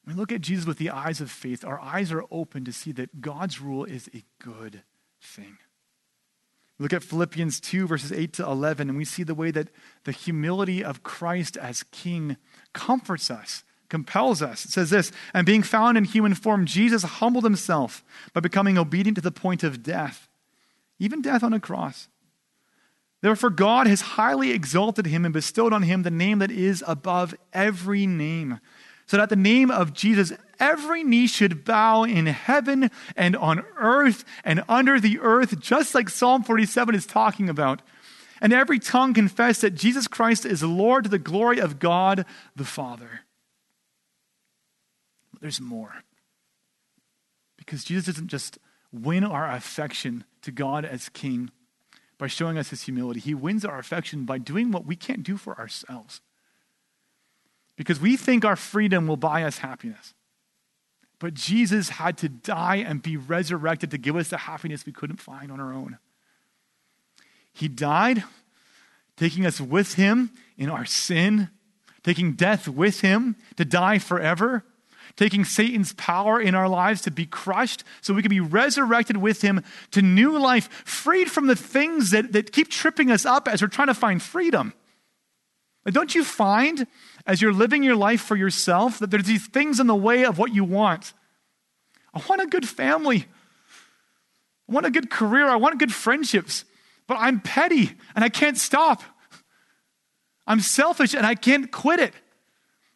when 0.03 0.15
we 0.15 0.19
look 0.19 0.31
at 0.31 0.41
Jesus 0.41 0.65
with 0.65 0.77
the 0.77 0.89
eyes 0.89 1.21
of 1.21 1.31
faith, 1.31 1.63
our 1.63 1.79
eyes 1.79 2.11
are 2.11 2.25
open 2.29 2.65
to 2.65 2.73
see 2.73 2.91
that 2.91 3.21
God's 3.21 3.61
rule 3.61 3.85
is 3.85 4.09
a 4.13 4.23
good 4.43 4.83
thing. 5.21 5.57
Look 6.77 6.93
at 6.93 7.03
Philippians 7.03 7.59
2, 7.59 7.87
verses 7.87 8.11
8 8.11 8.33
to 8.33 8.45
11, 8.45 8.89
and 8.89 8.97
we 8.97 9.05
see 9.05 9.23
the 9.23 9.35
way 9.35 9.51
that 9.51 9.69
the 10.03 10.11
humility 10.11 10.83
of 10.83 11.03
Christ 11.03 11.57
as 11.57 11.83
King 11.83 12.37
comforts 12.73 13.31
us, 13.31 13.63
compels 13.89 14.41
us. 14.41 14.65
It 14.65 14.71
says 14.71 14.89
this 14.89 15.11
And 15.33 15.45
being 15.45 15.63
found 15.63 15.97
in 15.97 16.05
human 16.05 16.35
form, 16.35 16.65
Jesus 16.65 17.03
humbled 17.03 17.43
himself 17.43 18.03
by 18.33 18.39
becoming 18.39 18.77
obedient 18.77 19.15
to 19.15 19.21
the 19.21 19.31
point 19.31 19.63
of 19.63 19.83
death, 19.83 20.29
even 20.99 21.21
death 21.21 21.43
on 21.43 21.53
a 21.53 21.59
cross. 21.59 22.07
Therefore, 23.21 23.49
God 23.49 23.87
has 23.87 24.01
highly 24.01 24.51
exalted 24.51 25.05
him 25.05 25.25
and 25.25 25.33
bestowed 25.33 25.73
on 25.73 25.83
him 25.83 26.03
the 26.03 26.11
name 26.11 26.39
that 26.39 26.51
is 26.51 26.83
above 26.87 27.35
every 27.51 28.07
name 28.07 28.59
so 29.09 29.17
that 29.17 29.29
the 29.29 29.35
name 29.35 29.71
of 29.71 29.91
Jesus, 29.91 30.31
every 30.59 31.03
knee 31.03 31.25
should 31.25 31.65
bow 31.65 32.03
in 32.03 32.27
heaven 32.27 32.91
and 33.15 33.35
on 33.35 33.65
earth 33.75 34.23
and 34.43 34.63
under 34.69 34.99
the 34.99 35.19
earth, 35.19 35.59
just 35.59 35.95
like 35.95 36.09
Psalm 36.09 36.43
47 36.43 36.93
is 36.93 37.07
talking 37.07 37.49
about. 37.49 37.81
And 38.39 38.53
every 38.53 38.77
tongue 38.77 39.15
confess 39.15 39.61
that 39.61 39.73
Jesus 39.73 40.07
Christ 40.07 40.45
is 40.45 40.61
Lord 40.61 41.05
to 41.05 41.09
the 41.09 41.17
glory 41.17 41.59
of 41.59 41.79
God 41.79 42.23
the 42.55 42.63
Father. 42.63 43.21
There's 45.41 45.61
more. 45.61 46.03
Because 47.57 47.83
Jesus 47.83 48.05
doesn't 48.05 48.27
just 48.27 48.57
win 48.91 49.23
our 49.23 49.49
affection 49.49 50.23
to 50.41 50.51
God 50.51 50.85
as 50.85 51.09
King 51.09 51.51
by 52.17 52.27
showing 52.27 52.57
us 52.57 52.69
his 52.69 52.83
humility, 52.83 53.19
he 53.19 53.33
wins 53.33 53.63
our 53.63 53.79
affection 53.79 54.25
by 54.25 54.37
doing 54.37 54.71
what 54.71 54.85
we 54.85 54.95
can't 54.95 55.23
do 55.23 55.37
for 55.37 55.57
ourselves 55.57 56.21
because 57.79 58.01
we 58.01 58.17
think 58.17 58.43
our 58.43 58.57
freedom 58.57 59.07
will 59.07 59.15
buy 59.15 59.41
us 59.43 59.59
happiness. 59.59 60.13
But 61.17 61.33
Jesus 61.33 61.87
had 61.87 62.17
to 62.17 62.27
die 62.27 62.75
and 62.75 63.01
be 63.01 63.15
resurrected 63.15 63.89
to 63.91 63.97
give 63.97 64.17
us 64.17 64.27
the 64.27 64.37
happiness 64.37 64.85
we 64.85 64.91
couldn't 64.91 65.21
find 65.21 65.49
on 65.49 65.61
our 65.61 65.71
own. 65.71 65.97
He 67.53 67.69
died, 67.69 68.25
taking 69.15 69.45
us 69.45 69.61
with 69.61 69.93
him 69.93 70.31
in 70.57 70.69
our 70.69 70.83
sin, 70.83 71.51
taking 72.03 72.33
death 72.33 72.67
with 72.67 72.99
him 72.99 73.37
to 73.55 73.63
die 73.63 73.97
forever, 73.97 74.65
taking 75.15 75.45
Satan's 75.45 75.93
power 75.93 76.39
in 76.39 76.55
our 76.55 76.67
lives 76.67 77.01
to 77.03 77.11
be 77.11 77.25
crushed 77.25 77.83
so 78.01 78.13
we 78.13 78.21
can 78.21 78.29
be 78.29 78.39
resurrected 78.39 79.17
with 79.17 79.41
him 79.41 79.63
to 79.91 80.01
new 80.01 80.37
life, 80.37 80.69
freed 80.85 81.31
from 81.31 81.47
the 81.47 81.55
things 81.55 82.11
that, 82.11 82.31
that 82.33 82.51
keep 82.51 82.69
tripping 82.69 83.11
us 83.11 83.25
up 83.25 83.47
as 83.47 83.61
we're 83.61 83.67
trying 83.67 83.87
to 83.87 83.93
find 83.93 84.21
freedom. 84.21 84.73
But 85.83 85.93
don't 85.93 86.13
you 86.13 86.23
find 86.23 86.87
as 87.25 87.41
you're 87.41 87.53
living 87.53 87.83
your 87.83 87.95
life 87.95 88.21
for 88.21 88.35
yourself 88.35 88.99
that 88.99 89.11
there's 89.11 89.25
these 89.25 89.47
things 89.47 89.79
in 89.79 89.87
the 89.87 89.95
way 89.95 90.25
of 90.25 90.37
what 90.37 90.53
you 90.53 90.63
want. 90.63 91.13
I 92.13 92.21
want 92.27 92.41
a 92.41 92.47
good 92.47 92.67
family. 92.67 93.25
I 94.67 94.73
want 94.73 94.85
a 94.85 94.91
good 94.91 95.09
career. 95.09 95.47
I 95.47 95.55
want 95.55 95.79
good 95.79 95.93
friendships. 95.93 96.65
But 97.07 97.17
I'm 97.19 97.39
petty 97.39 97.95
and 98.15 98.23
I 98.23 98.29
can't 98.29 98.57
stop. 98.57 99.01
I'm 100.45 100.59
selfish 100.59 101.13
and 101.13 101.25
I 101.25 101.35
can't 101.35 101.71
quit 101.71 101.99
it. 101.99 102.13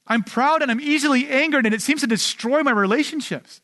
I'm 0.05 0.23
proud 0.23 0.61
and 0.61 0.69
I'm 0.69 0.81
easily 0.81 1.27
angered 1.27 1.65
and 1.65 1.73
it 1.73 1.81
seems 1.81 2.01
to 2.01 2.07
destroy 2.07 2.63
my 2.63 2.71
relationships. 2.71 3.61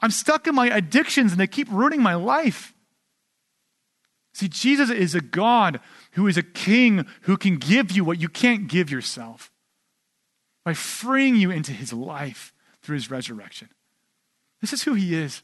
I'm 0.00 0.10
stuck 0.10 0.46
in 0.46 0.54
my 0.54 0.66
addictions 0.66 1.32
and 1.32 1.40
they 1.40 1.46
keep 1.46 1.70
ruining 1.70 2.02
my 2.02 2.14
life. 2.14 2.74
See, 4.34 4.48
Jesus 4.48 4.90
is 4.90 5.14
a 5.14 5.20
God 5.20 5.80
who 6.12 6.26
is 6.26 6.36
a 6.36 6.42
king 6.42 7.06
who 7.22 7.36
can 7.36 7.56
give 7.58 7.92
you 7.92 8.04
what 8.04 8.20
you 8.20 8.28
can't 8.28 8.66
give 8.66 8.90
yourself 8.90 9.52
by 10.64 10.74
freeing 10.74 11.36
you 11.36 11.50
into 11.50 11.72
his 11.72 11.92
life 11.92 12.52
through 12.82 12.94
his 12.94 13.10
resurrection. 13.10 13.68
This 14.60 14.72
is 14.72 14.82
who 14.82 14.94
he 14.94 15.14
is. 15.14 15.42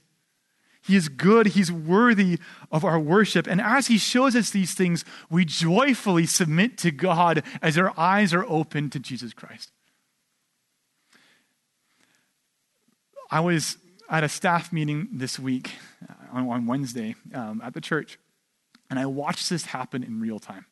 He 0.89 0.97
is 0.97 1.11
good. 1.11 1.49
He's 1.49 1.70
worthy 1.70 2.39
of 2.72 2.82
our 2.82 2.99
worship. 2.99 3.47
And 3.47 3.61
as 3.61 3.89
he 3.89 3.99
shows 3.99 4.34
us 4.34 4.49
these 4.49 4.72
things, 4.72 5.05
we 5.28 5.45
joyfully 5.45 6.24
submit 6.24 6.78
to 6.78 6.91
God 6.91 7.43
as 7.61 7.76
our 7.76 7.93
eyes 7.99 8.32
are 8.32 8.47
open 8.49 8.89
to 8.91 8.99
Jesus 8.99 9.34
Christ. 9.34 9.70
I 13.30 13.41
was 13.41 13.76
at 14.09 14.24
a 14.24 14.30
staff 14.30 14.72
meeting 14.72 15.09
this 15.12 15.39
week 15.39 15.72
uh, 16.09 16.14
on, 16.32 16.49
on 16.49 16.66
Wednesday 16.66 17.14
um, 17.34 17.61
at 17.62 17.74
the 17.74 17.82
church, 17.82 18.18
and 18.89 18.99
I 18.99 19.05
watched 19.05 19.51
this 19.51 19.66
happen 19.66 20.03
in 20.03 20.20
real 20.20 20.39
time 20.39 20.64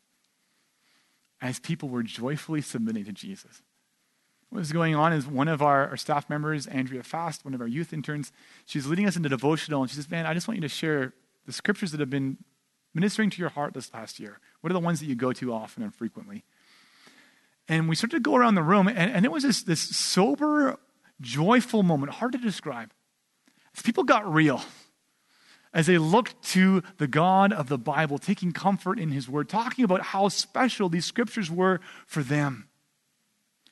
as 1.42 1.60
people 1.60 1.90
were 1.90 2.02
joyfully 2.02 2.62
submitting 2.62 3.04
to 3.04 3.12
Jesus. 3.12 3.60
What 4.50 4.60
was 4.60 4.72
going 4.72 4.94
on 4.94 5.12
is 5.12 5.26
one 5.26 5.48
of 5.48 5.60
our, 5.60 5.88
our, 5.88 5.96
staff 5.96 6.30
members, 6.30 6.66
Andrea 6.66 7.02
Fast, 7.02 7.44
one 7.44 7.52
of 7.52 7.60
our 7.60 7.66
youth 7.66 7.92
interns, 7.92 8.32
she's 8.64 8.86
leading 8.86 9.06
us 9.06 9.16
into 9.16 9.28
devotional, 9.28 9.82
and 9.82 9.90
she 9.90 9.96
says, 9.96 10.08
Man, 10.08 10.24
I 10.24 10.34
just 10.34 10.46
want 10.46 10.56
you 10.56 10.62
to 10.62 10.68
share 10.68 11.12
the 11.46 11.52
scriptures 11.52 11.90
that 11.90 12.00
have 12.00 12.10
been 12.10 12.38
ministering 12.94 13.28
to 13.30 13.38
your 13.38 13.50
heart 13.50 13.74
this 13.74 13.92
last 13.92 14.20
year. 14.20 14.38
What 14.60 14.70
are 14.70 14.74
the 14.74 14.80
ones 14.80 15.00
that 15.00 15.06
you 15.06 15.14
go 15.14 15.32
to 15.32 15.52
often 15.52 15.82
and 15.82 15.94
frequently? 15.94 16.44
And 17.68 17.88
we 17.88 17.96
started 17.96 18.16
to 18.16 18.20
go 18.20 18.36
around 18.36 18.54
the 18.54 18.62
room, 18.62 18.86
and, 18.86 18.96
and 18.98 19.24
it 19.24 19.32
was 19.32 19.42
this, 19.42 19.62
this 19.62 19.80
sober, 19.80 20.78
joyful 21.20 21.82
moment, 21.82 22.12
hard 22.12 22.32
to 22.32 22.38
describe. 22.38 22.92
As 23.76 23.82
people 23.82 24.04
got 24.04 24.32
real, 24.32 24.62
as 25.74 25.86
they 25.86 25.98
looked 25.98 26.40
to 26.42 26.82
the 26.98 27.08
God 27.08 27.52
of 27.52 27.68
the 27.68 27.76
Bible, 27.76 28.18
taking 28.18 28.52
comfort 28.52 28.98
in 28.98 29.10
His 29.10 29.28
Word, 29.28 29.48
talking 29.48 29.84
about 29.84 30.00
how 30.00 30.28
special 30.28 30.88
these 30.88 31.04
scriptures 31.04 31.50
were 31.50 31.80
for 32.06 32.22
them. 32.22 32.68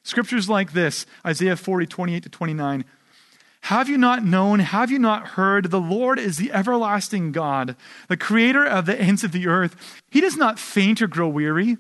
Scriptures 0.05 0.48
like 0.48 0.72
this 0.72 1.07
Isaiah 1.26 1.57
40, 1.57 1.86
28 1.86 2.22
to 2.22 2.28
29. 2.28 2.84
Have 3.62 3.88
you 3.88 3.96
not 3.96 4.22
known? 4.22 4.59
Have 4.59 4.90
you 4.90 4.98
not 4.98 5.28
heard? 5.28 5.70
The 5.70 5.80
Lord 5.80 6.18
is 6.18 6.36
the 6.36 6.52
everlasting 6.52 7.32
God, 7.32 7.76
the 8.09 8.16
creator 8.16 8.62
of 8.62 8.84
the 8.84 9.00
ends 9.00 9.24
of 9.24 9.32
the 9.32 9.48
earth. 9.48 10.02
He 10.11 10.20
does 10.20 10.36
not 10.36 10.59
faint 10.59 11.00
or 11.00 11.07
grow 11.07 11.28
weary. 11.28 11.78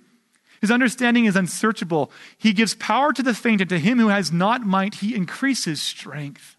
His 0.62 0.70
understanding 0.70 1.26
is 1.26 1.36
unsearchable. 1.36 2.10
He 2.38 2.54
gives 2.54 2.74
power 2.74 3.12
to 3.12 3.22
the 3.22 3.34
faint, 3.34 3.60
and 3.60 3.68
to 3.68 3.78
him 3.78 3.98
who 3.98 4.08
has 4.08 4.32
not 4.32 4.62
might, 4.62 4.96
he 4.96 5.14
increases 5.14 5.82
strength. 5.82 6.56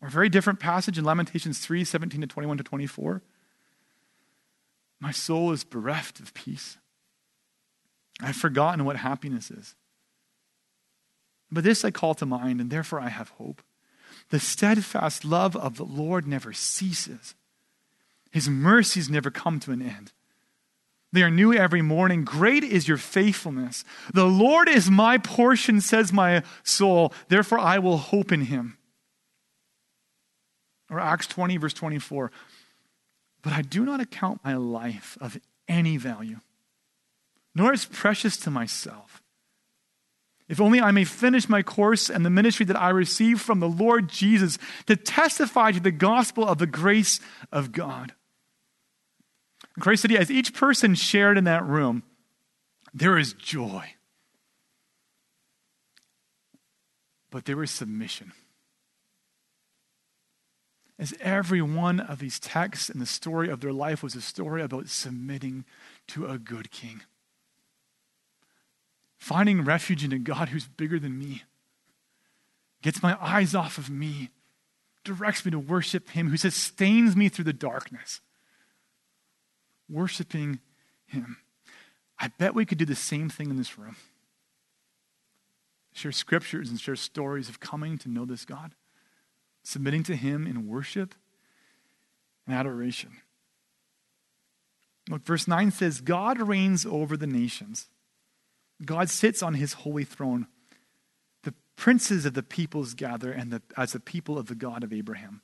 Or 0.00 0.06
a 0.06 0.12
very 0.12 0.28
different 0.28 0.60
passage 0.60 0.96
in 0.96 1.04
Lamentations 1.04 1.58
3 1.58 1.82
17 1.82 2.20
to 2.20 2.26
21 2.28 2.58
to 2.58 2.62
24. 2.62 3.20
My 5.00 5.10
soul 5.10 5.50
is 5.50 5.64
bereft 5.64 6.20
of 6.20 6.32
peace. 6.34 6.78
I've 8.20 8.36
forgotten 8.36 8.84
what 8.84 8.96
happiness 8.96 9.50
is. 9.50 9.74
But 11.50 11.64
this 11.64 11.84
I 11.84 11.90
call 11.90 12.14
to 12.14 12.26
mind, 12.26 12.60
and 12.60 12.70
therefore 12.70 13.00
I 13.00 13.08
have 13.08 13.30
hope. 13.30 13.62
The 14.30 14.40
steadfast 14.40 15.24
love 15.24 15.56
of 15.56 15.76
the 15.76 15.84
Lord 15.84 16.26
never 16.26 16.52
ceases, 16.52 17.34
His 18.30 18.48
mercies 18.48 19.08
never 19.08 19.30
come 19.30 19.60
to 19.60 19.72
an 19.72 19.80
end. 19.80 20.12
They 21.12 21.22
are 21.22 21.30
new 21.30 21.54
every 21.54 21.80
morning. 21.80 22.24
Great 22.24 22.62
is 22.62 22.86
your 22.86 22.98
faithfulness. 22.98 23.84
The 24.12 24.26
Lord 24.26 24.68
is 24.68 24.90
my 24.90 25.16
portion, 25.16 25.80
says 25.80 26.12
my 26.12 26.42
soul. 26.62 27.14
Therefore, 27.28 27.58
I 27.58 27.78
will 27.78 27.96
hope 27.96 28.30
in 28.30 28.42
him. 28.42 28.76
Or 30.90 31.00
Acts 31.00 31.26
20, 31.26 31.56
verse 31.56 31.72
24. 31.72 32.30
But 33.42 33.52
I 33.52 33.62
do 33.62 33.84
not 33.84 34.00
account 34.00 34.44
my 34.44 34.54
life 34.54 35.16
of 35.20 35.38
any 35.66 35.96
value, 35.96 36.40
nor 37.58 37.72
is 37.72 37.84
precious 37.84 38.36
to 38.38 38.50
myself 38.50 39.22
if 40.48 40.60
only 40.60 40.80
I 40.80 40.90
may 40.90 41.04
finish 41.04 41.48
my 41.48 41.62
course 41.62 42.08
and 42.08 42.24
the 42.24 42.30
ministry 42.30 42.64
that 42.66 42.80
I 42.80 42.88
received 42.88 43.42
from 43.42 43.60
the 43.60 43.68
Lord 43.68 44.08
Jesus 44.08 44.58
to 44.86 44.96
testify 44.96 45.72
to 45.72 45.80
the 45.80 45.90
gospel 45.90 46.46
of 46.48 46.58
the 46.58 46.66
grace 46.66 47.20
of 47.52 47.72
God. 47.72 48.14
Christ 49.78 50.02
City, 50.02 50.16
as 50.16 50.30
each 50.30 50.54
person 50.54 50.94
shared 50.94 51.36
in 51.36 51.44
that 51.44 51.66
room, 51.66 52.02
there 52.94 53.18
is 53.18 53.34
joy. 53.34 53.94
But 57.30 57.44
there 57.44 57.58
was 57.58 57.70
submission. 57.70 58.32
As 60.98 61.14
every 61.20 61.62
one 61.62 62.00
of 62.00 62.18
these 62.18 62.40
texts 62.40 62.88
and 62.88 63.00
the 63.00 63.06
story 63.06 63.50
of 63.50 63.60
their 63.60 63.72
life 63.72 64.02
was 64.02 64.16
a 64.16 64.22
story 64.22 64.62
about 64.62 64.88
submitting 64.88 65.66
to 66.08 66.26
a 66.26 66.38
good 66.38 66.70
king 66.70 67.02
finding 69.18 69.64
refuge 69.64 70.04
in 70.04 70.12
a 70.12 70.18
God 70.18 70.48
who's 70.48 70.66
bigger 70.66 70.98
than 70.98 71.18
me, 71.18 71.42
gets 72.82 73.02
my 73.02 73.16
eyes 73.20 73.54
off 73.54 73.76
of 73.76 73.90
me, 73.90 74.30
directs 75.04 75.44
me 75.44 75.50
to 75.50 75.58
worship 75.58 76.10
Him, 76.10 76.28
who 76.28 76.36
sustains 76.36 77.16
me 77.16 77.28
through 77.28 77.44
the 77.44 77.52
darkness. 77.52 78.20
Worshiping 79.88 80.60
Him. 81.06 81.38
I 82.18 82.28
bet 82.28 82.54
we 82.54 82.64
could 82.64 82.78
do 82.78 82.84
the 82.84 82.94
same 82.94 83.28
thing 83.28 83.50
in 83.50 83.56
this 83.56 83.78
room. 83.78 83.96
Share 85.92 86.12
scriptures 86.12 86.70
and 86.70 86.80
share 86.80 86.96
stories 86.96 87.48
of 87.48 87.60
coming 87.60 87.98
to 87.98 88.08
know 88.08 88.24
this 88.24 88.44
God, 88.44 88.74
submitting 89.62 90.04
to 90.04 90.16
Him 90.16 90.46
in 90.46 90.68
worship 90.68 91.14
and 92.46 92.54
adoration. 92.54 93.16
Look, 95.08 95.24
verse 95.24 95.48
9 95.48 95.70
says, 95.70 96.00
God 96.00 96.40
reigns 96.40 96.84
over 96.84 97.16
the 97.16 97.26
nations. 97.26 97.88
God 98.84 99.10
sits 99.10 99.42
on 99.42 99.54
his 99.54 99.72
holy 99.74 100.04
throne. 100.04 100.46
The 101.42 101.54
princes 101.76 102.24
of 102.24 102.34
the 102.34 102.42
peoples 102.42 102.94
gather 102.94 103.32
and 103.32 103.52
the, 103.52 103.62
as 103.76 103.92
the 103.92 104.00
people 104.00 104.38
of 104.38 104.46
the 104.46 104.54
God 104.54 104.84
of 104.84 104.92
Abraham. 104.92 105.42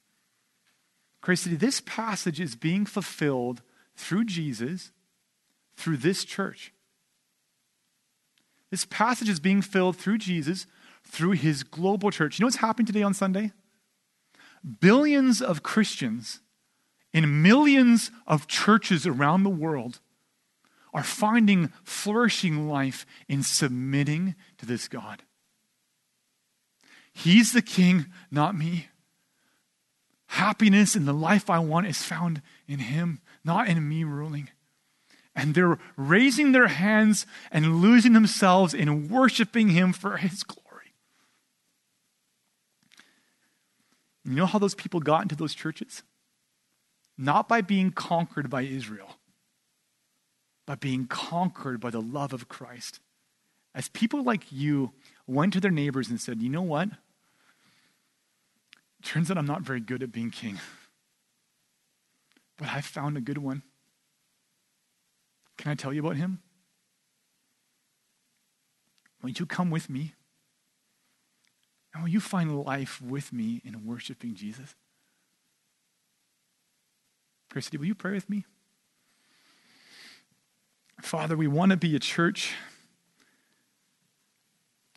Christ 1.20 1.44
City, 1.44 1.56
this 1.56 1.80
passage 1.80 2.38
is 2.38 2.54
being 2.54 2.84
fulfilled 2.84 3.62
through 3.96 4.24
Jesus, 4.24 4.92
through 5.76 5.96
this 5.96 6.24
church. 6.24 6.72
This 8.70 8.84
passage 8.84 9.28
is 9.28 9.40
being 9.40 9.62
filled 9.62 9.96
through 9.96 10.18
Jesus, 10.18 10.66
through 11.04 11.32
his 11.32 11.62
global 11.62 12.10
church. 12.10 12.38
You 12.38 12.42
know 12.42 12.46
what's 12.48 12.56
happening 12.56 12.86
today 12.86 13.02
on 13.02 13.14
Sunday? 13.14 13.52
Billions 14.80 15.40
of 15.40 15.62
Christians 15.62 16.40
in 17.12 17.42
millions 17.42 18.10
of 18.26 18.46
churches 18.48 19.06
around 19.06 19.44
the 19.44 19.50
world 19.50 20.00
are 20.94 21.02
finding 21.02 21.72
flourishing 21.82 22.68
life 22.68 23.04
in 23.28 23.42
submitting 23.42 24.36
to 24.58 24.64
this 24.64 24.86
God. 24.86 25.24
He's 27.12 27.52
the 27.52 27.62
king, 27.62 28.06
not 28.30 28.56
me. 28.56 28.88
Happiness 30.28 30.96
in 30.96 31.04
the 31.04 31.12
life 31.12 31.50
I 31.50 31.58
want 31.58 31.88
is 31.88 32.02
found 32.02 32.40
in 32.68 32.78
Him, 32.78 33.20
not 33.44 33.68
in 33.68 33.86
me 33.88 34.04
ruling. 34.04 34.50
And 35.34 35.54
they're 35.54 35.78
raising 35.96 36.52
their 36.52 36.68
hands 36.68 37.26
and 37.50 37.82
losing 37.82 38.12
themselves 38.12 38.72
in 38.72 39.08
worshiping 39.08 39.70
Him 39.70 39.92
for 39.92 40.16
His 40.16 40.44
glory. 40.44 40.94
You 44.24 44.34
know 44.34 44.46
how 44.46 44.60
those 44.60 44.76
people 44.76 45.00
got 45.00 45.22
into 45.22 45.36
those 45.36 45.54
churches? 45.54 46.04
Not 47.18 47.48
by 47.48 47.60
being 47.60 47.90
conquered 47.90 48.48
by 48.48 48.62
Israel 48.62 49.16
but 50.66 50.80
being 50.80 51.06
conquered 51.06 51.80
by 51.80 51.90
the 51.90 52.00
love 52.00 52.32
of 52.32 52.48
Christ. 52.48 53.00
As 53.74 53.88
people 53.88 54.22
like 54.22 54.52
you 54.52 54.92
went 55.26 55.52
to 55.54 55.60
their 55.60 55.70
neighbors 55.70 56.08
and 56.08 56.20
said, 56.20 56.40
You 56.40 56.48
know 56.48 56.62
what? 56.62 56.88
Turns 59.02 59.30
out 59.30 59.36
I'm 59.36 59.46
not 59.46 59.62
very 59.62 59.80
good 59.80 60.02
at 60.02 60.12
being 60.12 60.30
king, 60.30 60.58
but 62.56 62.68
I 62.68 62.80
found 62.80 63.16
a 63.16 63.20
good 63.20 63.38
one. 63.38 63.62
Can 65.58 65.70
I 65.70 65.74
tell 65.74 65.92
you 65.92 66.00
about 66.00 66.16
him? 66.16 66.40
Won't 69.22 69.40
you 69.40 69.46
come 69.46 69.70
with 69.70 69.90
me? 69.90 70.14
And 71.92 72.02
will 72.02 72.10
you 72.10 72.20
find 72.20 72.64
life 72.64 73.00
with 73.00 73.32
me 73.32 73.60
in 73.64 73.86
worshiping 73.86 74.34
Jesus? 74.34 74.74
Christ 77.50 77.66
City, 77.66 77.78
will 77.78 77.86
you 77.86 77.94
pray 77.94 78.12
with 78.12 78.28
me? 78.28 78.44
Father, 81.02 81.36
we 81.36 81.46
want 81.46 81.70
to 81.70 81.76
be 81.76 81.94
a 81.96 81.98
church 81.98 82.54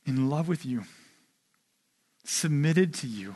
in 0.06 0.30
love 0.30 0.48
with 0.48 0.66
you, 0.66 0.84
submitted 2.24 2.94
to 2.96 3.08
you. 3.08 3.36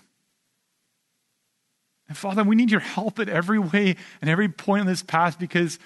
And 2.08 2.18
Father, 2.18 2.44
we 2.44 2.56
need 2.56 2.72
your 2.72 2.82
help 2.82 3.20
at 3.20 3.30
every 3.30 3.60
way 3.60 3.96
and 4.22 4.30
every 4.30 4.50
point 4.50 4.82
on 4.82 4.88
this 4.88 5.04
path 5.04 5.40
because 5.40 5.80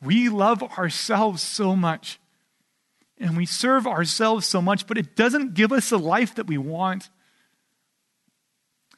we 0.00 0.28
love 0.28 0.62
ourselves 0.78 1.42
so 1.42 1.74
much. 1.74 2.18
And 3.18 3.36
we 3.36 3.46
serve 3.46 3.86
ourselves 3.86 4.46
so 4.46 4.60
much, 4.60 4.86
but 4.86 4.98
it 4.98 5.14
doesn't 5.14 5.54
give 5.54 5.70
us 5.70 5.90
the 5.90 5.98
life 5.98 6.34
that 6.34 6.46
we 6.46 6.58
want. 6.58 7.08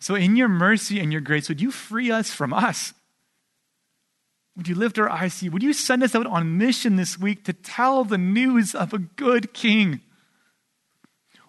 So, 0.01 0.14
in 0.14 0.37
your 0.37 0.49
mercy 0.49 1.01
and 1.01 1.12
your 1.12 1.20
grace, 1.20 1.49
would 1.49 1.61
you 1.61 1.70
free 1.70 2.11
us 2.11 2.30
from 2.30 2.53
us? 2.53 2.95
Would 4.57 4.68
you 4.68 4.74
lift 4.74 4.98
our 4.98 5.11
eyes 5.11 5.38
to 5.38 5.46
you? 5.46 5.50
Would 5.50 5.62
you 5.62 5.72
send 5.72 6.02
us 6.02 6.14
out 6.14 6.26
on 6.26 6.59
mission 6.59 6.96
this 6.96 7.18
week 7.18 7.44
to 7.44 7.52
tell 7.52 8.05
the 8.05 8.18
news 8.18 8.74
of 8.74 8.92
a 8.92 8.98
good 8.98 9.52
king? 9.52 10.00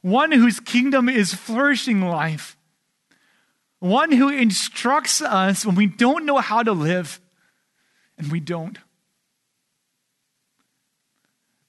One 0.01 0.31
whose 0.31 0.59
kingdom 0.59 1.07
is 1.07 1.33
flourishing 1.33 2.01
life. 2.01 2.57
One 3.79 4.11
who 4.11 4.29
instructs 4.29 5.21
us 5.21 5.65
when 5.65 5.75
we 5.75 5.85
don't 5.85 6.25
know 6.25 6.37
how 6.37 6.63
to 6.63 6.71
live, 6.71 7.19
and 8.17 8.31
we 8.31 8.39
don't. 8.39 8.79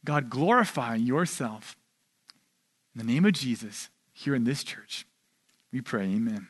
God, 0.04 0.30
glorify 0.30 0.94
yourself. 0.94 1.76
In 2.94 3.06
the 3.06 3.12
name 3.12 3.26
of 3.26 3.32
Jesus, 3.32 3.90
here 4.12 4.34
in 4.34 4.44
this 4.44 4.64
church, 4.64 5.06
we 5.72 5.82
pray, 5.82 6.04
Amen. 6.04 6.48